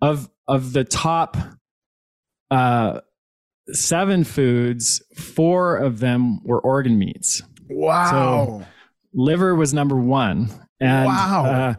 Of 0.02 0.30
of 0.48 0.74
the 0.74 0.84
top 0.84 1.38
uh, 2.52 3.02
seven 3.72 4.24
foods, 4.24 5.02
four 5.16 5.78
of 5.78 6.00
them 6.00 6.44
were 6.44 6.60
organ 6.60 7.00
meats. 7.00 7.42
Wow. 7.70 8.62
So 8.62 8.68
liver 9.14 9.56
was 9.56 9.74
number 9.74 9.96
one, 9.96 10.50
and 10.80 11.08
wow. 11.08 11.46
Uh, 11.46 11.74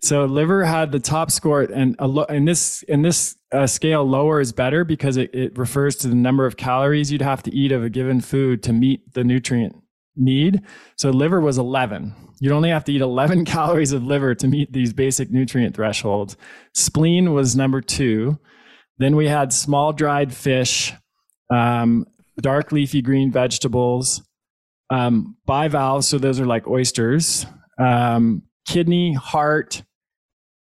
so 0.00 0.24
liver 0.24 0.64
had 0.64 0.92
the 0.92 1.00
top 1.00 1.30
score, 1.30 1.62
and 1.62 1.96
lo- 2.00 2.24
in 2.24 2.44
this 2.44 2.82
in 2.84 3.02
this 3.02 3.36
uh, 3.52 3.66
scale, 3.66 4.04
lower 4.04 4.40
is 4.40 4.52
better 4.52 4.84
because 4.84 5.16
it, 5.16 5.34
it 5.34 5.58
refers 5.58 5.96
to 5.96 6.08
the 6.08 6.14
number 6.14 6.46
of 6.46 6.56
calories 6.56 7.10
you'd 7.10 7.22
have 7.22 7.42
to 7.42 7.54
eat 7.54 7.72
of 7.72 7.82
a 7.82 7.90
given 7.90 8.20
food 8.20 8.62
to 8.62 8.72
meet 8.72 9.12
the 9.14 9.24
nutrient 9.24 9.74
need. 10.16 10.62
So 10.96 11.10
liver 11.10 11.40
was 11.40 11.58
11. 11.58 12.14
You'd 12.40 12.52
only 12.52 12.70
have 12.70 12.84
to 12.84 12.92
eat 12.92 13.00
11 13.00 13.44
calories 13.46 13.92
of 13.92 14.02
liver 14.02 14.34
to 14.34 14.48
meet 14.48 14.72
these 14.72 14.92
basic 14.92 15.30
nutrient 15.30 15.74
thresholds. 15.74 16.36
Spleen 16.74 17.32
was 17.32 17.56
number 17.56 17.80
two. 17.80 18.38
Then 18.98 19.16
we 19.16 19.28
had 19.28 19.52
small 19.52 19.92
dried 19.92 20.32
fish, 20.32 20.92
um, 21.50 22.06
dark 22.40 22.72
leafy 22.72 23.02
green 23.02 23.30
vegetables, 23.30 24.22
um, 24.90 25.36
bivalves. 25.46 26.08
So 26.08 26.18
those 26.18 26.40
are 26.40 26.46
like 26.46 26.66
oysters, 26.66 27.46
um, 27.78 28.42
kidney, 28.66 29.12
heart, 29.12 29.82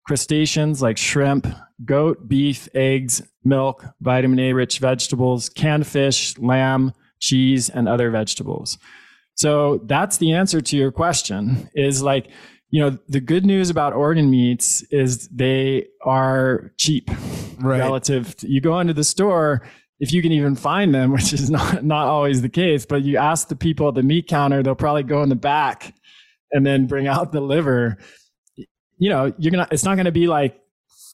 crustaceans 0.07 0.83
like 0.83 0.99
shrimp, 0.99 1.47
goat, 1.85 2.29
beef, 2.29 2.69
eggs, 2.75 3.23
milk, 3.45 3.85
vitamin 4.01 4.39
A 4.39 4.53
rich 4.53 4.79
vegetables, 4.79 5.49
canned 5.49 5.87
fish, 5.87 6.39
lamb, 6.39 6.93
cheese, 7.21 7.69
and 7.69 7.89
other 7.89 8.11
vegetables. 8.11 8.79
So 9.35 9.81
that's 9.87 10.19
the 10.19 10.33
answer 10.33 10.61
to 10.61 10.77
your 10.77 10.93
question 10.93 11.69
is 11.75 12.03
like, 12.03 12.29
you 12.71 12.81
know, 12.81 12.99
the 13.09 13.21
good 13.21 13.45
news 13.45 13.71
about 13.71 13.93
organ 13.93 14.31
meats 14.31 14.83
is 14.91 15.29
they 15.29 15.87
are 16.05 16.73
cheap 16.79 17.11
right. 17.61 17.79
relative. 17.79 18.37
To, 18.39 18.51
you 18.51 18.61
go 18.61 18.81
into 18.81 18.95
the 18.95 19.05
store, 19.05 19.63
if 20.01 20.13
you 20.13 20.23
can 20.23 20.33
even 20.33 20.55
find 20.55 20.95
them, 20.95 21.13
which 21.13 21.33
is 21.33 21.51
not, 21.51 21.85
not 21.85 22.07
always 22.07 22.43
the 22.43 22.49
case, 22.49 22.87
but 22.87 23.03
you 23.03 23.19
ask 23.19 23.49
the 23.49 23.57
people 23.57 23.89
at 23.89 23.95
the 23.95 24.03
meat 24.03 24.27
counter, 24.27 24.63
they'll 24.63 24.75
probably 24.75 25.03
go 25.03 25.23
in 25.23 25.29
the 25.29 25.35
back 25.35 25.95
and 26.51 26.65
then 26.65 26.87
bring 26.87 27.07
out 27.07 27.33
the 27.33 27.41
liver. 27.41 27.99
You 28.99 29.11
know, 29.11 29.33
you're 29.39 29.51
gonna, 29.51 29.69
it's 29.71 29.85
not 29.85 29.97
gonna 29.97 30.13
be 30.13 30.27
like 30.27 30.59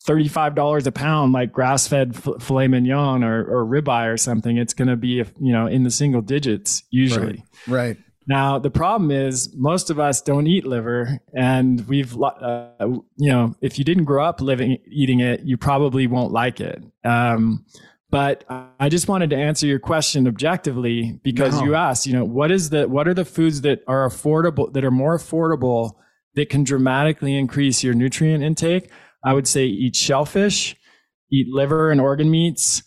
$35 0.09 0.87
a 0.87 0.93
pound, 0.93 1.33
like 1.33 1.53
grass 1.53 1.87
fed 1.87 2.17
filet 2.17 2.67
mignon 2.69 3.23
or, 3.23 3.45
or 3.45 3.67
ribeye 3.67 4.13
or 4.13 4.17
something, 4.17 4.57
it's 4.57 4.73
going 4.73 4.89
to 4.89 4.97
be, 4.97 5.23
you 5.39 5.53
know, 5.53 5.67
in 5.67 5.83
the 5.83 5.91
single 5.91 6.23
digits 6.23 6.83
usually. 6.91 7.45
Right. 7.67 7.89
right. 7.89 7.97
Now, 8.29 8.59
the 8.59 8.71
problem 8.71 9.11
is 9.11 9.57
most 9.57 9.89
of 9.89 9.99
us 9.99 10.21
don't 10.21 10.47
eat 10.47 10.67
liver 10.67 11.19
and 11.35 11.89
we've, 11.89 12.15
uh, 12.23 12.69
you 13.17 13.31
know, 13.31 13.55
if 13.63 13.79
you 13.79 13.87
didn't 13.87 14.05
grow 14.05 14.23
up 14.23 14.43
living, 14.43 14.77
eating 14.87 15.21
it, 15.21 15.41
you 15.45 15.57
probably 15.57 16.07
won't 16.07 16.31
like 16.31 16.61
it. 16.61 16.85
Um, 17.05 17.65
but 18.11 18.45
I 18.79 18.91
just 18.91 19.09
wanted 19.09 19.31
to 19.31 19.37
answer 19.37 19.67
your 19.67 19.79
question 19.79 20.29
objectively 20.29 21.19
because 21.23 21.59
no. 21.59 21.65
you 21.65 21.75
asked, 21.75 22.07
you 22.07 22.13
know, 22.13 22.25
what 22.25 22.51
is 22.51 22.69
the, 22.69 22.87
what 22.87 23.09
are 23.09 23.15
the 23.15 23.25
foods 23.25 23.63
that 23.63 23.81
are 23.89 24.07
affordable, 24.07 24.71
that 24.75 24.85
are 24.85 24.91
more 24.91 25.17
affordable 25.17 25.93
that 26.35 26.51
can 26.51 26.65
dramatically 26.65 27.35
increase 27.35 27.83
your 27.83 27.95
nutrient 27.95 28.45
intake? 28.45 28.91
I 29.25 29.33
would 29.33 29.49
say 29.49 29.65
eat 29.65 29.97
shellfish, 29.97 30.77
eat 31.33 31.47
liver 31.49 31.91
and 31.91 32.01
organ 32.01 32.31
meats, 32.31 32.83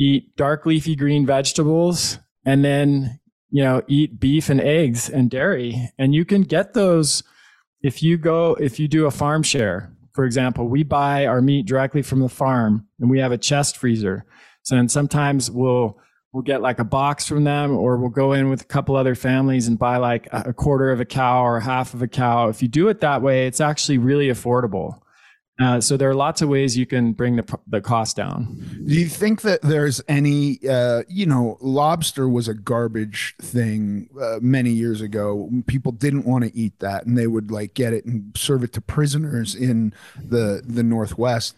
eat 0.00 0.34
dark 0.36 0.66
leafy 0.66 0.96
green 0.96 1.26
vegetables, 1.26 2.18
and 2.44 2.64
then, 2.64 3.19
you 3.50 3.62
know, 3.62 3.82
eat 3.88 4.20
beef 4.20 4.48
and 4.48 4.60
eggs 4.60 5.08
and 5.08 5.30
dairy. 5.30 5.90
And 5.98 6.14
you 6.14 6.24
can 6.24 6.42
get 6.42 6.74
those 6.74 7.22
if 7.82 8.02
you 8.02 8.16
go, 8.16 8.54
if 8.54 8.78
you 8.78 8.88
do 8.88 9.06
a 9.06 9.10
farm 9.10 9.42
share. 9.42 9.94
For 10.12 10.24
example, 10.24 10.68
we 10.68 10.82
buy 10.82 11.26
our 11.26 11.40
meat 11.40 11.66
directly 11.66 12.02
from 12.02 12.20
the 12.20 12.28
farm 12.28 12.86
and 12.98 13.10
we 13.10 13.20
have 13.20 13.32
a 13.32 13.38
chest 13.38 13.76
freezer. 13.76 14.24
So 14.62 14.76
and 14.76 14.90
sometimes 14.90 15.50
we'll 15.50 15.98
we'll 16.32 16.42
get 16.42 16.62
like 16.62 16.78
a 16.78 16.84
box 16.84 17.26
from 17.26 17.44
them 17.44 17.76
or 17.76 17.96
we'll 17.96 18.10
go 18.10 18.32
in 18.32 18.50
with 18.50 18.62
a 18.62 18.66
couple 18.66 18.94
other 18.94 19.14
families 19.14 19.66
and 19.66 19.78
buy 19.78 19.96
like 19.96 20.28
a 20.30 20.52
quarter 20.52 20.92
of 20.92 21.00
a 21.00 21.04
cow 21.04 21.44
or 21.44 21.58
half 21.60 21.92
of 21.94 22.02
a 22.02 22.08
cow. 22.08 22.48
If 22.48 22.62
you 22.62 22.68
do 22.68 22.88
it 22.88 23.00
that 23.00 23.22
way, 23.22 23.46
it's 23.46 23.60
actually 23.60 23.98
really 23.98 24.28
affordable. 24.28 25.00
Uh, 25.60 25.80
so 25.80 25.96
there 25.96 26.08
are 26.08 26.14
lots 26.14 26.40
of 26.40 26.48
ways 26.48 26.76
you 26.76 26.86
can 26.86 27.12
bring 27.12 27.36
the, 27.36 27.58
the 27.66 27.80
cost 27.80 28.16
down. 28.16 28.56
Do 28.86 28.94
you 28.94 29.06
think 29.06 29.42
that 29.42 29.60
there's 29.60 30.00
any, 30.08 30.58
uh, 30.66 31.02
you 31.06 31.26
know, 31.26 31.58
lobster 31.60 32.28
was 32.28 32.48
a 32.48 32.54
garbage 32.54 33.34
thing 33.42 34.08
uh, 34.20 34.38
many 34.40 34.70
years 34.70 35.02
ago. 35.02 35.50
People 35.66 35.92
didn't 35.92 36.24
want 36.24 36.44
to 36.44 36.56
eat 36.56 36.78
that, 36.78 37.04
and 37.04 37.18
they 37.18 37.26
would 37.26 37.50
like 37.50 37.74
get 37.74 37.92
it 37.92 38.06
and 38.06 38.32
serve 38.36 38.64
it 38.64 38.72
to 38.72 38.80
prisoners 38.80 39.54
in 39.54 39.92
the 40.16 40.62
the 40.66 40.82
Northwest 40.82 41.56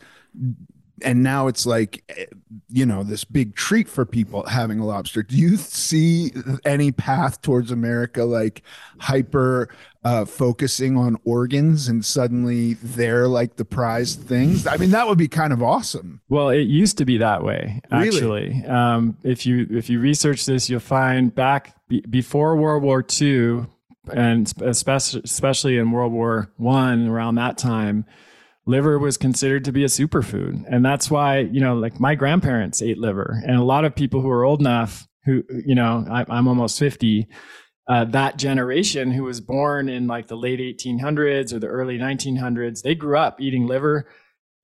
and 1.05 1.23
now 1.23 1.47
it's 1.47 1.67
like 1.67 2.03
eh, 2.17 2.27
you 2.69 2.87
know 2.87 3.03
this 3.03 3.25
big 3.25 3.55
treat 3.55 3.89
for 3.89 4.05
people 4.05 4.45
having 4.47 4.79
a 4.79 4.87
lobster 4.87 5.23
do 5.23 5.37
you 5.37 5.57
see 5.57 6.33
any 6.65 6.93
path 6.93 7.41
towards 7.43 7.71
america 7.71 8.25
like 8.25 8.63
hyper 8.99 9.69
uh, 10.05 10.25
focusing 10.25 10.97
on 10.97 11.17
organs 11.25 11.89
and 11.89 12.05
suddenly 12.05 12.75
they're 12.75 13.29
like 13.29 13.57
the 13.57 13.65
prized 13.65 14.21
things 14.21 14.67
i 14.67 14.77
mean 14.77 14.91
that 14.91 15.07
would 15.07 15.19
be 15.19 15.29
kind 15.29 15.53
of 15.53 15.63
awesome 15.63 16.21
well 16.29 16.49
it 16.49 16.63
used 16.63 16.99
to 16.99 17.05
be 17.05 17.19
that 17.19 17.45
way 17.45 17.81
actually 17.93 18.49
really? 18.49 18.65
um, 18.67 19.17
if 19.23 19.47
you 19.47 19.67
if 19.71 19.89
you 19.89 20.01
research 20.01 20.45
this 20.45 20.69
you'll 20.69 20.81
find 20.81 21.35
back 21.35 21.77
be, 21.89 22.01
before 22.11 22.57
world 22.57 22.83
war 22.83 23.05
ii 23.21 23.61
and 24.13 24.53
especially 24.63 25.21
especially 25.25 25.79
in 25.79 25.93
world 25.93 26.13
war 26.13 26.51
one 26.57 27.07
around 27.07 27.37
that 27.37 27.57
time 27.57 28.05
liver 28.67 28.99
was 28.99 29.17
considered 29.17 29.65
to 29.65 29.73
be 29.73 29.85
a 29.85 29.89
superfood. 29.89 30.65
And 30.69 30.85
that's 30.85 31.11
why, 31.11 31.39
you 31.41 31.61
know, 31.61 31.75
like 31.75 31.99
my 31.99 32.15
grandparents 32.15 32.83
ate 32.83 32.99
liver. 32.99 33.41
And 33.45 33.57
a 33.57 33.65
lot 33.65 33.85
of 33.85 33.95
people 33.95 34.21
who 34.21 34.31
are 34.31 34.45
old 34.45 34.61
enough, 34.61 35.09
who, 35.25 35.43
you 35.65 35.75
know, 35.75 36.05
I, 36.11 36.25
am 36.29 36.49
almost 36.49 36.79
50, 36.79 37.27
uh, 37.89 38.05
that 38.07 38.37
generation 38.37 39.11
who 39.11 39.25
was 39.25 39.41
born 39.41 39.89
in 39.89 40.07
like 40.07 40.29
the 40.29 40.37
late 40.37 40.61
1800s 40.61 41.53
or 41.53 41.59
the 41.59 41.67
early 41.67 41.99
1900s, 41.99 42.83
they 42.83 42.95
grew 42.95 43.17
up 43.19 43.41
eating 43.41 43.67
liver. 43.67 44.09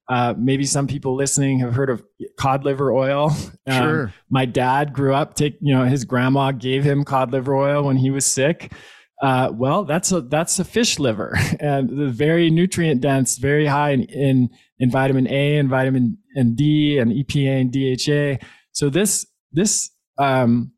Uh, 0.09 0.35
maybe 0.39 0.65
some 0.65 0.87
people 0.87 1.15
listening 1.15 1.59
have 1.59 1.75
heard 1.75 1.91
of 1.91 2.03
cod 2.39 2.65
liver 2.65 2.93
oil. 2.93 3.31
Um, 3.67 3.83
sure. 3.83 4.15
My 4.31 4.47
dad 4.47 4.95
grew 4.95 5.13
up, 5.13 5.35
take, 5.35 5.59
you 5.61 5.75
know, 5.75 5.85
his 5.85 6.07
grandma 6.07 6.53
gave 6.53 6.83
him 6.83 7.05
cod 7.05 7.33
liver 7.33 7.55
oil 7.55 7.85
when 7.85 7.97
he 7.97 8.11
was 8.11 8.25
sick. 8.25 8.73
Uh, 9.21 9.51
well, 9.53 9.85
that's 9.85 10.13
a 10.13 10.21
that's 10.21 10.59
a 10.61 10.65
fish 10.65 10.99
liver, 10.99 11.37
and 11.61 11.89
the 11.89 12.09
very 12.09 12.51
nutrient 12.51 13.01
dense, 13.01 13.37
very 13.37 13.67
high 13.67 13.91
in, 13.91 14.05
in, 14.05 14.49
in 14.79 14.91
vitamin 14.91 15.27
A 15.27 15.57
and 15.57 15.69
vitamin 15.69 16.17
and 16.37 16.57
D 16.57 16.99
and 16.99 17.11
EPA 17.11 17.61
and 17.61 18.39
DHA. 18.41 18.47
So 18.73 18.89
this 18.89 19.27
this 19.53 19.91
um, 20.19 20.73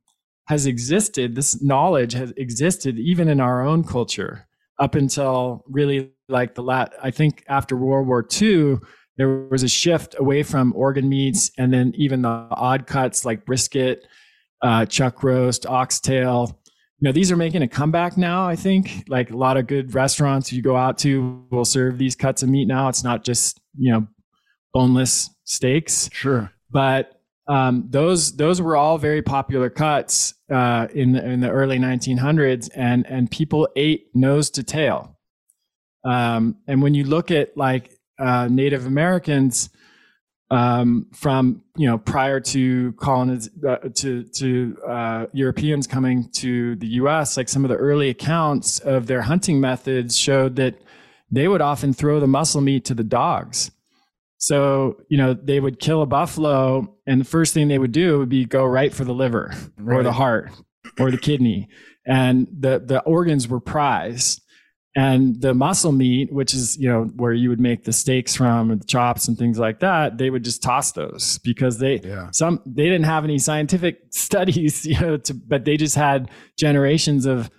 has 0.50 0.66
existed. 0.66 1.34
This 1.34 1.62
knowledge 1.62 2.12
has 2.12 2.32
existed 2.36 2.98
even 2.98 3.28
in 3.28 3.40
our 3.40 3.64
own 3.64 3.84
culture 3.84 4.46
up 4.78 4.94
until 4.94 5.64
really 5.66 6.10
like 6.28 6.54
the 6.54 6.62
lat. 6.62 6.92
I 7.02 7.10
think 7.10 7.44
after 7.48 7.76
World 7.76 8.06
War 8.06 8.26
II, 8.40 8.78
there 9.16 9.28
was 9.28 9.62
a 9.62 9.68
shift 9.68 10.16
away 10.18 10.42
from 10.42 10.74
organ 10.76 11.08
meats, 11.08 11.50
and 11.56 11.72
then 11.72 11.92
even 11.96 12.22
the 12.22 12.46
odd 12.50 12.86
cuts 12.86 13.24
like 13.24 13.46
brisket, 13.46 14.06
uh, 14.60 14.86
chuck 14.86 15.22
roast, 15.22 15.66
oxtail 15.66 16.60
you 17.00 17.08
know, 17.08 17.12
these 17.12 17.32
are 17.32 17.36
making 17.36 17.62
a 17.62 17.68
comeback 17.68 18.18
now, 18.18 18.46
I 18.46 18.56
think. 18.56 19.04
Like 19.08 19.30
a 19.30 19.36
lot 19.36 19.56
of 19.56 19.66
good 19.66 19.94
restaurants 19.94 20.52
you 20.52 20.60
go 20.60 20.76
out 20.76 20.98
to 20.98 21.46
will 21.50 21.64
serve 21.64 21.96
these 21.96 22.14
cuts 22.14 22.42
of 22.42 22.50
meat 22.50 22.68
now. 22.68 22.88
It's 22.88 23.02
not 23.02 23.24
just, 23.24 23.58
you 23.78 23.90
know, 23.90 24.06
boneless 24.74 25.30
steaks. 25.44 26.10
Sure. 26.12 26.52
But 26.70 27.19
um, 27.46 27.86
those 27.88 28.36
those 28.36 28.60
were 28.60 28.76
all 28.76 28.98
very 28.98 29.22
popular 29.22 29.70
cuts 29.70 30.34
uh, 30.50 30.86
in 30.94 31.12
the, 31.12 31.24
in 31.24 31.40
the 31.40 31.50
early 31.50 31.78
1900s, 31.78 32.70
and 32.74 33.06
and 33.06 33.30
people 33.30 33.68
ate 33.76 34.06
nose 34.14 34.50
to 34.50 34.62
tail. 34.62 35.18
Um, 36.04 36.56
and 36.66 36.82
when 36.82 36.94
you 36.94 37.04
look 37.04 37.30
at 37.30 37.56
like 37.56 37.98
uh, 38.18 38.48
Native 38.50 38.86
Americans, 38.86 39.70
um, 40.50 41.06
from 41.12 41.62
you 41.76 41.86
know 41.86 41.98
prior 41.98 42.40
to 42.40 42.92
coloniz- 42.94 43.50
uh, 43.64 43.88
to 43.94 44.24
to 44.24 44.76
uh, 44.86 45.26
Europeans 45.32 45.86
coming 45.86 46.28
to 46.32 46.76
the 46.76 46.86
U.S. 46.88 47.36
Like 47.36 47.48
some 47.48 47.64
of 47.64 47.68
the 47.68 47.76
early 47.76 48.08
accounts 48.08 48.80
of 48.80 49.06
their 49.06 49.22
hunting 49.22 49.60
methods 49.60 50.16
showed 50.16 50.56
that 50.56 50.80
they 51.30 51.46
would 51.46 51.60
often 51.60 51.92
throw 51.92 52.18
the 52.18 52.26
muscle 52.26 52.60
meat 52.60 52.84
to 52.86 52.94
the 52.94 53.04
dogs. 53.04 53.70
So 54.40 55.02
you 55.08 55.18
know 55.18 55.34
they 55.34 55.60
would 55.60 55.78
kill 55.78 56.02
a 56.02 56.06
buffalo, 56.06 56.96
and 57.06 57.20
the 57.20 57.26
first 57.26 57.54
thing 57.54 57.68
they 57.68 57.78
would 57.78 57.92
do 57.92 58.18
would 58.18 58.30
be 58.30 58.44
go 58.46 58.64
right 58.64 58.92
for 58.92 59.04
the 59.04 59.12
liver 59.12 59.54
right. 59.78 59.98
or 59.98 60.02
the 60.02 60.12
heart 60.12 60.50
or 60.98 61.10
the 61.10 61.18
kidney, 61.18 61.68
and 62.06 62.48
the 62.58 62.82
the 62.84 63.00
organs 63.02 63.46
were 63.46 63.60
prized 63.60 64.42
and 64.96 65.40
the 65.40 65.54
muscle 65.54 65.92
meat 65.92 66.32
which 66.32 66.52
is 66.52 66.76
you 66.76 66.88
know 66.88 67.04
where 67.14 67.32
you 67.32 67.48
would 67.48 67.60
make 67.60 67.84
the 67.84 67.92
steaks 67.92 68.34
from 68.34 68.72
and 68.72 68.80
the 68.80 68.86
chops 68.86 69.28
and 69.28 69.38
things 69.38 69.56
like 69.56 69.78
that 69.78 70.18
they 70.18 70.30
would 70.30 70.42
just 70.42 70.62
toss 70.62 70.92
those 70.92 71.38
because 71.44 71.78
they 71.78 72.00
yeah. 72.00 72.28
some 72.32 72.60
they 72.66 72.84
didn't 72.84 73.04
have 73.04 73.22
any 73.22 73.38
scientific 73.38 74.00
studies 74.10 74.84
you 74.84 74.98
know 75.00 75.16
to, 75.16 75.32
but 75.32 75.64
they 75.64 75.76
just 75.76 75.94
had 75.94 76.28
generations 76.58 77.24
of 77.24 77.50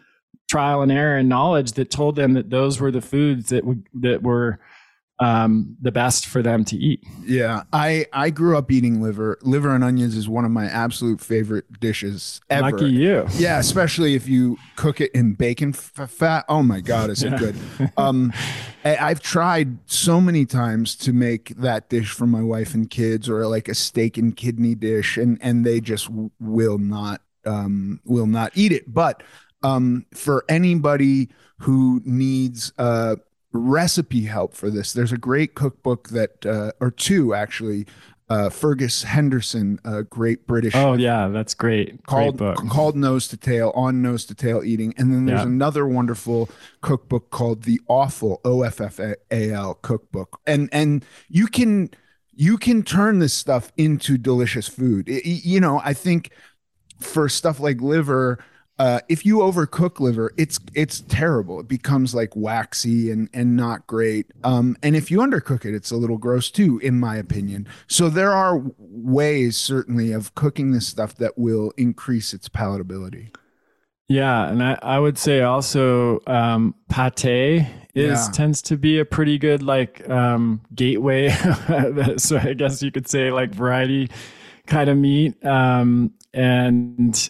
trial 0.49 0.81
and 0.81 0.91
error 0.91 1.15
and 1.15 1.29
knowledge 1.29 1.71
that 1.73 1.89
told 1.89 2.17
them 2.17 2.33
that 2.33 2.49
those 2.49 2.81
were 2.81 2.91
the 2.91 2.99
foods 2.99 3.49
that 3.49 3.61
w- 3.61 3.83
that 3.93 4.21
were 4.21 4.59
um, 5.21 5.77
the 5.79 5.91
best 5.91 6.25
for 6.25 6.41
them 6.41 6.65
to 6.65 6.75
eat. 6.75 7.03
Yeah, 7.23 7.63
I 7.71 8.07
I 8.11 8.31
grew 8.31 8.57
up 8.57 8.71
eating 8.71 9.01
liver. 9.01 9.37
Liver 9.43 9.73
and 9.73 9.83
onions 9.83 10.17
is 10.17 10.27
one 10.27 10.45
of 10.45 10.51
my 10.51 10.65
absolute 10.65 11.21
favorite 11.21 11.79
dishes 11.79 12.41
ever. 12.49 12.71
Lucky 12.71 12.89
you. 12.89 13.27
Yeah, 13.33 13.59
especially 13.59 14.15
if 14.15 14.27
you 14.27 14.57
cook 14.75 14.99
it 14.99 15.11
in 15.11 15.35
bacon 15.35 15.75
f- 15.75 16.09
fat. 16.09 16.45
Oh 16.49 16.63
my 16.63 16.81
god, 16.81 17.11
is 17.11 17.21
it 17.21 17.37
good? 17.37 17.55
Um, 17.97 18.33
I've 18.83 19.19
tried 19.19 19.77
so 19.87 20.19
many 20.19 20.45
times 20.45 20.95
to 20.97 21.13
make 21.13 21.49
that 21.57 21.89
dish 21.89 22.09
for 22.11 22.25
my 22.25 22.41
wife 22.41 22.73
and 22.73 22.89
kids, 22.89 23.29
or 23.29 23.45
like 23.45 23.67
a 23.67 23.75
steak 23.75 24.17
and 24.17 24.35
kidney 24.35 24.73
dish, 24.73 25.17
and 25.17 25.37
and 25.39 25.63
they 25.63 25.81
just 25.81 26.09
will 26.39 26.79
not 26.79 27.21
um, 27.45 27.99
will 28.05 28.25
not 28.25 28.53
eat 28.55 28.71
it. 28.71 28.91
But 28.91 29.21
um, 29.61 30.07
for 30.15 30.45
anybody 30.49 31.29
who 31.59 32.01
needs 32.03 32.73
uh, 32.79 33.17
recipe 33.51 34.23
help 34.23 34.53
for 34.53 34.69
this. 34.69 34.93
There's 34.93 35.11
a 35.11 35.17
great 35.17 35.55
cookbook 35.55 36.09
that, 36.09 36.45
uh, 36.45 36.71
or 36.79 36.91
two 36.91 37.33
actually, 37.33 37.85
uh, 38.29 38.49
Fergus 38.49 39.03
Henderson, 39.03 39.77
a 39.83 40.03
great 40.03 40.47
British. 40.47 40.73
Oh 40.73 40.93
yeah, 40.93 41.27
that's 41.27 41.53
great. 41.53 42.05
Called 42.05 42.37
great 42.37 42.55
book. 42.55 42.69
called 42.69 42.95
Nose 42.95 43.27
to 43.27 43.37
Tail 43.37 43.73
on 43.75 44.01
Nose 44.01 44.23
to 44.25 44.33
Tail 44.33 44.63
eating, 44.63 44.93
and 44.97 45.13
then 45.13 45.25
there's 45.25 45.41
yeah. 45.41 45.47
another 45.47 45.85
wonderful 45.85 46.49
cookbook 46.79 47.29
called 47.29 47.63
the 47.63 47.81
Offal 47.89 48.39
O 48.45 48.61
F 48.63 48.79
F 48.79 49.01
A 49.01 49.51
L 49.51 49.73
cookbook, 49.81 50.39
and 50.47 50.69
and 50.71 51.05
you 51.27 51.47
can 51.47 51.89
you 52.31 52.57
can 52.57 52.83
turn 52.83 53.19
this 53.19 53.33
stuff 53.33 53.73
into 53.75 54.17
delicious 54.17 54.67
food. 54.69 55.09
It, 55.09 55.27
you 55.27 55.59
know, 55.59 55.81
I 55.83 55.93
think 55.93 56.31
for 57.01 57.27
stuff 57.27 57.59
like 57.59 57.81
liver 57.81 58.39
uh, 58.79 58.99
if 59.09 59.25
you 59.25 59.37
overcook 59.39 59.99
liver, 59.99 60.33
it's 60.37 60.59
it's 60.73 61.01
terrible. 61.01 61.59
It 61.59 61.67
becomes 61.67 62.15
like 62.15 62.35
waxy 62.35 63.11
and 63.11 63.29
and 63.33 63.55
not 63.55 63.85
great. 63.85 64.27
Um, 64.43 64.75
and 64.81 64.95
if 64.95 65.11
you 65.11 65.19
undercook 65.19 65.65
it, 65.65 65.75
it's 65.75 65.91
a 65.91 65.97
little 65.97 66.17
gross 66.17 66.49
too, 66.49 66.79
in 66.79 66.99
my 66.99 67.15
opinion. 67.15 67.67
So 67.87 68.09
there 68.09 68.31
are 68.31 68.61
ways 68.79 69.55
certainly 69.57 70.11
of 70.11 70.33
cooking 70.35 70.71
this 70.71 70.87
stuff 70.87 71.15
that 71.15 71.37
will 71.37 71.71
increase 71.77 72.33
its 72.33 72.49
palatability. 72.49 73.35
Yeah, 74.07 74.49
and 74.49 74.61
I, 74.61 74.77
I 74.81 74.99
would 74.99 75.17
say 75.17 75.41
also 75.41 76.19
um, 76.27 76.75
pate 76.89 77.65
is 77.93 78.25
Yeah. 78.27 78.31
tends 78.33 78.61
to 78.63 78.77
be 78.77 78.99
a 78.99 79.05
pretty 79.05 79.37
good 79.37 79.63
like 79.63 80.09
um, 80.09 80.59
gateway. 80.75 81.29
so 82.17 82.37
I 82.37 82.53
guess 82.53 82.81
you 82.83 82.91
could 82.91 83.07
say 83.07 83.31
like 83.31 83.53
variety 83.53 84.09
kind 84.67 84.89
of 84.89 84.97
meat. 84.97 85.45
Um, 85.45 86.13
and 86.33 87.29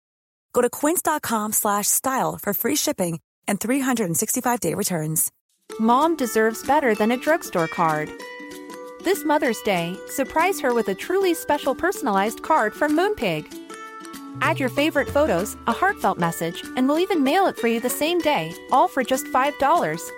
Go 0.53 0.61
to 0.61 0.69
quince.com 0.69 1.53
slash 1.53 1.87
style 1.87 2.37
for 2.41 2.53
free 2.53 2.75
shipping 2.75 3.19
and 3.47 3.59
365-day 3.59 4.73
returns. 4.73 5.31
Mom 5.79 6.15
deserves 6.15 6.65
better 6.65 6.95
than 6.95 7.11
a 7.11 7.17
drugstore 7.17 7.67
card. 7.67 8.09
This 9.03 9.25
Mother's 9.25 9.61
Day, 9.61 9.97
surprise 10.09 10.59
her 10.59 10.73
with 10.73 10.89
a 10.89 10.95
truly 10.95 11.33
special 11.33 11.73
personalized 11.73 12.43
card 12.43 12.73
from 12.73 12.95
Moonpig. 12.95 13.45
Add 14.41 14.59
your 14.59 14.69
favorite 14.69 15.09
photos, 15.09 15.57
a 15.67 15.71
heartfelt 15.71 16.17
message, 16.17 16.63
and 16.77 16.87
we'll 16.87 16.99
even 16.99 17.23
mail 17.23 17.47
it 17.47 17.57
for 17.57 17.67
you 17.67 17.79
the 17.79 17.89
same 17.89 18.19
day, 18.19 18.53
all 18.71 18.87
for 18.87 19.03
just 19.03 19.25
$5. 19.27 20.09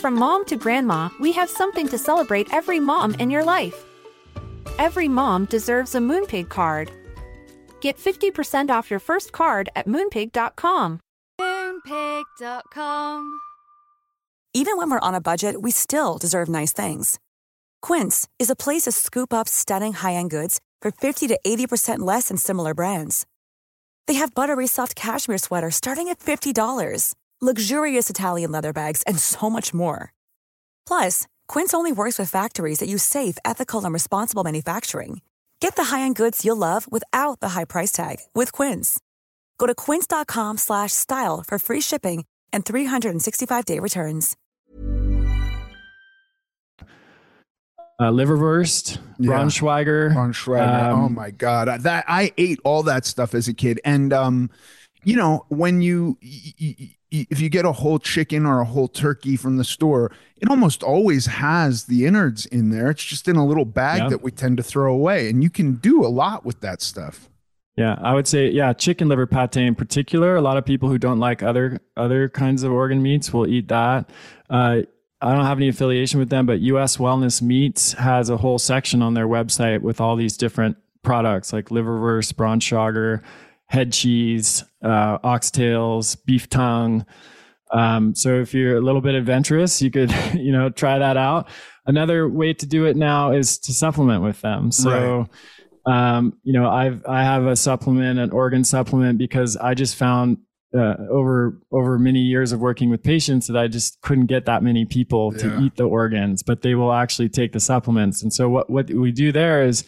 From 0.00 0.14
mom 0.14 0.44
to 0.44 0.56
grandma, 0.56 1.08
we 1.18 1.32
have 1.32 1.50
something 1.50 1.88
to 1.88 1.98
celebrate 1.98 2.52
every 2.52 2.78
mom 2.78 3.14
in 3.14 3.30
your 3.30 3.44
life. 3.44 3.84
Every 4.78 5.08
mom 5.08 5.46
deserves 5.46 5.94
a 5.94 5.98
Moonpig 5.98 6.48
card. 6.48 6.92
Get 7.80 7.98
50% 7.98 8.70
off 8.70 8.90
your 8.90 9.00
first 9.00 9.32
card 9.32 9.68
at 9.76 9.86
moonpig.com. 9.86 11.00
Moonpig.com. 11.40 13.40
Even 14.54 14.78
when 14.78 14.90
we're 14.90 14.98
on 15.00 15.14
a 15.14 15.20
budget, 15.20 15.60
we 15.62 15.70
still 15.70 16.18
deserve 16.18 16.48
nice 16.48 16.72
things. 16.72 17.18
Quince 17.82 18.28
is 18.38 18.50
a 18.50 18.56
place 18.56 18.82
to 18.82 18.92
scoop 18.92 19.32
up 19.32 19.48
stunning 19.48 19.92
high-end 19.92 20.30
goods 20.30 20.60
for 20.80 20.90
50 20.90 21.28
to 21.28 21.38
80% 21.46 22.00
less 22.00 22.28
than 22.28 22.36
similar 22.36 22.74
brands. 22.74 23.26
They 24.08 24.14
have 24.14 24.34
buttery 24.34 24.66
soft 24.66 24.96
cashmere 24.96 25.38
sweaters 25.38 25.76
starting 25.76 26.08
at 26.08 26.18
$50, 26.18 27.14
luxurious 27.40 28.10
Italian 28.10 28.50
leather 28.50 28.72
bags, 28.72 29.02
and 29.06 29.18
so 29.18 29.50
much 29.50 29.74
more. 29.74 30.12
Plus, 30.86 31.26
Quince 31.46 31.74
only 31.74 31.92
works 31.92 32.18
with 32.18 32.30
factories 32.30 32.78
that 32.78 32.88
use 32.88 33.02
safe, 33.02 33.38
ethical, 33.44 33.84
and 33.84 33.92
responsible 33.92 34.44
manufacturing. 34.44 35.20
Get 35.60 35.74
the 35.76 35.84
high-end 35.84 36.16
goods 36.16 36.44
you'll 36.44 36.56
love 36.56 36.90
without 36.90 37.40
the 37.40 37.50
high 37.50 37.64
price 37.64 37.92
tag 37.92 38.16
with 38.34 38.52
Quince. 38.52 38.98
Go 39.58 39.66
to 39.66 39.74
quince.com 39.74 40.56
slash 40.58 40.92
style 40.92 41.42
for 41.46 41.58
free 41.58 41.80
shipping 41.80 42.24
and 42.52 42.64
365-day 42.64 43.78
returns. 43.80 44.36
uh, 48.00 48.12
liverwurst, 48.12 48.98
Yeah. 49.18 49.32
Braunschweiger. 49.32 50.14
on 50.14 50.32
Um, 50.92 51.00
oh 51.00 51.08
my 51.08 51.32
god, 51.32 51.68
I- 51.68 51.78
that 51.78 52.04
I 52.06 52.32
ate 52.38 52.60
all 52.62 52.84
that 52.84 53.04
stuff 53.04 53.34
as 53.34 53.48
a 53.48 53.52
kid, 53.52 53.80
and 53.84 54.12
um, 54.12 54.50
you 55.02 55.16
know 55.16 55.44
when 55.48 55.82
you 55.82 56.16
y- 56.22 56.52
y- 56.60 56.76
y- 56.78 56.94
if 57.10 57.40
you 57.40 57.48
get 57.48 57.64
a 57.64 57.72
whole 57.72 57.98
chicken 57.98 58.44
or 58.46 58.60
a 58.60 58.64
whole 58.64 58.88
turkey 58.88 59.36
from 59.36 59.56
the 59.56 59.64
store, 59.64 60.10
it 60.40 60.48
almost 60.50 60.82
always 60.82 61.26
has 61.26 61.84
the 61.84 62.04
innards 62.06 62.46
in 62.46 62.70
there. 62.70 62.90
It's 62.90 63.04
just 63.04 63.28
in 63.28 63.36
a 63.36 63.46
little 63.46 63.64
bag 63.64 64.02
Yeah. 64.02 64.08
that 64.10 64.22
we 64.22 64.30
tend 64.30 64.56
to 64.58 64.62
throw 64.62 64.92
away, 64.92 65.28
and 65.30 65.42
you 65.42 65.50
can 65.50 65.74
do 65.74 66.04
a 66.04 66.08
lot 66.08 66.44
with 66.44 66.60
that 66.60 66.82
stuff. 66.82 67.28
Yeah, 67.76 67.96
I 68.02 68.12
would 68.14 68.26
say 68.26 68.50
yeah, 68.50 68.72
chicken 68.72 69.08
liver 69.08 69.26
pate 69.26 69.56
in 69.56 69.74
particular. 69.76 70.34
A 70.34 70.40
lot 70.40 70.56
of 70.56 70.64
people 70.64 70.88
who 70.88 70.98
don't 70.98 71.20
like 71.20 71.42
other 71.42 71.78
other 71.96 72.28
kinds 72.28 72.62
of 72.64 72.72
organ 72.72 73.00
meats 73.02 73.32
will 73.32 73.46
eat 73.46 73.68
that. 73.68 74.10
Uh, 74.50 74.82
I 75.20 75.34
don't 75.34 75.44
have 75.46 75.58
any 75.58 75.68
affiliation 75.68 76.18
with 76.20 76.28
them, 76.28 76.44
but 76.46 76.60
US 76.60 76.96
Wellness 76.96 77.40
Meats 77.40 77.92
has 77.94 78.30
a 78.30 78.36
whole 78.36 78.58
section 78.58 79.00
on 79.02 79.14
their 79.14 79.26
website 79.28 79.80
with 79.82 80.00
all 80.00 80.14
these 80.16 80.36
different 80.36 80.76
products 81.02 81.52
like 81.52 81.70
liverwurst, 81.70 82.34
Braunschweiger, 82.34 83.22
head 83.68 83.92
cheese, 83.92 84.64
uh, 84.82 85.18
oxtails, 85.18 86.16
beef 86.24 86.48
tongue. 86.48 87.06
Um, 87.70 88.14
so 88.14 88.40
if 88.40 88.54
you're 88.54 88.76
a 88.76 88.80
little 88.80 89.00
bit 89.00 89.14
adventurous, 89.14 89.80
you 89.80 89.90
could 89.90 90.12
you 90.34 90.52
know 90.52 90.70
try 90.70 90.98
that 90.98 91.16
out. 91.16 91.48
Another 91.86 92.28
way 92.28 92.52
to 92.52 92.66
do 92.66 92.84
it 92.84 92.96
now 92.96 93.32
is 93.32 93.58
to 93.60 93.72
supplement 93.72 94.22
with 94.22 94.40
them. 94.42 94.70
So 94.70 95.26
um, 95.88 96.34
you 96.42 96.52
know, 96.52 96.68
I've 96.68 97.04
I 97.06 97.22
have 97.22 97.46
a 97.46 97.56
supplement, 97.56 98.18
an 98.18 98.30
organ 98.30 98.62
supplement, 98.62 99.18
because 99.18 99.56
I 99.56 99.72
just 99.72 99.96
found 99.96 100.38
uh, 100.76 100.96
over 101.10 101.58
over 101.72 101.98
many 101.98 102.20
years 102.20 102.52
of 102.52 102.60
working 102.60 102.90
with 102.90 103.02
patients 103.02 103.46
that 103.46 103.56
I 103.56 103.68
just 103.68 104.00
couldn't 104.02 104.26
get 104.26 104.44
that 104.46 104.62
many 104.62 104.84
people 104.84 105.32
to 105.32 105.60
eat 105.60 105.76
the 105.76 105.84
organs, 105.84 106.42
but 106.42 106.60
they 106.60 106.74
will 106.74 106.92
actually 106.92 107.30
take 107.30 107.52
the 107.52 107.60
supplements. 107.60 108.22
And 108.22 108.32
so 108.32 108.50
what 108.50 108.68
what 108.68 108.90
we 108.90 109.12
do 109.12 109.32
there 109.32 109.64
is 109.64 109.84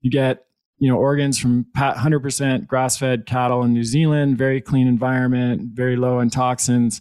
you 0.00 0.10
get 0.10 0.46
you 0.82 0.88
know 0.88 0.96
organs 0.96 1.38
from 1.38 1.64
100% 1.76 2.66
grass-fed 2.66 3.24
cattle 3.24 3.62
in 3.62 3.72
New 3.72 3.84
Zealand, 3.84 4.36
very 4.36 4.60
clean 4.60 4.88
environment, 4.88 5.70
very 5.74 5.94
low 5.94 6.18
in 6.18 6.28
toxins. 6.28 7.00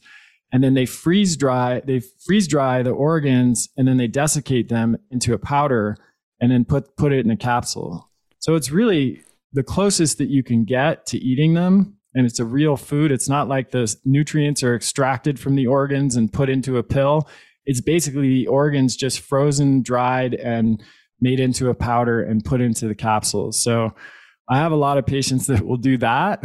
And 0.54 0.64
then 0.64 0.76
they 0.76 0.86
freeze 0.86 1.36
dry, 1.36 1.82
they 1.84 2.04
freeze 2.24 2.48
dry 2.48 2.84
the 2.84 2.92
organs 2.92 3.70
and 3.76 3.88
then 3.88 3.98
they 3.98 4.06
desiccate 4.06 4.70
them 4.70 4.98
into 5.10 5.34
a 5.34 5.40
powder 5.40 5.98
and 6.40 6.52
then 6.52 6.64
put 6.64 6.96
put 6.96 7.12
it 7.12 7.26
in 7.26 7.32
a 7.32 7.36
capsule. 7.36 8.08
So 8.38 8.54
it's 8.54 8.70
really 8.70 9.24
the 9.52 9.64
closest 9.64 10.20
that 10.20 10.30
you 10.30 10.44
can 10.44 10.64
get 10.64 11.08
to 11.08 11.18
eating 11.18 11.56
them. 11.56 11.98
And 12.14 12.28
it's 12.28 12.40
a 12.40 12.46
real 12.46 12.78
food. 12.78 13.12
It's 13.12 13.30
not 13.30 13.48
like 13.48 13.72
the 13.72 13.92
nutrients 14.06 14.62
are 14.62 14.76
extracted 14.76 15.40
from 15.40 15.56
the 15.56 15.66
organs 15.66 16.16
and 16.16 16.32
put 16.32 16.50
into 16.50 16.78
a 16.78 16.84
pill. 16.84 17.28
It's 17.66 17.82
basically 17.82 18.30
the 18.30 18.48
organs 18.48 18.96
just 18.96 19.22
frozen, 19.22 19.82
dried, 19.82 20.36
and 20.36 20.84
made 21.22 21.40
into 21.40 21.70
a 21.70 21.74
powder 21.76 22.22
and 22.24 22.44
put 22.44 22.62
into 22.62 22.88
the 22.88 22.96
capsules. 22.96 23.62
So 23.62 23.94
I 24.50 24.58
have 24.58 24.74
a 24.74 24.76
lot 24.76 24.98
of 24.98 25.06
patients 25.06 25.48
that 25.48 25.66
will 25.66 25.78
do 25.78 25.98
that, 26.00 26.44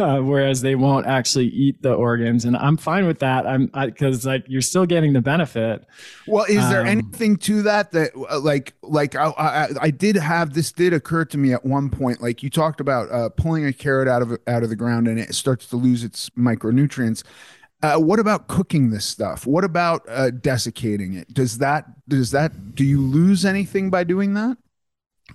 uh, 0.00 0.18
whereas 0.22 0.62
they 0.62 0.74
won't 0.74 1.06
actually 1.06 1.46
eat 1.46 1.80
the 1.80 1.92
organs, 1.92 2.44
and 2.44 2.56
I'm 2.56 2.76
fine 2.76 3.06
with 3.06 3.20
that. 3.20 3.46
I'm 3.46 3.66
because 3.66 4.26
like 4.26 4.44
you're 4.48 4.62
still 4.62 4.84
getting 4.84 5.12
the 5.12 5.20
benefit. 5.20 5.84
Well, 6.26 6.44
is 6.48 6.68
there 6.70 6.80
Um, 6.80 6.88
anything 6.88 7.36
to 7.36 7.62
that 7.62 7.92
that 7.92 8.10
uh, 8.16 8.40
like 8.40 8.72
like 8.82 9.14
I, 9.14 9.26
I 9.38 9.68
I 9.80 9.90
did 9.90 10.16
have 10.16 10.54
this 10.54 10.72
did 10.72 10.92
occur 10.92 11.24
to 11.26 11.38
me 11.38 11.52
at 11.52 11.64
one 11.64 11.88
point. 11.88 12.20
Like 12.20 12.42
you 12.42 12.50
talked 12.50 12.80
about 12.80 13.12
uh, 13.12 13.28
pulling 13.28 13.64
a 13.64 13.72
carrot 13.72 14.08
out 14.08 14.22
of 14.22 14.36
out 14.48 14.64
of 14.64 14.68
the 14.68 14.76
ground 14.76 15.06
and 15.06 15.20
it 15.20 15.32
starts 15.32 15.68
to 15.68 15.76
lose 15.76 16.02
its 16.02 16.30
micronutrients. 16.30 17.22
Uh, 17.82 17.98
what 17.98 18.18
about 18.18 18.48
cooking 18.48 18.90
this 18.90 19.04
stuff? 19.04 19.46
What 19.46 19.64
about 19.64 20.02
uh, 20.08 20.30
desiccating 20.30 21.14
it? 21.14 21.32
Does 21.32 21.58
that 21.58 21.86
does 22.08 22.30
that 22.30 22.74
do 22.74 22.84
you 22.84 23.00
lose 23.00 23.44
anything 23.44 23.90
by 23.90 24.04
doing 24.04 24.34
that? 24.34 24.56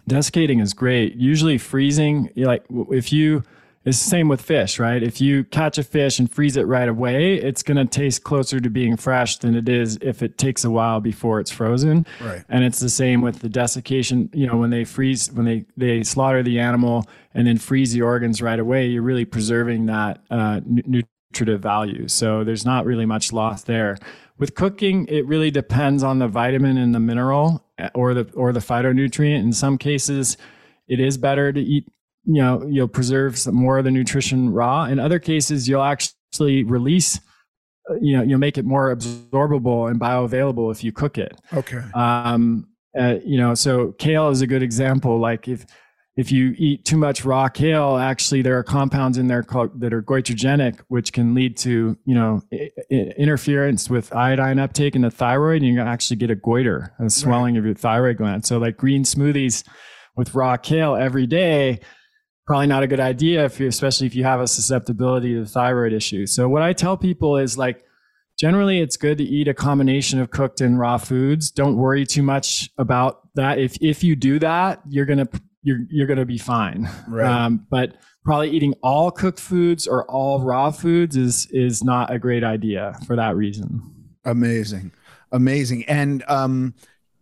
Desiccating 0.07 0.59
is 0.59 0.73
great. 0.73 1.15
Usually 1.15 1.57
freezing, 1.57 2.31
like 2.35 2.65
if 2.69 3.13
you 3.13 3.43
it's 3.83 3.97
the 4.03 4.09
same 4.09 4.27
with 4.27 4.41
fish, 4.41 4.77
right? 4.77 5.01
If 5.01 5.19
you 5.19 5.43
catch 5.45 5.79
a 5.79 5.83
fish 5.83 6.19
and 6.19 6.31
freeze 6.31 6.55
it 6.55 6.67
right 6.67 6.87
away, 6.87 7.35
it's 7.35 7.63
going 7.63 7.77
to 7.77 7.85
taste 7.85 8.23
closer 8.23 8.59
to 8.59 8.69
being 8.69 8.95
fresh 8.95 9.37
than 9.37 9.55
it 9.55 9.67
is 9.67 9.97
if 10.03 10.21
it 10.21 10.37
takes 10.37 10.63
a 10.63 10.69
while 10.69 10.99
before 10.99 11.39
it's 11.39 11.49
frozen. 11.49 12.05
Right. 12.21 12.43
And 12.47 12.63
it's 12.63 12.79
the 12.79 12.89
same 12.89 13.21
with 13.21 13.39
the 13.39 13.49
desiccation. 13.49 14.29
You 14.33 14.45
know, 14.45 14.57
when 14.57 14.69
they 14.69 14.83
freeze, 14.83 15.31
when 15.31 15.45
they 15.45 15.65
they 15.77 16.03
slaughter 16.03 16.43
the 16.43 16.59
animal 16.59 17.07
and 17.33 17.47
then 17.47 17.57
freeze 17.57 17.91
the 17.91 18.03
organs 18.03 18.39
right 18.39 18.59
away, 18.59 18.85
you're 18.85 19.01
really 19.01 19.25
preserving 19.25 19.87
that 19.87 20.21
uh, 20.29 20.61
nutritive 21.31 21.61
value. 21.61 22.07
So 22.07 22.43
there's 22.43 22.65
not 22.65 22.85
really 22.85 23.05
much 23.05 23.31
loss 23.31 23.63
there. 23.63 23.97
With 24.37 24.55
cooking, 24.55 25.07
it 25.07 25.25
really 25.27 25.51
depends 25.51 26.03
on 26.03 26.19
the 26.19 26.27
vitamin 26.27 26.77
and 26.77 26.93
the 26.93 26.99
mineral 26.99 27.65
uh, 27.79 27.89
or 27.93 28.13
the 28.13 28.29
or 28.33 28.51
the 28.51 28.59
phytonutrient. 28.59 29.39
In 29.39 29.53
some 29.53 29.77
cases, 29.77 30.37
it 30.87 30.99
is 30.99 31.17
better 31.17 31.53
to 31.53 31.59
eat. 31.59 31.87
You 32.25 32.41
know, 32.41 32.67
you'll 32.67 32.87
preserve 32.87 33.37
some 33.37 33.55
more 33.55 33.77
of 33.77 33.85
the 33.85 33.91
nutrition 33.91 34.51
raw. 34.51 34.85
In 34.85 34.99
other 34.99 35.19
cases, 35.19 35.67
you'll 35.67 35.83
actually 35.83 36.63
release. 36.63 37.19
uh, 37.89 37.95
You 38.01 38.17
know, 38.17 38.23
you'll 38.23 38.39
make 38.39 38.57
it 38.57 38.65
more 38.65 38.95
absorbable 38.95 39.89
and 39.89 39.99
bioavailable 39.99 40.71
if 40.71 40.83
you 40.83 40.91
cook 40.91 41.17
it. 41.17 41.39
Okay. 41.53 41.81
Um, 41.93 42.67
uh, 42.99 43.15
you 43.23 43.37
know, 43.37 43.53
so 43.55 43.93
kale 43.93 44.29
is 44.29 44.41
a 44.41 44.47
good 44.47 44.63
example. 44.63 45.19
Like 45.19 45.47
if 45.47 45.65
if 46.17 46.31
you 46.31 46.53
eat 46.57 46.83
too 46.85 46.97
much 46.97 47.23
raw 47.23 47.47
kale, 47.47 47.97
actually 47.97 48.41
there 48.41 48.57
are 48.57 48.63
compounds 48.63 49.17
in 49.17 49.27
there 49.27 49.43
called, 49.43 49.79
that 49.79 49.93
are 49.93 50.01
goitrogenic, 50.03 50.79
which 50.89 51.13
can 51.13 51.33
lead 51.33 51.55
to 51.57 51.97
you 52.05 52.15
know 52.15 52.41
i- 52.53 52.69
i- 52.91 53.13
interference 53.17 53.89
with 53.89 54.13
iodine 54.13 54.59
uptake 54.59 54.95
in 54.95 55.01
the 55.03 55.11
thyroid, 55.11 55.61
and 55.61 55.71
you 55.71 55.77
can 55.77 55.87
actually 55.87 56.17
get 56.17 56.29
a 56.29 56.35
goiter, 56.35 56.93
a 56.99 57.09
swelling 57.09 57.57
of 57.57 57.65
your 57.65 57.73
thyroid 57.75 58.17
gland. 58.17 58.45
So 58.45 58.57
like 58.57 58.77
green 58.77 59.03
smoothies 59.03 59.63
with 60.17 60.35
raw 60.35 60.57
kale 60.57 60.95
every 60.95 61.25
day 61.27 61.79
probably 62.47 62.67
not 62.67 62.83
a 62.83 62.87
good 62.87 62.99
idea 62.99 63.45
if 63.45 63.59
you 63.61 63.67
especially 63.67 64.07
if 64.07 64.15
you 64.15 64.23
have 64.25 64.41
a 64.41 64.47
susceptibility 64.47 65.33
to 65.35 65.45
thyroid 65.45 65.93
issues. 65.93 66.35
So 66.35 66.49
what 66.49 66.61
I 66.63 66.73
tell 66.73 66.97
people 66.97 67.37
is 67.37 67.57
like 67.57 67.81
generally 68.37 68.81
it's 68.81 68.97
good 68.97 69.19
to 69.19 69.23
eat 69.23 69.47
a 69.47 69.53
combination 69.53 70.19
of 70.19 70.31
cooked 70.31 70.59
and 70.59 70.77
raw 70.77 70.97
foods. 70.97 71.49
Don't 71.51 71.77
worry 71.77 72.05
too 72.05 72.23
much 72.23 72.69
about 72.77 73.19
that. 73.35 73.59
If 73.59 73.77
if 73.81 74.03
you 74.03 74.17
do 74.17 74.39
that, 74.39 74.81
you're 74.89 75.05
gonna 75.05 75.29
you're 75.63 75.79
you're 75.89 76.07
gonna 76.07 76.25
be 76.25 76.37
fine. 76.37 76.89
Right. 77.07 77.25
Um, 77.25 77.65
but 77.69 77.95
probably 78.23 78.49
eating 78.51 78.73
all 78.83 79.11
cooked 79.11 79.39
foods 79.39 79.87
or 79.87 80.05
all 80.09 80.41
raw 80.41 80.71
foods 80.71 81.15
is 81.15 81.47
is 81.51 81.83
not 81.83 82.11
a 82.11 82.19
great 82.19 82.43
idea 82.43 82.97
for 83.05 83.15
that 83.15 83.35
reason. 83.35 83.81
Amazing, 84.25 84.91
amazing. 85.31 85.85
And 85.85 86.23
um, 86.27 86.75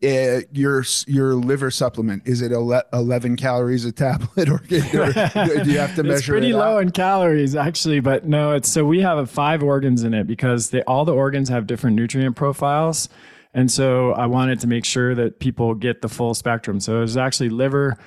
uh, 0.04 0.42
your 0.54 0.84
your 1.08 1.36
liver 1.36 1.70
supplement 1.70 2.26
is 2.26 2.42
it 2.42 2.54
ele- 2.54 2.82
11 2.94 3.36
calories 3.36 3.84
a 3.84 3.92
tablet 3.92 4.48
or, 4.48 4.56
or 4.56 4.60
do 4.60 4.78
you 4.78 5.78
have 5.78 5.94
to 5.96 6.04
measure 6.04 6.16
it's 6.16 6.28
pretty 6.28 6.52
it 6.52 6.56
low 6.56 6.78
out? 6.78 6.84
in 6.84 6.90
calories 6.90 7.54
actually 7.54 8.00
but 8.00 8.26
no 8.26 8.54
it's 8.54 8.70
so 8.70 8.86
we 8.86 9.02
have 9.02 9.30
five 9.30 9.62
organs 9.62 10.04
in 10.04 10.14
it 10.14 10.26
because 10.26 10.70
they 10.70 10.82
all 10.84 11.04
the 11.04 11.14
organs 11.14 11.50
have 11.50 11.68
different 11.68 11.98
nutrient 11.98 12.34
profiles 12.38 13.10
and 13.54 13.70
so 13.70 14.14
i 14.14 14.26
wanted 14.26 14.58
to 14.58 14.68
make 14.68 14.86
sure 14.86 15.14
that 15.14 15.38
people 15.40 15.76
get 15.76 16.02
the 16.02 16.08
full 16.08 16.34
spectrum 16.34 16.80
so 16.80 16.94
there's 16.94 17.18
actually 17.18 17.50
liver 17.50 17.98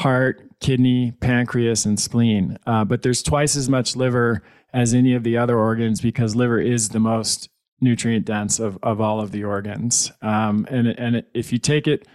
heart 0.00 0.42
kidney 0.60 1.12
pancreas 1.20 1.84
and 1.84 1.98
spleen 1.98 2.58
uh, 2.66 2.84
but 2.84 3.02
there's 3.02 3.22
twice 3.22 3.56
as 3.56 3.68
much 3.68 3.96
liver 3.96 4.42
as 4.72 4.94
any 4.94 5.14
of 5.14 5.24
the 5.24 5.36
other 5.36 5.58
organs 5.58 6.00
because 6.00 6.36
liver 6.36 6.60
is 6.60 6.90
the 6.90 7.00
most 7.00 7.48
nutrient 7.80 8.26
dense 8.26 8.60
of, 8.60 8.78
of 8.82 9.00
all 9.00 9.20
of 9.20 9.32
the 9.32 9.44
organs. 9.44 10.12
Um, 10.22 10.66
and 10.70 10.88
and 10.88 11.24
if 11.34 11.52
you 11.52 11.58
take 11.58 11.86
it, 11.86 12.06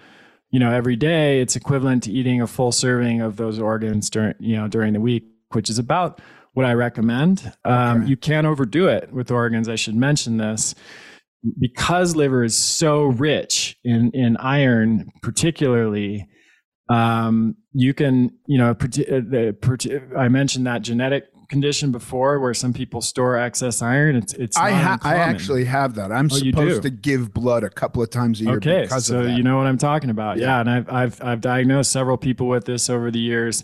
you 0.51 0.59
know, 0.59 0.71
every 0.71 0.95
day, 0.95 1.41
it's 1.41 1.55
equivalent 1.55 2.03
to 2.03 2.11
eating 2.11 2.41
a 2.41 2.47
full 2.47 2.71
serving 2.71 3.21
of 3.21 3.37
those 3.37 3.59
organs 3.59 4.09
during 4.09 4.35
you 4.39 4.55
know 4.55 4.67
during 4.67 4.93
the 4.93 5.01
week, 5.01 5.25
which 5.51 5.69
is 5.69 5.79
about 5.79 6.21
what 6.53 6.65
I 6.65 6.73
recommend. 6.73 7.51
Um, 7.65 8.01
Okay. 8.01 8.09
You 8.09 8.17
can't 8.17 8.47
overdo 8.47 8.87
it 8.87 9.11
with 9.11 9.31
organs. 9.31 9.67
I 9.67 9.75
should 9.75 9.95
mention 9.95 10.37
this 10.37 10.75
because 11.59 12.15
liver 12.15 12.43
is 12.43 12.57
so 12.57 13.03
rich 13.03 13.77
in 13.83 14.11
in 14.11 14.37
iron, 14.37 15.11
particularly. 15.21 16.27
Um, 16.89 17.55
you 17.73 17.93
can, 17.93 18.31
you 18.45 18.57
know, 18.57 18.71
uh, 18.71 20.17
I 20.17 20.27
mentioned 20.27 20.67
that 20.67 20.81
genetic 20.81 21.25
condition 21.47 21.91
before 21.91 22.39
where 22.39 22.53
some 22.53 22.73
people 22.73 23.01
store 23.01 23.37
excess 23.37 23.81
iron. 23.81 24.15
It's 24.15 24.33
it's 24.33 24.57
I 24.57 24.71
ha- 24.71 24.97
I 25.01 25.15
actually 25.15 25.65
have 25.65 25.95
that. 25.95 26.11
I'm 26.11 26.29
Oh, 26.31 26.35
supposed 26.35 26.81
to 26.83 26.89
give 26.89 27.33
blood 27.33 27.63
a 27.63 27.69
couple 27.69 28.01
of 28.01 28.09
times 28.09 28.41
a 28.41 28.45
year 28.45 28.55
okay. 28.57 28.81
because 28.83 29.05
So 29.05 29.21
you 29.21 29.43
know 29.43 29.57
what 29.57 29.67
I'm 29.67 29.77
talking 29.77 30.09
about. 30.09 30.37
Yeah. 30.37 30.45
Yeah, 30.47 30.59
and 30.61 30.69
I've 30.69 30.89
I've 30.89 31.21
I've 31.23 31.41
diagnosed 31.41 31.91
several 31.91 32.17
people 32.17 32.47
with 32.47 32.65
this 32.65 32.89
over 32.89 33.11
the 33.11 33.19
years. 33.19 33.63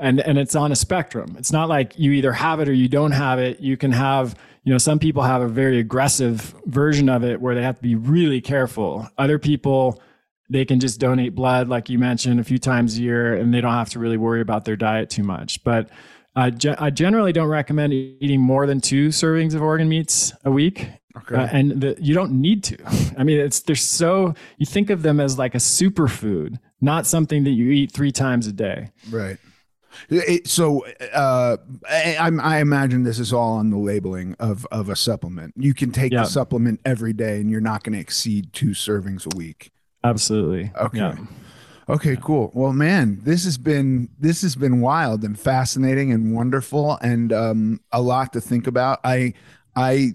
And 0.00 0.20
and 0.20 0.36
it's 0.38 0.56
on 0.56 0.72
a 0.72 0.76
spectrum. 0.76 1.36
It's 1.38 1.52
not 1.52 1.68
like 1.68 1.98
you 1.98 2.12
either 2.12 2.32
have 2.32 2.60
it 2.60 2.68
or 2.68 2.72
you 2.72 2.88
don't 2.88 3.12
have 3.12 3.38
it. 3.38 3.60
You 3.60 3.76
can 3.76 3.92
have, 3.92 4.34
you 4.64 4.72
know, 4.72 4.78
some 4.78 4.98
people 4.98 5.22
have 5.22 5.42
a 5.42 5.48
very 5.48 5.78
aggressive 5.78 6.54
version 6.66 7.08
of 7.08 7.22
it 7.22 7.40
where 7.40 7.54
they 7.54 7.62
have 7.62 7.76
to 7.76 7.82
be 7.82 7.94
really 7.94 8.40
careful. 8.40 9.08
Other 9.16 9.38
people 9.38 10.02
they 10.52 10.64
can 10.64 10.78
just 10.80 11.00
donate 11.00 11.34
blood, 11.34 11.68
like 11.68 11.88
you 11.88 11.98
mentioned, 11.98 12.38
a 12.40 12.44
few 12.44 12.58
times 12.58 12.98
a 12.98 13.02
year, 13.02 13.34
and 13.34 13.52
they 13.52 13.60
don't 13.60 13.72
have 13.72 13.90
to 13.90 13.98
really 13.98 14.16
worry 14.16 14.40
about 14.40 14.64
their 14.64 14.76
diet 14.76 15.10
too 15.10 15.22
much. 15.22 15.62
But 15.64 15.88
uh, 16.36 16.50
ge- 16.50 16.76
I 16.78 16.90
generally 16.90 17.32
don't 17.32 17.48
recommend 17.48 17.92
eating 17.92 18.40
more 18.40 18.66
than 18.66 18.80
two 18.80 19.08
servings 19.08 19.54
of 19.54 19.62
organ 19.62 19.88
meats 19.88 20.32
a 20.44 20.50
week. 20.50 20.88
Okay. 21.16 21.34
Uh, 21.34 21.46
and 21.52 21.80
the, 21.80 21.96
you 22.00 22.14
don't 22.14 22.32
need 22.32 22.64
to. 22.64 22.78
I 23.18 23.22
mean, 23.24 23.38
it's 23.38 23.60
they're 23.60 23.76
so 23.76 24.34
you 24.56 24.64
think 24.66 24.88
of 24.90 25.02
them 25.02 25.20
as 25.20 25.38
like 25.38 25.54
a 25.54 25.58
superfood, 25.58 26.58
not 26.80 27.06
something 27.06 27.44
that 27.44 27.50
you 27.50 27.70
eat 27.70 27.92
three 27.92 28.12
times 28.12 28.46
a 28.46 28.52
day. 28.52 28.90
Right. 29.10 29.36
It- 30.08 30.48
so 30.48 30.86
uh, 31.12 31.58
I, 31.88 32.16
I'm- 32.18 32.40
I 32.40 32.60
imagine 32.60 33.02
this 33.04 33.18
is 33.18 33.30
all 33.32 33.54
on 33.58 33.68
the 33.70 33.76
labeling 33.78 34.36
of, 34.40 34.66
of 34.72 34.88
a 34.88 34.96
supplement. 34.96 35.52
You 35.56 35.74
can 35.74 35.92
take 35.92 36.12
Yeah. 36.12 36.22
the 36.22 36.28
supplement 36.28 36.80
every 36.84 37.12
day 37.12 37.40
and 37.42 37.50
you're 37.50 37.60
not 37.60 37.84
going 37.84 37.92
to 37.94 38.00
exceed 38.00 38.52
two 38.54 38.70
servings 38.70 39.26
a 39.32 39.36
week. 39.36 39.70
Absolutely. 40.04 40.70
Okay. 40.78 40.98
Yeah. 40.98 41.16
Okay, 41.88 42.16
cool. 42.22 42.50
Well, 42.54 42.72
man, 42.72 43.20
this 43.22 43.44
has 43.44 43.58
been 43.58 44.08
this 44.18 44.42
has 44.42 44.54
been 44.56 44.80
wild 44.80 45.24
and 45.24 45.38
fascinating 45.38 46.12
and 46.12 46.34
wonderful 46.34 46.96
and 47.02 47.32
um, 47.32 47.80
a 47.90 48.00
lot 48.00 48.32
to 48.34 48.40
think 48.40 48.66
about. 48.66 49.00
I 49.04 49.34
I 49.74 50.12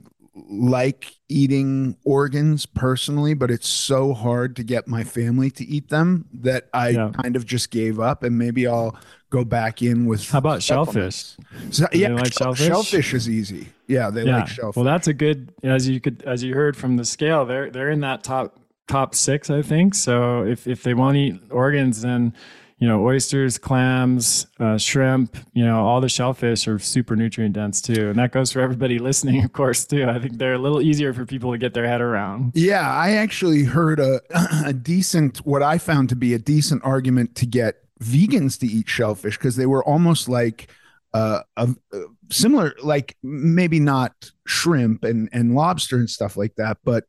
like 0.49 1.11
eating 1.29 1.97
organs 2.05 2.65
personally, 2.65 3.33
but 3.33 3.51
it's 3.51 3.67
so 3.67 4.13
hard 4.13 4.55
to 4.55 4.63
get 4.63 4.87
my 4.87 5.03
family 5.03 5.49
to 5.51 5.65
eat 5.65 5.89
them 5.89 6.25
that 6.31 6.69
I 6.73 6.89
Yeah. 6.89 7.11
kind 7.21 7.35
of 7.35 7.45
just 7.45 7.69
gave 7.71 7.99
up. 7.99 8.23
And 8.23 8.37
maybe 8.37 8.65
I'll 8.67 8.95
go 9.29 9.43
back 9.43 9.81
in 9.81 10.05
with. 10.05 10.29
How 10.29 10.37
about 10.37 10.61
shellfish? 10.63 11.35
So, 11.71 11.87
yeah, 11.91 12.09
like 12.09 12.33
shellfish? 12.33 12.65
shellfish 12.67 13.13
is 13.13 13.29
easy. 13.29 13.69
Yeah, 13.87 14.09
they 14.09 14.23
yeah. 14.23 14.39
like 14.39 14.47
shellfish. 14.47 14.75
Well, 14.77 14.85
that's 14.85 15.07
a 15.07 15.13
good 15.13 15.51
as 15.63 15.87
you 15.89 15.99
could 15.99 16.23
as 16.23 16.43
you 16.43 16.53
heard 16.53 16.77
from 16.77 16.97
the 16.97 17.05
scale. 17.05 17.45
They're 17.45 17.69
they're 17.69 17.89
in 17.91 18.01
that 18.01 18.23
top 18.23 18.59
top 18.87 19.15
six, 19.15 19.49
I 19.49 19.61
think. 19.61 19.95
So 19.95 20.43
if 20.43 20.67
if 20.67 20.83
they 20.83 20.93
want 20.93 21.15
to 21.15 21.19
eat 21.21 21.41
organs, 21.49 22.01
then 22.01 22.33
you 22.79 22.87
know 22.87 23.03
oysters, 23.05 23.57
clams, 23.57 24.47
uh, 24.59 24.77
shrimp, 24.77 25.35
you 25.53 25.65
know 25.65 25.85
all 25.85 25.99
the 26.01 26.09
shellfish 26.09 26.67
are 26.67 26.79
super 26.79 27.15
nutrient 27.15 27.53
dense 27.53 27.81
too, 27.81 28.09
and 28.09 28.19
that 28.19 28.31
goes 28.31 28.51
for 28.51 28.59
everybody 28.59 28.99
listening, 28.99 29.43
of 29.43 29.51
course, 29.53 29.85
too. 29.85 30.07
I 30.07 30.19
think 30.19 30.37
they're 30.37 30.53
a 30.53 30.59
little 30.59 30.81
easier 30.81 31.13
for 31.13 31.25
people 31.25 31.51
to 31.51 31.57
get 31.57 31.73
their 31.73 31.87
head 31.87 32.01
around. 32.01 32.51
Yeah, 32.55 32.89
I 32.89 33.11
actually 33.11 33.63
heard 33.63 33.99
a, 33.99 34.21
a 34.65 34.73
decent, 34.73 35.39
what 35.39 35.63
I 35.63 35.77
found 35.77 36.09
to 36.09 36.15
be 36.15 36.33
a 36.33 36.39
decent 36.39 36.83
argument 36.83 37.35
to 37.35 37.45
get 37.45 37.83
vegans 38.01 38.59
to 38.59 38.67
eat 38.67 38.87
shellfish 38.87 39.37
because 39.37 39.55
they 39.55 39.65
were 39.65 39.83
almost 39.83 40.29
like 40.29 40.71
uh, 41.13 41.41
a, 41.55 41.69
a 41.93 42.01
similar, 42.29 42.75
like 42.83 43.17
maybe 43.23 43.79
not 43.79 44.31
shrimp 44.45 45.03
and, 45.03 45.29
and 45.33 45.55
lobster 45.55 45.95
and 45.95 46.09
stuff 46.09 46.37
like 46.37 46.53
that, 46.55 46.77
but 46.83 47.05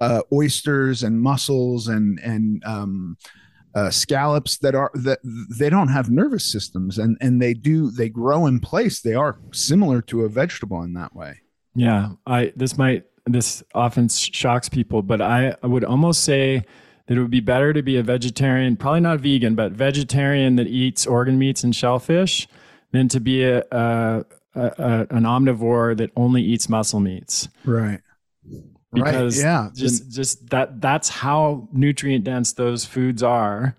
uh, 0.00 0.22
oysters 0.32 1.02
and 1.02 1.20
mussels 1.20 1.88
and 1.88 2.18
and 2.20 2.64
um, 2.64 3.16
uh, 3.74 3.90
scallops 3.90 4.58
that 4.58 4.74
are 4.74 4.90
that 4.94 5.18
they 5.22 5.70
don't 5.70 5.88
have 5.88 6.10
nervous 6.10 6.44
systems 6.44 6.98
and 6.98 7.16
and 7.20 7.40
they 7.40 7.54
do 7.54 7.90
they 7.90 8.08
grow 8.08 8.46
in 8.46 8.60
place. 8.60 9.00
They 9.00 9.14
are 9.14 9.38
similar 9.52 10.02
to 10.02 10.24
a 10.24 10.28
vegetable 10.28 10.82
in 10.82 10.94
that 10.94 11.14
way. 11.14 11.40
Yeah, 11.74 12.10
I 12.26 12.52
this 12.56 12.76
might 12.76 13.04
this 13.26 13.62
often 13.74 14.08
shocks 14.08 14.68
people, 14.68 15.02
but 15.02 15.20
I, 15.20 15.54
I 15.62 15.66
would 15.66 15.84
almost 15.84 16.24
say 16.24 16.64
that 17.06 17.16
it 17.16 17.20
would 17.20 17.30
be 17.30 17.40
better 17.40 17.72
to 17.72 17.82
be 17.82 17.96
a 17.96 18.02
vegetarian, 18.02 18.76
probably 18.76 19.00
not 19.00 19.20
vegan, 19.20 19.54
but 19.54 19.72
vegetarian 19.72 20.56
that 20.56 20.66
eats 20.66 21.06
organ 21.06 21.38
meats 21.38 21.64
and 21.64 21.74
shellfish, 21.74 22.48
than 22.92 23.08
to 23.08 23.20
be 23.20 23.44
a, 23.44 23.62
a, 23.70 24.24
a, 24.54 24.62
a 24.62 25.06
an 25.10 25.24
omnivore 25.24 25.96
that 25.96 26.10
only 26.16 26.42
eats 26.42 26.68
muscle 26.68 27.00
meats. 27.00 27.48
Right. 27.64 28.00
Because 28.92 29.36
right. 29.38 29.44
Yeah. 29.44 29.68
just 29.74 30.10
just 30.10 30.48
that 30.50 30.80
that's 30.80 31.08
how 31.08 31.68
nutrient 31.72 32.24
dense 32.24 32.54
those 32.54 32.84
foods 32.84 33.22
are. 33.22 33.76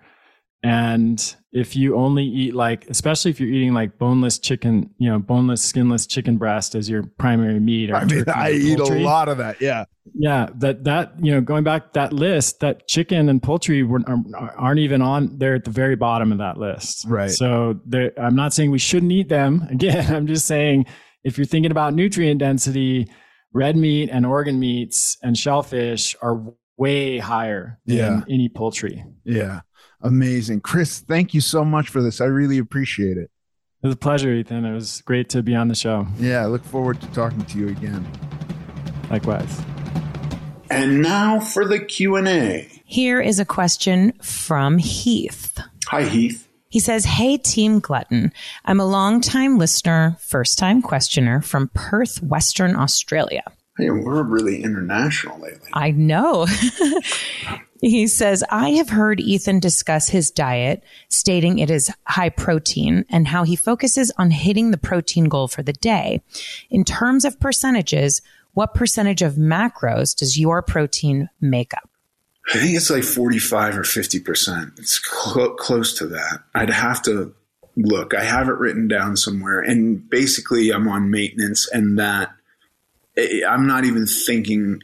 And 0.62 1.36
if 1.54 1.76
you 1.76 1.96
only 1.96 2.26
eat 2.26 2.54
like, 2.54 2.88
especially 2.90 3.32
if 3.32 3.40
you're 3.40 3.50
eating 3.50 3.74
like 3.74 3.98
boneless 3.98 4.38
chicken, 4.38 4.90
you 4.98 5.10
know, 5.10 5.18
boneless, 5.18 5.62
skinless 5.64 6.06
chicken 6.06 6.38
breast 6.38 6.76
as 6.76 6.90
your 6.90 7.04
primary 7.18 7.60
meat, 7.60 7.90
or 7.90 7.96
I 7.96 8.06
mean, 8.06 8.26
I 8.28 8.52
eat 8.52 8.80
a 8.80 8.84
lot 8.84 9.30
of 9.30 9.38
that. 9.38 9.62
Yeah. 9.62 9.86
yeah, 10.14 10.50
that 10.56 10.84
that 10.84 11.14
you 11.22 11.32
know, 11.32 11.40
going 11.40 11.64
back 11.64 11.94
that 11.94 12.12
list, 12.12 12.60
that 12.60 12.88
chicken 12.90 13.30
and 13.30 13.42
poultry 13.42 13.84
were, 13.84 14.02
are, 14.06 14.54
aren't 14.58 14.80
even 14.80 15.02
on. 15.02 15.38
They're 15.38 15.56
at 15.56 15.64
the 15.64 15.72
very 15.72 15.96
bottom 15.96 16.34
of 16.34 16.40
that 16.40 16.58
list. 16.58 17.06
Right. 17.08 17.32
So 17.32 17.80
I'm 18.18 18.36
not 18.36 18.54
saying 18.54 18.70
we 18.70 18.80
shouldn't 18.80 19.12
eat 19.12 19.30
them. 19.30 19.66
Again, 19.72 20.14
I'm 20.14 20.28
just 20.28 20.46
saying 20.46 20.88
if 21.24 21.38
you're 21.38 21.48
thinking 21.48 21.72
about 21.72 21.94
nutrient 21.94 22.40
density, 22.40 23.10
red 23.54 23.76
meat 23.76 24.10
and 24.12 24.26
organ 24.26 24.60
meats 24.60 25.18
and 25.24 25.38
shellfish 25.38 26.16
are 26.22 26.42
way 26.78 27.18
higher 27.18 27.80
than 27.86 27.98
Yeah. 27.98 28.22
any 28.30 28.50
poultry. 28.50 29.04
Yeah. 29.24 29.62
Amazing. 30.02 30.62
Chris, 30.62 31.00
thank 31.00 31.34
you 31.34 31.42
so 31.42 31.66
much 31.66 31.90
for 31.90 32.02
this. 32.02 32.22
I 32.22 32.26
really 32.26 32.58
appreciate 32.58 33.18
it. 33.18 33.30
It 33.82 33.88
was 33.88 33.94
a 33.94 33.98
pleasure, 33.98 34.34
Ethan. 34.34 34.66
It 34.66 34.74
was 34.74 35.02
great 35.06 35.30
to 35.30 35.42
be 35.42 35.56
on 35.56 35.68
the 35.70 35.76
show. 35.76 36.08
Yeah. 36.20 36.42
I 36.42 36.46
look 36.48 36.64
forward 36.66 37.00
to 37.02 37.08
talking 37.08 37.44
to 37.46 37.58
you 37.58 37.70
again. 37.70 38.06
Likewise. 39.10 39.62
And 40.70 41.02
now 41.02 41.40
for 41.40 41.66
the 41.66 41.80
Q&A. 41.80 42.68
Here 42.86 43.20
is 43.22 43.40
a 43.40 43.46
question 43.46 44.14
from 44.22 44.78
Heath. 44.78 45.58
Hi, 45.88 46.04
Heath. 46.04 46.48
He 46.70 46.80
says, 46.80 47.04
Hey, 47.04 47.38
Team 47.38 47.80
Glutton. 47.80 48.32
I'm 48.64 48.80
a 48.80 48.86
long-time 48.86 49.58
listener, 49.58 50.18
first 50.20 50.60
time 50.60 50.82
questioner 50.82 51.42
from 51.42 51.72
Perth, 51.74 52.22
Western 52.22 52.76
Australia. 52.76 53.44
Hey, 53.78 53.90
we're 53.90 54.24
really 54.24 54.62
international 54.64 55.40
lately. 55.40 55.70
I 55.74 55.92
know. 55.92 56.46
he 57.82 58.08
says, 58.08 58.44
I 58.50 58.72
have 58.72 58.90
heard 58.90 59.20
Ethan 59.20 59.60
discuss 59.60 60.10
his 60.10 60.32
diet, 60.32 60.84
stating 61.08 61.60
it 61.60 61.72
is 61.72 61.90
high 62.06 62.30
protein 62.30 63.06
and 63.10 63.28
how 63.28 63.44
he 63.44 63.56
focuses 63.56 64.12
on 64.18 64.32
hitting 64.32 64.72
the 64.72 64.78
protein 64.78 65.26
goal 65.26 65.48
for 65.48 65.64
the 65.64 65.74
day. 65.74 66.22
In 66.70 66.84
terms 66.84 67.26
of 67.26 67.40
percentages, 67.40 68.22
what 68.54 68.74
percentage 68.74 69.22
of 69.22 69.36
macros 69.36 70.16
does 70.16 70.38
your 70.38 70.62
protein 70.62 71.30
make 71.40 71.74
up? 71.74 71.90
I 72.54 72.58
think 72.58 72.76
it's 72.76 72.90
like 72.90 73.04
45 73.04 73.78
or 73.78 73.84
50%. 73.84 74.80
It's 74.80 74.98
clo- 75.00 75.56
close 75.56 75.94
to 76.00 76.08
that. 76.08 76.40
I'd 76.56 76.70
have 76.70 77.02
to 77.04 77.34
look. 77.76 78.14
I 78.14 78.24
have 78.24 78.48
it 78.48 78.58
written 78.58 78.88
down 78.88 79.18
somewhere, 79.18 79.62
and 79.62 80.10
basically, 80.10 80.72
I'm 80.72 80.88
on 80.88 81.12
maintenance, 81.12 81.70
and 81.72 82.00
that 82.00 82.32
eh, 83.18 83.42
I'm 83.48 83.68
not 83.68 83.86
even 83.86 84.06
thinking 84.06 84.82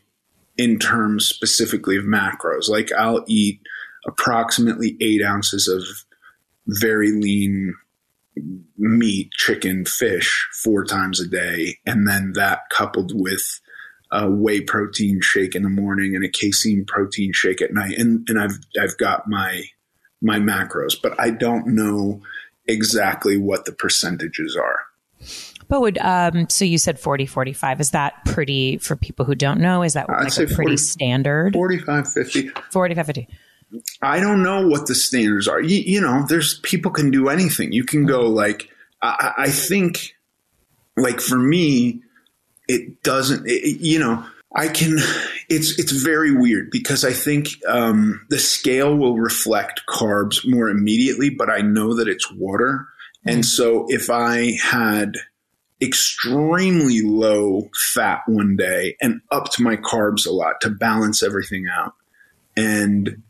in 0.57 0.79
terms 0.79 1.25
specifically 1.25 1.97
of 1.97 2.05
macros. 2.05 2.69
Like 2.69 2.91
I'll 2.93 3.23
eat 3.27 3.59
approximately 4.05 4.95
eight 5.01 5.23
ounces 5.23 5.67
of 5.67 5.83
very 6.67 7.11
lean 7.11 7.73
meat, 8.77 9.31
chicken, 9.31 9.85
fish 9.85 10.47
four 10.63 10.83
times 10.83 11.19
a 11.19 11.27
day. 11.27 11.77
And 11.85 12.07
then 12.07 12.33
that 12.33 12.69
coupled 12.69 13.11
with 13.13 13.59
a 14.11 14.29
whey 14.29 14.61
protein 14.61 15.19
shake 15.21 15.55
in 15.55 15.63
the 15.63 15.69
morning 15.69 16.15
and 16.15 16.23
a 16.23 16.29
casein 16.29 16.85
protein 16.85 17.31
shake 17.33 17.61
at 17.61 17.73
night. 17.73 17.97
And, 17.97 18.27
and 18.29 18.39
I've, 18.39 18.59
I've 18.79 18.97
got 18.97 19.27
my, 19.27 19.63
my 20.21 20.39
macros, 20.39 20.95
but 21.01 21.19
I 21.19 21.31
don't 21.31 21.67
know 21.67 22.21
exactly 22.67 23.37
what 23.37 23.65
the 23.65 23.71
percentages 23.71 24.55
are. 24.55 24.79
But 25.67 25.81
would 25.81 25.97
um 25.97 26.47
so 26.49 26.63
you 26.63 26.77
said 26.77 26.99
40 26.99 27.25
45 27.25 27.81
is 27.81 27.91
that 27.91 28.23
pretty 28.25 28.77
for 28.77 28.95
people 28.95 29.25
who 29.25 29.33
don't 29.33 29.59
know 29.59 29.81
is 29.81 29.93
that 29.93 30.07
like 30.07 30.31
a 30.33 30.45
pretty 30.45 30.53
40, 30.53 30.77
standard 30.77 31.53
45 31.53 32.11
50 32.11 32.51
45 32.69 33.05
50 33.07 33.27
I 34.01 34.19
don't 34.19 34.43
know 34.43 34.67
what 34.67 34.87
the 34.87 34.95
standards 34.95 35.47
are. 35.47 35.61
You, 35.61 35.77
you, 35.77 36.01
know, 36.01 36.25
there's 36.27 36.59
people 36.59 36.91
can 36.91 37.11
do 37.11 37.29
anything. 37.29 37.71
You 37.71 37.83
can 37.83 38.05
go 38.05 38.21
like, 38.21 38.69
I, 39.01 39.33
I 39.37 39.49
think, 39.49 40.15
like 40.95 41.19
for 41.19 41.37
me, 41.37 42.01
it 42.67 43.03
doesn't. 43.03 43.47
It, 43.47 43.79
you 43.79 43.99
know, 43.99 44.25
I 44.55 44.67
can. 44.67 44.97
It's 45.49 45.77
it's 45.77 45.91
very 45.91 46.31
weird 46.31 46.71
because 46.71 47.05
I 47.05 47.13
think 47.13 47.49
um, 47.67 48.25
the 48.29 48.39
scale 48.39 48.95
will 48.95 49.17
reflect 49.17 49.81
carbs 49.87 50.47
more 50.47 50.69
immediately, 50.69 51.29
but 51.29 51.49
I 51.49 51.61
know 51.61 51.95
that 51.95 52.07
it's 52.07 52.31
water, 52.31 52.87
mm. 53.25 53.33
and 53.33 53.45
so 53.45 53.85
if 53.89 54.09
I 54.09 54.57
had 54.61 55.17
extremely 55.81 57.01
low 57.01 57.69
fat 57.93 58.21
one 58.27 58.55
day 58.55 58.95
and 59.01 59.21
upped 59.29 59.59
my 59.59 59.75
carbs 59.75 60.25
a 60.25 60.31
lot 60.31 60.61
to 60.61 60.69
balance 60.69 61.21
everything 61.21 61.67
out, 61.67 61.93
and 62.55 63.21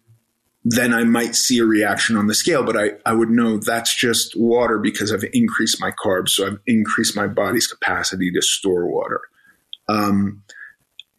then 0.68 0.96
I 0.96 1.04
might 1.04 1.36
see 1.36 1.60
a 1.60 1.66
reaction 1.66 2.18
on 2.18 2.26
the 2.26 2.34
scale, 2.34 2.64
but 2.64 2.76
I, 2.76 2.94
I 3.06 3.14
would 3.14 3.30
know 3.30 3.58
that's 3.58 3.96
just 3.96 4.36
water 4.36 4.80
because 4.80 5.14
I've 5.14 5.24
increased 5.32 5.80
my 5.80 5.92
carbs. 5.92 6.30
So 6.30 6.48
I've 6.48 6.60
increased 6.66 7.16
my 7.16 7.28
body's 7.28 7.68
capacity 7.68 8.32
to 8.32 8.42
store 8.42 8.88
water. 8.88 9.22
Um, 9.88 10.42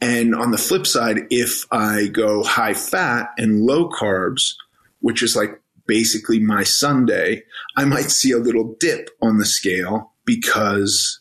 and 0.00 0.34
on 0.34 0.50
the 0.50 0.58
flip 0.58 0.84
side, 0.84 1.20
if 1.30 1.64
I 1.70 2.08
go 2.08 2.42
high 2.42 2.74
fat 2.74 3.28
and 3.38 3.62
low 3.62 3.88
carbs, 3.88 4.54
which 5.00 5.22
is 5.22 5.36
like 5.36 5.60
basically 5.86 6.40
my 6.40 6.64
Sunday, 6.64 7.44
I 7.76 7.84
might 7.84 8.10
see 8.10 8.32
a 8.32 8.38
little 8.38 8.74
dip 8.80 9.10
on 9.22 9.38
the 9.38 9.44
scale 9.44 10.12
because 10.24 11.20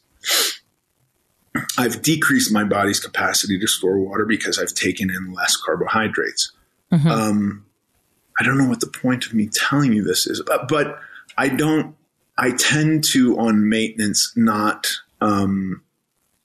I've 1.78 2.02
decreased 2.02 2.52
my 2.52 2.64
body's 2.64 3.00
capacity 3.00 3.60
to 3.60 3.68
store 3.68 4.00
water 4.00 4.26
because 4.26 4.58
I've 4.58 4.74
taken 4.74 5.12
in 5.12 5.32
less 5.32 5.56
carbohydrates. 5.56 6.52
Mm-hmm. 6.92 7.08
Um, 7.08 7.65
I 8.40 8.44
don't 8.44 8.58
know 8.58 8.68
what 8.68 8.82
the 8.82 8.88
point 8.88 9.26
of 9.26 9.34
me 9.34 9.48
telling 9.48 9.94
you 9.94 10.04
this 10.04 10.28
is, 10.28 10.42
but, 10.46 10.68
but 10.68 11.00
I 11.38 11.50
don't, 11.50 11.96
I 12.38 12.52
tend 12.52 13.06
to 13.06 13.38
on 13.40 13.70
maintenance 13.70 14.34
not, 14.36 14.92
um, 15.22 15.82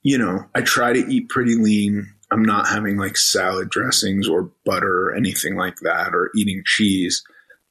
you 0.03 0.17
know, 0.17 0.45
I 0.55 0.61
try 0.61 0.93
to 0.93 0.99
eat 0.99 1.29
pretty 1.29 1.55
lean. 1.55 2.13
I'm 2.31 2.43
not 2.43 2.67
having 2.67 2.97
like 2.97 3.17
salad 3.17 3.69
dressings 3.69 4.27
or 4.27 4.51
butter 4.65 5.09
or 5.09 5.15
anything 5.15 5.57
like 5.57 5.77
that 5.81 6.15
or 6.15 6.31
eating 6.33 6.63
cheese, 6.65 7.23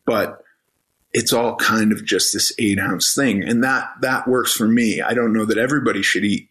but 0.04 0.44
it's 1.12 1.32
all 1.32 1.56
kind 1.56 1.92
of 1.92 2.04
just 2.04 2.32
this 2.34 2.52
eight 2.58 2.78
ounce 2.78 3.14
thing. 3.14 3.42
And 3.42 3.64
that, 3.64 3.88
that 4.02 4.28
works 4.28 4.52
for 4.52 4.68
me. 4.68 5.00
I 5.00 5.14
don't 5.14 5.32
know 5.32 5.46
that 5.46 5.58
everybody 5.58 6.02
should 6.02 6.24
eat 6.24 6.50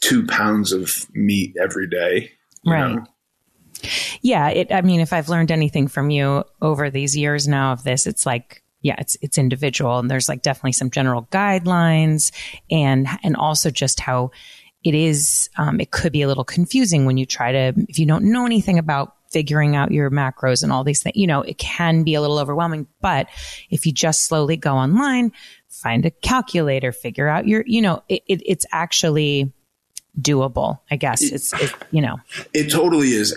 two 0.00 0.26
pounds 0.26 0.72
of 0.72 1.06
meat 1.14 1.56
every 1.60 1.88
day. 1.88 2.32
Right. 2.66 2.94
Know? 2.94 3.06
Yeah, 4.22 4.48
it, 4.48 4.72
I 4.72 4.82
mean, 4.82 5.00
if 5.00 5.12
I've 5.12 5.28
learned 5.28 5.50
anything 5.50 5.88
from 5.88 6.10
you 6.10 6.44
over 6.60 6.90
these 6.90 7.16
years 7.16 7.46
now 7.46 7.72
of 7.72 7.84
this, 7.84 8.06
it's 8.06 8.26
like, 8.26 8.62
yeah, 8.82 8.96
it's 8.98 9.16
it's 9.20 9.38
individual, 9.38 9.98
and 9.98 10.10
there's 10.10 10.28
like 10.28 10.42
definitely 10.42 10.72
some 10.72 10.90
general 10.90 11.28
guidelines, 11.32 12.32
and 12.70 13.08
and 13.22 13.36
also 13.36 13.70
just 13.70 14.00
how 14.00 14.30
it 14.84 14.94
is. 14.94 15.48
Um, 15.56 15.80
it 15.80 15.90
could 15.90 16.12
be 16.12 16.22
a 16.22 16.28
little 16.28 16.44
confusing 16.44 17.04
when 17.04 17.16
you 17.16 17.26
try 17.26 17.52
to 17.52 17.72
if 17.88 17.98
you 17.98 18.06
don't 18.06 18.30
know 18.30 18.46
anything 18.46 18.78
about 18.78 19.16
figuring 19.30 19.76
out 19.76 19.90
your 19.90 20.10
macros 20.10 20.62
and 20.62 20.72
all 20.72 20.84
these 20.84 21.02
things. 21.02 21.16
You 21.16 21.26
know, 21.26 21.42
it 21.42 21.58
can 21.58 22.04
be 22.04 22.14
a 22.14 22.20
little 22.20 22.38
overwhelming, 22.38 22.86
but 23.00 23.28
if 23.70 23.86
you 23.86 23.92
just 23.92 24.24
slowly 24.24 24.56
go 24.56 24.74
online, 24.74 25.32
find 25.68 26.06
a 26.06 26.10
calculator, 26.10 26.92
figure 26.92 27.28
out 27.28 27.46
your, 27.46 27.64
you 27.66 27.82
know, 27.82 28.02
it, 28.08 28.22
it, 28.26 28.42
it's 28.46 28.66
actually 28.72 29.52
doable. 30.20 30.80
I 30.90 30.96
guess 30.96 31.22
it's, 31.22 31.52
it, 31.54 31.72
you 31.90 32.02
know, 32.02 32.16
it 32.52 32.70
totally 32.70 33.08
is. 33.08 33.36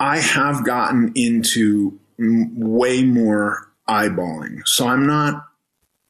I 0.00 0.18
have 0.18 0.64
gotten 0.64 1.12
into 1.14 1.98
way 2.18 3.02
more 3.02 3.72
eyeballing. 3.88 4.60
So 4.66 4.86
I'm 4.86 5.06
not 5.06 5.44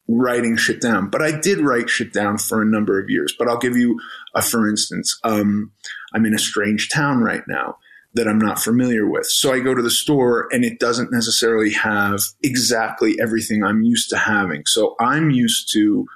writing 0.08 0.56
shit 0.56 0.80
down, 0.80 1.10
but 1.10 1.22
I 1.22 1.38
did 1.38 1.60
write 1.60 1.90
shit 1.90 2.12
down 2.12 2.38
for 2.38 2.62
a 2.62 2.66
number 2.66 2.98
of 2.98 3.10
years. 3.10 3.34
But 3.38 3.48
I'll 3.48 3.58
give 3.58 3.76
you 3.76 4.00
a, 4.34 4.42
for 4.42 4.68
instance, 4.68 5.18
um, 5.22 5.72
I'm 6.14 6.24
in 6.24 6.34
a 6.34 6.38
strange 6.38 6.88
town 6.88 7.20
right 7.20 7.42
now 7.46 7.76
that 8.14 8.26
I'm 8.26 8.38
not 8.38 8.58
familiar 8.58 9.06
with. 9.06 9.26
So 9.26 9.52
I 9.52 9.60
go 9.60 9.74
to 9.74 9.82
the 9.82 9.90
store 9.90 10.48
and 10.50 10.64
it 10.64 10.80
doesn't 10.80 11.12
necessarily 11.12 11.72
have 11.74 12.22
exactly 12.42 13.16
everything 13.20 13.62
I'm 13.62 13.82
used 13.82 14.08
to 14.10 14.16
having. 14.16 14.62
So 14.64 14.96
I'm 14.98 15.30
used 15.30 15.70
to 15.74 16.06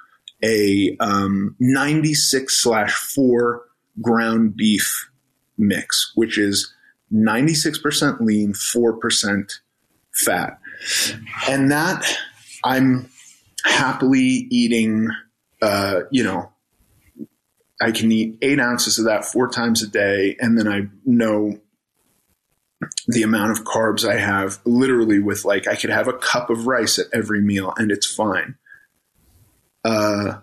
a 0.43 0.95
um, 0.99 1.55
96 1.59 2.61
slash 2.61 2.93
4 2.93 3.61
ground 4.01 4.55
beef 4.55 5.09
mix, 5.57 6.11
which 6.15 6.37
is 6.37 6.73
96% 7.13 8.19
lean, 8.21 8.53
4% 8.53 9.51
fat. 10.11 10.59
And 11.47 11.71
that 11.71 12.17
I'm 12.63 13.09
happily 13.63 14.47
eating, 14.49 15.09
uh, 15.61 16.01
you 16.11 16.23
know, 16.23 16.51
I 17.81 17.91
can 17.91 18.11
eat 18.11 18.37
eight 18.41 18.59
ounces 18.59 18.97
of 18.99 19.05
that 19.05 19.25
four 19.25 19.49
times 19.49 19.83
a 19.83 19.87
day. 19.87 20.37
And 20.39 20.57
then 20.57 20.67
I 20.67 20.87
know 21.05 21.59
the 23.07 23.23
amount 23.23 23.51
of 23.51 23.65
carbs 23.65 24.07
I 24.07 24.17
have 24.17 24.59
literally 24.65 25.19
with 25.19 25.45
like, 25.45 25.67
I 25.67 25.75
could 25.75 25.89
have 25.89 26.07
a 26.07 26.13
cup 26.13 26.49
of 26.49 26.67
rice 26.67 26.99
at 26.99 27.07
every 27.13 27.41
meal 27.41 27.73
and 27.77 27.91
it's 27.91 28.05
fine 28.05 28.55
uh, 29.83 30.39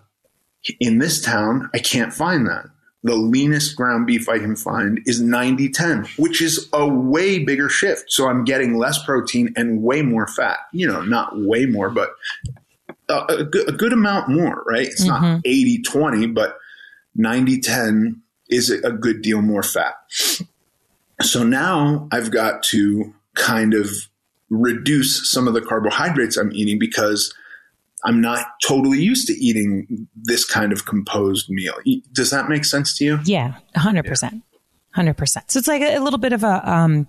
in 0.78 0.98
this 0.98 1.20
town, 1.20 1.70
I 1.74 1.78
can't 1.78 2.12
find 2.12 2.46
that. 2.46 2.66
The 3.02 3.14
leanest 3.14 3.76
ground 3.76 4.06
beef 4.06 4.28
I 4.28 4.38
can 4.38 4.56
find 4.56 5.00
is 5.06 5.22
90 5.22 5.70
10, 5.70 6.06
which 6.18 6.42
is 6.42 6.68
a 6.74 6.86
way 6.86 7.38
bigger 7.38 7.70
shift. 7.70 8.12
So 8.12 8.28
I'm 8.28 8.44
getting 8.44 8.76
less 8.76 9.02
protein 9.02 9.54
and 9.56 9.82
way 9.82 10.02
more 10.02 10.26
fat. 10.26 10.58
You 10.72 10.86
know, 10.86 11.00
not 11.00 11.32
way 11.34 11.64
more, 11.64 11.88
but 11.88 12.10
a, 13.08 13.24
a, 13.38 13.44
good, 13.44 13.68
a 13.70 13.72
good, 13.72 13.94
amount 13.94 14.28
more, 14.28 14.62
right? 14.66 14.86
It's 14.86 15.06
mm-hmm. 15.06 15.22
not 15.22 15.40
80 15.46 15.82
20, 15.82 16.26
but 16.26 16.58
90 17.14 17.60
10 17.60 18.22
is 18.50 18.70
a 18.70 18.92
good 18.92 19.22
deal 19.22 19.40
more 19.40 19.62
fat. 19.62 19.94
So 21.22 21.42
now 21.42 22.08
I've 22.12 22.30
got 22.30 22.62
to 22.64 23.14
kind 23.34 23.72
of 23.72 23.90
reduce 24.50 25.30
some 25.30 25.48
of 25.48 25.54
the 25.54 25.60
carbohydrates 25.60 26.36
I'm 26.36 26.52
eating 26.52 26.78
because 26.78 27.32
I'm 28.04 28.20
not 28.20 28.46
totally 28.66 29.00
used 29.00 29.26
to 29.28 29.34
eating 29.34 30.08
this 30.14 30.44
kind 30.44 30.72
of 30.72 30.86
composed 30.86 31.50
meal. 31.50 31.74
Does 32.12 32.30
that 32.30 32.48
make 32.48 32.64
sense 32.64 32.96
to 32.98 33.04
you? 33.04 33.18
Yeah, 33.24 33.54
100%. 33.76 34.42
100%. 34.96 35.50
So 35.50 35.58
it's 35.58 35.68
like 35.68 35.82
a, 35.82 35.96
a 35.96 36.00
little 36.00 36.18
bit 36.18 36.32
of 36.32 36.42
a, 36.42 36.70
um, 36.70 37.06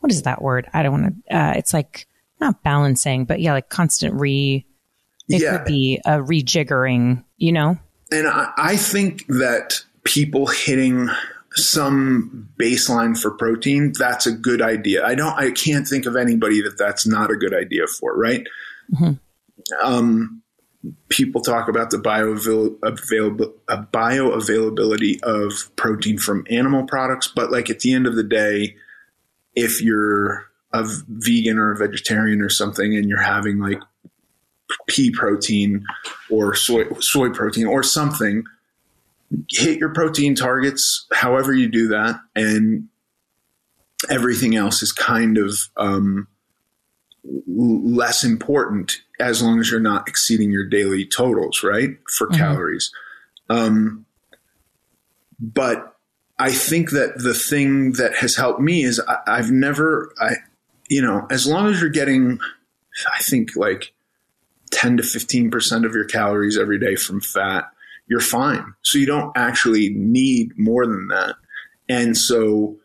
what 0.00 0.12
is 0.12 0.22
that 0.22 0.42
word? 0.42 0.68
I 0.72 0.82
don't 0.82 0.92
want 0.92 1.24
to, 1.28 1.36
uh, 1.36 1.52
it's 1.56 1.72
like 1.72 2.06
not 2.40 2.62
balancing, 2.62 3.24
but 3.24 3.40
yeah, 3.40 3.52
like 3.52 3.68
constant 3.68 4.20
re, 4.20 4.66
it 5.28 5.42
yeah. 5.42 5.56
could 5.56 5.66
be 5.66 6.00
a 6.04 6.18
rejiggering, 6.18 7.24
you 7.38 7.52
know? 7.52 7.78
And 8.12 8.28
I, 8.28 8.52
I 8.56 8.76
think 8.76 9.26
that 9.28 9.80
people 10.04 10.46
hitting 10.46 11.08
some 11.52 12.48
baseline 12.60 13.18
for 13.18 13.30
protein, 13.30 13.92
that's 13.98 14.26
a 14.26 14.32
good 14.32 14.60
idea. 14.60 15.04
I 15.04 15.14
don't, 15.14 15.32
I 15.38 15.50
can't 15.52 15.88
think 15.88 16.04
of 16.04 16.16
anybody 16.16 16.60
that 16.62 16.76
that's 16.76 17.06
not 17.06 17.30
a 17.30 17.36
good 17.36 17.54
idea 17.54 17.86
for, 17.86 18.14
right? 18.16 18.46
Mm-hmm 18.92 19.12
um, 19.82 20.42
people 21.08 21.40
talk 21.40 21.68
about 21.68 21.90
the 21.90 21.96
bioavailability, 21.96 23.52
uh, 23.68 23.84
bioavailability 23.92 25.22
of 25.22 25.74
protein 25.76 26.18
from 26.18 26.46
animal 26.50 26.84
products, 26.84 27.28
but 27.28 27.50
like 27.50 27.70
at 27.70 27.80
the 27.80 27.92
end 27.92 28.06
of 28.06 28.16
the 28.16 28.22
day, 28.22 28.76
if 29.54 29.80
you're 29.80 30.46
a 30.72 30.84
vegan 31.08 31.58
or 31.58 31.72
a 31.72 31.76
vegetarian 31.76 32.40
or 32.40 32.48
something 32.48 32.96
and 32.96 33.08
you're 33.08 33.22
having 33.22 33.60
like 33.60 33.80
pea 34.88 35.10
protein 35.10 35.84
or 36.30 36.54
soy 36.54 36.84
soy 36.98 37.30
protein 37.30 37.66
or 37.66 37.82
something, 37.82 38.44
hit 39.50 39.78
your 39.78 39.92
protein 39.92 40.34
targets 40.34 41.06
however 41.12 41.54
you 41.54 41.68
do 41.68 41.88
that, 41.88 42.20
and 42.34 42.88
everything 44.10 44.56
else 44.56 44.82
is 44.82 44.92
kind 44.92 45.38
of 45.38 45.56
um, 45.76 46.26
less 47.46 48.24
important 48.24 49.00
as 49.18 49.42
long 49.42 49.60
as 49.60 49.70
you're 49.70 49.80
not 49.80 50.08
exceeding 50.08 50.50
your 50.50 50.66
daily 50.66 51.06
totals, 51.06 51.62
right? 51.62 51.90
For 52.16 52.26
mm-hmm. 52.26 52.36
calories. 52.36 52.90
Um, 53.48 54.06
but 55.40 55.96
I 56.38 56.52
think 56.52 56.90
that 56.90 57.18
the 57.18 57.34
thing 57.34 57.92
that 57.92 58.14
has 58.16 58.36
helped 58.36 58.60
me 58.60 58.82
is 58.82 59.00
I, 59.26 59.36
have 59.36 59.50
never, 59.50 60.12
I, 60.20 60.34
you 60.88 61.02
know, 61.02 61.26
as 61.30 61.46
long 61.46 61.68
as 61.68 61.80
you're 61.80 61.90
getting, 61.90 62.38
I 63.12 63.22
think 63.22 63.56
like 63.56 63.92
10 64.72 64.98
to 64.98 65.02
15% 65.02 65.86
of 65.86 65.94
your 65.94 66.04
calories 66.04 66.58
every 66.58 66.78
day 66.78 66.96
from 66.96 67.20
fat, 67.20 67.64
you're 68.06 68.20
fine. 68.20 68.74
So 68.82 68.98
you 68.98 69.06
don't 69.06 69.32
actually 69.36 69.90
need 69.90 70.58
more 70.58 70.86
than 70.86 71.08
that. 71.08 71.36
And 71.88 72.16
so 72.16 72.76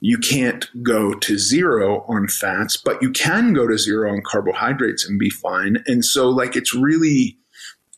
you 0.00 0.16
can't 0.18 0.66
go 0.82 1.12
to 1.14 1.38
zero 1.38 2.04
on 2.08 2.26
fats, 2.26 2.76
but 2.76 3.00
you 3.02 3.10
can 3.10 3.52
go 3.52 3.66
to 3.66 3.76
zero 3.76 4.12
on 4.12 4.22
carbohydrates 4.24 5.06
and 5.06 5.18
be 5.18 5.30
fine. 5.30 5.82
And 5.86 6.04
so, 6.04 6.30
like, 6.30 6.56
it's 6.56 6.74
really, 6.74 7.36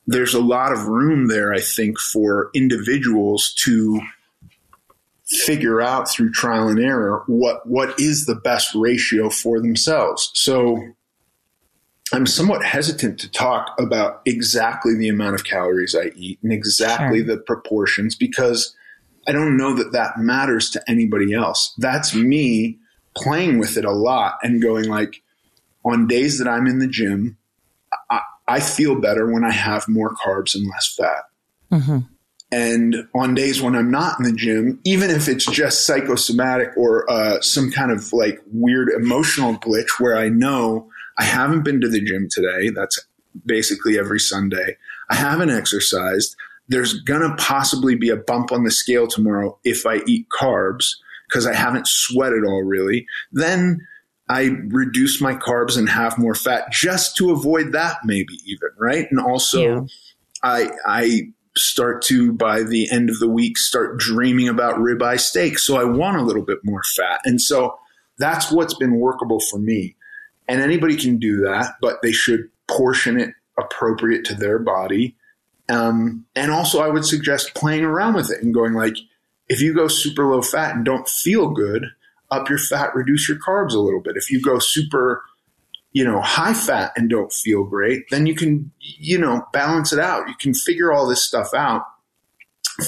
there's 0.07 0.35
a 0.35 0.41
lot 0.41 0.73
of 0.73 0.87
room 0.87 1.29
there, 1.29 1.53
I 1.53 1.61
think, 1.61 1.99
for 1.99 2.51
individuals 2.55 3.55
to 3.65 4.01
figure 5.47 5.81
out 5.81 6.11
through 6.11 6.31
trial 6.31 6.69
and 6.69 6.79
error 6.79 7.23
what 7.27 7.67
what 7.67 7.99
is 7.99 8.27
the 8.27 8.35
best 8.35 8.75
ratio 8.75 9.31
for 9.31 9.61
themselves. 9.61 10.31
So 10.35 10.79
I'm 12.13 12.27
somewhat 12.27 12.63
hesitant 12.63 13.19
to 13.21 13.31
talk 13.31 13.75
about 13.79 14.21
exactly 14.27 14.95
the 14.95 15.09
amount 15.09 15.35
of 15.35 15.45
calories 15.45 15.95
I 15.95 16.13
eat 16.17 16.39
and 16.43 16.53
exactly 16.53 17.25
sure. 17.25 17.29
the 17.29 17.37
proportions 17.39 18.15
because 18.15 18.77
I 19.27 19.33
don't 19.33 19.57
know 19.57 19.75
that 19.75 19.93
that 19.93 20.19
matters 20.19 20.71
to 20.71 20.83
anybody 20.89 21.33
else. 21.33 21.75
That's 21.79 22.15
me 22.15 22.79
playing 23.15 23.59
with 23.59 23.77
it 23.77 23.85
a 23.85 23.93
lot 23.93 24.39
and 24.43 24.63
going 24.63 24.89
like 24.89 25.23
on 25.85 26.07
days 26.07 26.39
that 26.39 26.49
I'm 26.49 26.67
in 26.67 26.79
the 26.79 26.87
gym, 26.87 27.37
I, 28.11 28.21
I 28.49 28.61
feel 28.61 29.01
better 29.01 29.31
when 29.31 29.45
I 29.45 29.53
have 29.53 29.89
more 29.89 30.15
carbs 30.15 30.55
and 30.55 30.67
less 30.69 30.95
fat. 30.95 31.25
Mm-hmm. 31.71 31.99
And 32.51 33.09
on 33.15 33.35
days 33.35 33.63
when 33.63 33.75
I'm 33.75 33.91
not 33.91 34.19
in 34.19 34.25
the 34.25 34.33
gym, 34.33 34.79
even 34.85 35.11
if 35.11 35.27
it's 35.27 35.47
just 35.47 35.87
psychosomatic 35.87 36.77
or 36.77 37.11
uh, 37.11 37.41
some 37.41 37.71
kind 37.71 37.91
of 37.91 38.13
like 38.13 38.43
weird 38.53 38.91
emotional 38.91 39.55
glitch 39.55 39.99
where 39.99 40.17
I 40.17 40.29
know 40.29 40.91
I 41.19 41.25
haven't 41.25 41.63
been 41.63 41.81
to 41.81 41.89
the 41.89 42.05
gym 42.05 42.29
today, 42.31 42.69
that's 42.69 43.01
basically 43.47 43.99
every 43.99 44.21
Sunday. 44.21 44.77
I 45.09 45.15
haven't 45.15 45.51
exercised 45.51 46.37
there's 46.73 47.03
to 47.05 47.35
possibly 47.39 47.95
be 47.95 48.09
a 48.09 48.17
bump 48.17 48.51
on 48.51 48.65
the 48.65 48.71
scale 48.71 49.07
tomorrow 49.07 49.59
if 49.63 49.87
I 49.87 50.01
eat 50.07 50.27
carbs 50.31 50.87
because 51.29 51.47
I 51.47 51.55
haven't 51.55 51.87
sweated 51.87 52.45
all 52.45 52.63
really. 52.63 53.07
Then 53.31 53.87
I 54.29 54.51
reduce 54.69 55.21
my 55.21 55.35
carbs 55.35 55.77
and 55.77 55.89
have 55.89 56.19
more 56.19 56.35
fat 56.35 56.73
just 56.73 57.17
to 57.19 57.31
avoid 57.31 57.73
that, 57.73 57.99
maybe 58.05 58.35
even, 58.47 58.71
right? 58.79 59.07
And 59.11 59.21
also, 59.21 59.61
yeah. 59.61 59.81
I, 60.43 60.71
I 60.87 61.21
start 61.57 62.03
to, 62.05 62.33
by 62.33 62.63
the 62.63 62.91
end 62.91 63.11
of 63.11 63.19
the 63.19 63.29
week, 63.29 63.59
start 63.59 63.99
dreaming 63.99 64.49
about 64.49 64.77
ribeye 64.77 65.21
steak. 65.21 65.59
So 65.59 65.77
I 65.77 65.85
want 65.85 66.17
a 66.17 66.23
little 66.23 66.45
bit 66.45 66.59
more 66.65 66.83
fat. 66.97 67.21
And 67.25 67.41
so 67.41 67.79
that's 68.19 68.51
what's 68.51 68.75
been 68.75 68.97
workable 68.97 69.41
for 69.41 69.59
me. 69.59 69.97
And 70.49 70.61
anybody 70.61 70.97
can 70.97 71.19
do 71.19 71.43
that, 71.43 71.75
but 71.83 72.01
they 72.03 72.13
should 72.13 72.49
portion 72.69 73.21
it 73.21 73.35
appropriate 73.59 74.25
to 74.25 74.35
their 74.35 74.59
body 74.59 75.17
um, 75.69 76.27
and 76.35 76.51
also, 76.51 76.81
I 76.81 76.89
would 76.89 77.05
suggest 77.05 77.55
playing 77.55 77.85
around 77.85 78.15
with 78.15 78.31
it 78.31 78.43
and 78.43 78.53
going 78.53 78.75
like, 78.75 78.97
if 79.49 79.61
you 79.61 79.75
go 79.75 79.89
super 79.89 80.27
low 80.27 80.43
fat 80.43 80.75
and 80.75 80.85
don't 80.85 81.09
feel 81.09 81.51
good, 81.51 81.87
up 82.31 82.49
your 82.49 82.59
fat, 82.59 82.95
reduce 82.95 83.29
your 83.29 83.39
carbs 83.39 83.73
a 83.73 83.79
little 83.79 84.01
bit. 84.01 84.17
If 84.17 84.31
you 84.31 84.41
go 84.43 84.59
super, 84.59 85.23
you 85.93 86.05
know, 86.05 86.21
high 86.21 86.55
fat 86.55 86.93
and 86.97 87.11
don't 87.11 87.33
feel 87.33 87.65
great, 87.65 88.05
then 88.11 88.27
you 88.27 88.35
can, 88.35 88.73
you 88.81 89.19
know, 89.19 89.47
balance 89.53 89.93
it 89.93 89.99
out. 89.99 90.29
You 90.29 90.35
can 90.39 90.55
figure 90.55 90.93
all 90.93 91.07
this 91.07 91.25
stuff 91.25 91.53
out 91.55 91.85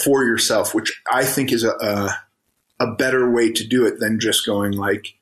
for 0.02 0.24
yourself, 0.24 0.74
which 0.74 1.00
I 1.12 1.24
think 1.24 1.52
is 1.52 1.62
a, 1.62 1.72
a, 1.72 2.22
a 2.80 2.94
better 2.94 3.30
way 3.30 3.52
to 3.52 3.66
do 3.66 3.86
it 3.86 4.00
than 4.00 4.18
just 4.18 4.46
going 4.46 4.72
like, 4.72 5.14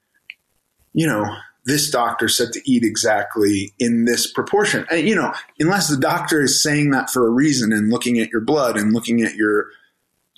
you 0.93 1.07
know, 1.07 1.27
this 1.65 1.91
doctor 1.91 2.29
said 2.29 2.53
to 2.53 2.61
eat 2.71 2.85
exactly 2.85 3.73
in 3.79 4.05
this 4.05 4.31
proportion. 4.31 4.87
And, 4.91 5.07
you 5.07 5.15
know, 5.15 5.33
unless 5.61 5.89
the 5.89 5.97
doctor 5.97 6.43
is 6.43 6.63
saying 6.63 6.91
that 6.91 7.11
for 7.11 7.27
a 7.27 7.31
reason 7.31 7.73
and 7.73 7.91
looking 7.91 8.19
at 8.19 8.31
your 8.31 8.41
blood 8.41 8.77
and 8.77 8.93
looking 8.93 9.23
at 9.23 9.35
your 9.35 9.67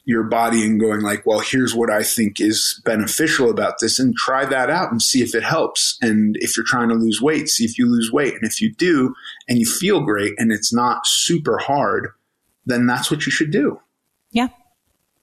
your 0.06 0.22
body 0.22 0.64
and 0.64 0.78
going 0.78 1.00
like, 1.00 1.24
well, 1.24 1.40
here's 1.40 1.74
what 1.74 1.90
I 1.90 2.02
think 2.02 2.40
is 2.40 2.80
beneficial 2.84 3.50
about 3.50 3.80
this 3.80 3.98
and 3.98 4.14
try 4.14 4.44
that 4.44 4.68
out 4.68 4.90
and 4.90 5.00
see 5.00 5.22
if 5.22 5.34
it 5.34 5.42
helps. 5.42 5.96
And 6.02 6.36
if 6.40 6.56
you're 6.56 6.66
trying 6.66 6.90
to 6.90 6.94
lose 6.94 7.22
weight, 7.22 7.48
see 7.48 7.64
if 7.64 7.78
you 7.78 7.86
lose 7.90 8.12
weight. 8.12 8.34
And 8.34 8.44
if 8.44 8.60
you 8.60 8.72
do 8.74 9.14
and 9.48 9.58
you 9.58 9.64
feel 9.64 10.02
great 10.02 10.34
and 10.36 10.52
it's 10.52 10.74
not 10.74 11.06
super 11.06 11.56
hard, 11.56 12.10
then 12.66 12.86
that's 12.86 13.10
what 13.10 13.24
you 13.24 13.32
should 13.32 13.50
do. 13.50 13.80
Yeah. 14.30 14.48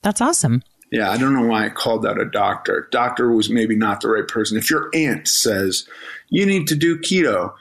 That's 0.01 0.19
awesome. 0.19 0.63
Yeah, 0.91 1.09
I 1.09 1.17
don't 1.17 1.33
know 1.33 1.47
why 1.47 1.65
I 1.65 1.69
called 1.69 2.03
that 2.03 2.19
a 2.19 2.25
doctor. 2.25 2.87
Doctor 2.91 3.31
was 3.31 3.49
maybe 3.49 3.75
not 3.75 4.01
the 4.01 4.09
right 4.09 4.27
person. 4.27 4.57
If 4.57 4.69
your 4.69 4.89
aunt 4.93 5.27
says 5.27 5.87
you 6.29 6.45
need 6.45 6.67
to 6.67 6.75
do 6.75 6.99
keto, 6.99 7.53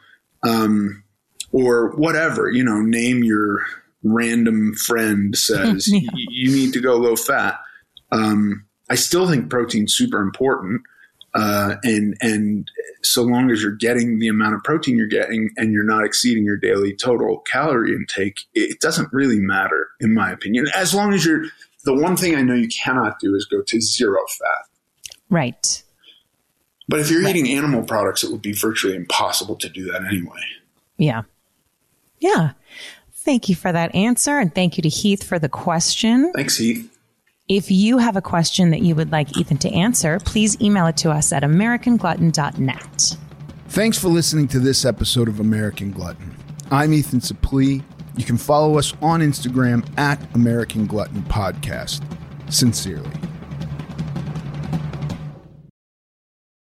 um, 0.42 1.04
or 1.52 1.90
whatever, 1.96 2.50
you 2.50 2.64
know, 2.64 2.80
name 2.80 3.24
your 3.24 3.64
random 4.02 4.74
friend 4.74 5.36
says 5.36 5.88
yeah. 5.92 6.08
you 6.14 6.50
need 6.50 6.72
to 6.72 6.80
go 6.80 6.96
low 6.96 7.16
fat. 7.16 7.58
Um, 8.12 8.66
I 8.88 8.94
still 8.94 9.28
think 9.28 9.50
protein's 9.50 9.94
super 9.94 10.20
important. 10.20 10.82
Uh, 11.32 11.76
and 11.84 12.16
and 12.20 12.68
so 13.02 13.22
long 13.22 13.50
as 13.50 13.62
you're 13.62 13.70
getting 13.70 14.18
the 14.18 14.26
amount 14.26 14.54
of 14.56 14.64
protein 14.64 14.96
you're 14.96 15.06
getting 15.06 15.48
and 15.56 15.72
you're 15.72 15.84
not 15.84 16.04
exceeding 16.04 16.44
your 16.44 16.56
daily 16.56 16.92
total 16.92 17.38
calorie 17.50 17.94
intake, 17.94 18.40
it 18.52 18.80
doesn't 18.80 19.12
really 19.12 19.38
matter, 19.38 19.88
in 20.00 20.12
my 20.12 20.32
opinion. 20.32 20.66
As 20.74 20.92
long 20.92 21.14
as 21.14 21.24
you're 21.24 21.44
the 21.84 21.94
one 21.94 22.16
thing 22.16 22.34
I 22.34 22.42
know 22.42 22.54
you 22.54 22.68
cannot 22.68 23.18
do 23.20 23.34
is 23.34 23.46
go 23.46 23.62
to 23.62 23.80
zero 23.80 24.20
fat. 24.28 24.66
Right. 25.28 25.82
But 26.88 27.00
if 27.00 27.10
you're 27.10 27.22
right. 27.22 27.36
eating 27.36 27.56
animal 27.56 27.84
products, 27.84 28.24
it 28.24 28.32
would 28.32 28.42
be 28.42 28.52
virtually 28.52 28.96
impossible 28.96 29.56
to 29.56 29.68
do 29.68 29.90
that 29.92 30.04
anyway. 30.04 30.40
Yeah. 30.96 31.22
Yeah. 32.18 32.52
Thank 33.12 33.48
you 33.48 33.54
for 33.54 33.70
that 33.70 33.94
answer. 33.94 34.38
And 34.38 34.54
thank 34.54 34.76
you 34.76 34.82
to 34.82 34.88
Heath 34.88 35.22
for 35.22 35.38
the 35.38 35.48
question. 35.48 36.32
Thanks, 36.32 36.56
Heath. 36.56 36.90
If 37.48 37.70
you 37.70 37.98
have 37.98 38.16
a 38.16 38.22
question 38.22 38.70
that 38.70 38.82
you 38.82 38.94
would 38.94 39.12
like 39.12 39.36
Ethan 39.36 39.58
to 39.58 39.70
answer, 39.70 40.18
please 40.20 40.60
email 40.60 40.86
it 40.86 40.96
to 40.98 41.10
us 41.10 41.32
at 41.32 41.42
AmericanGlutton.net. 41.42 43.16
Thanks 43.68 43.98
for 43.98 44.08
listening 44.08 44.48
to 44.48 44.60
this 44.60 44.84
episode 44.84 45.28
of 45.28 45.40
American 45.40 45.92
Glutton. 45.92 46.36
I'm 46.70 46.92
Ethan 46.92 47.20
Suplee. 47.20 47.82
You 48.20 48.26
can 48.26 48.36
follow 48.36 48.76
us 48.76 48.92
on 49.00 49.20
Instagram 49.20 49.82
at 49.98 50.22
American 50.34 50.86
Glutton 50.86 51.22
Podcast. 51.22 52.02
Sincerely. 52.52 53.29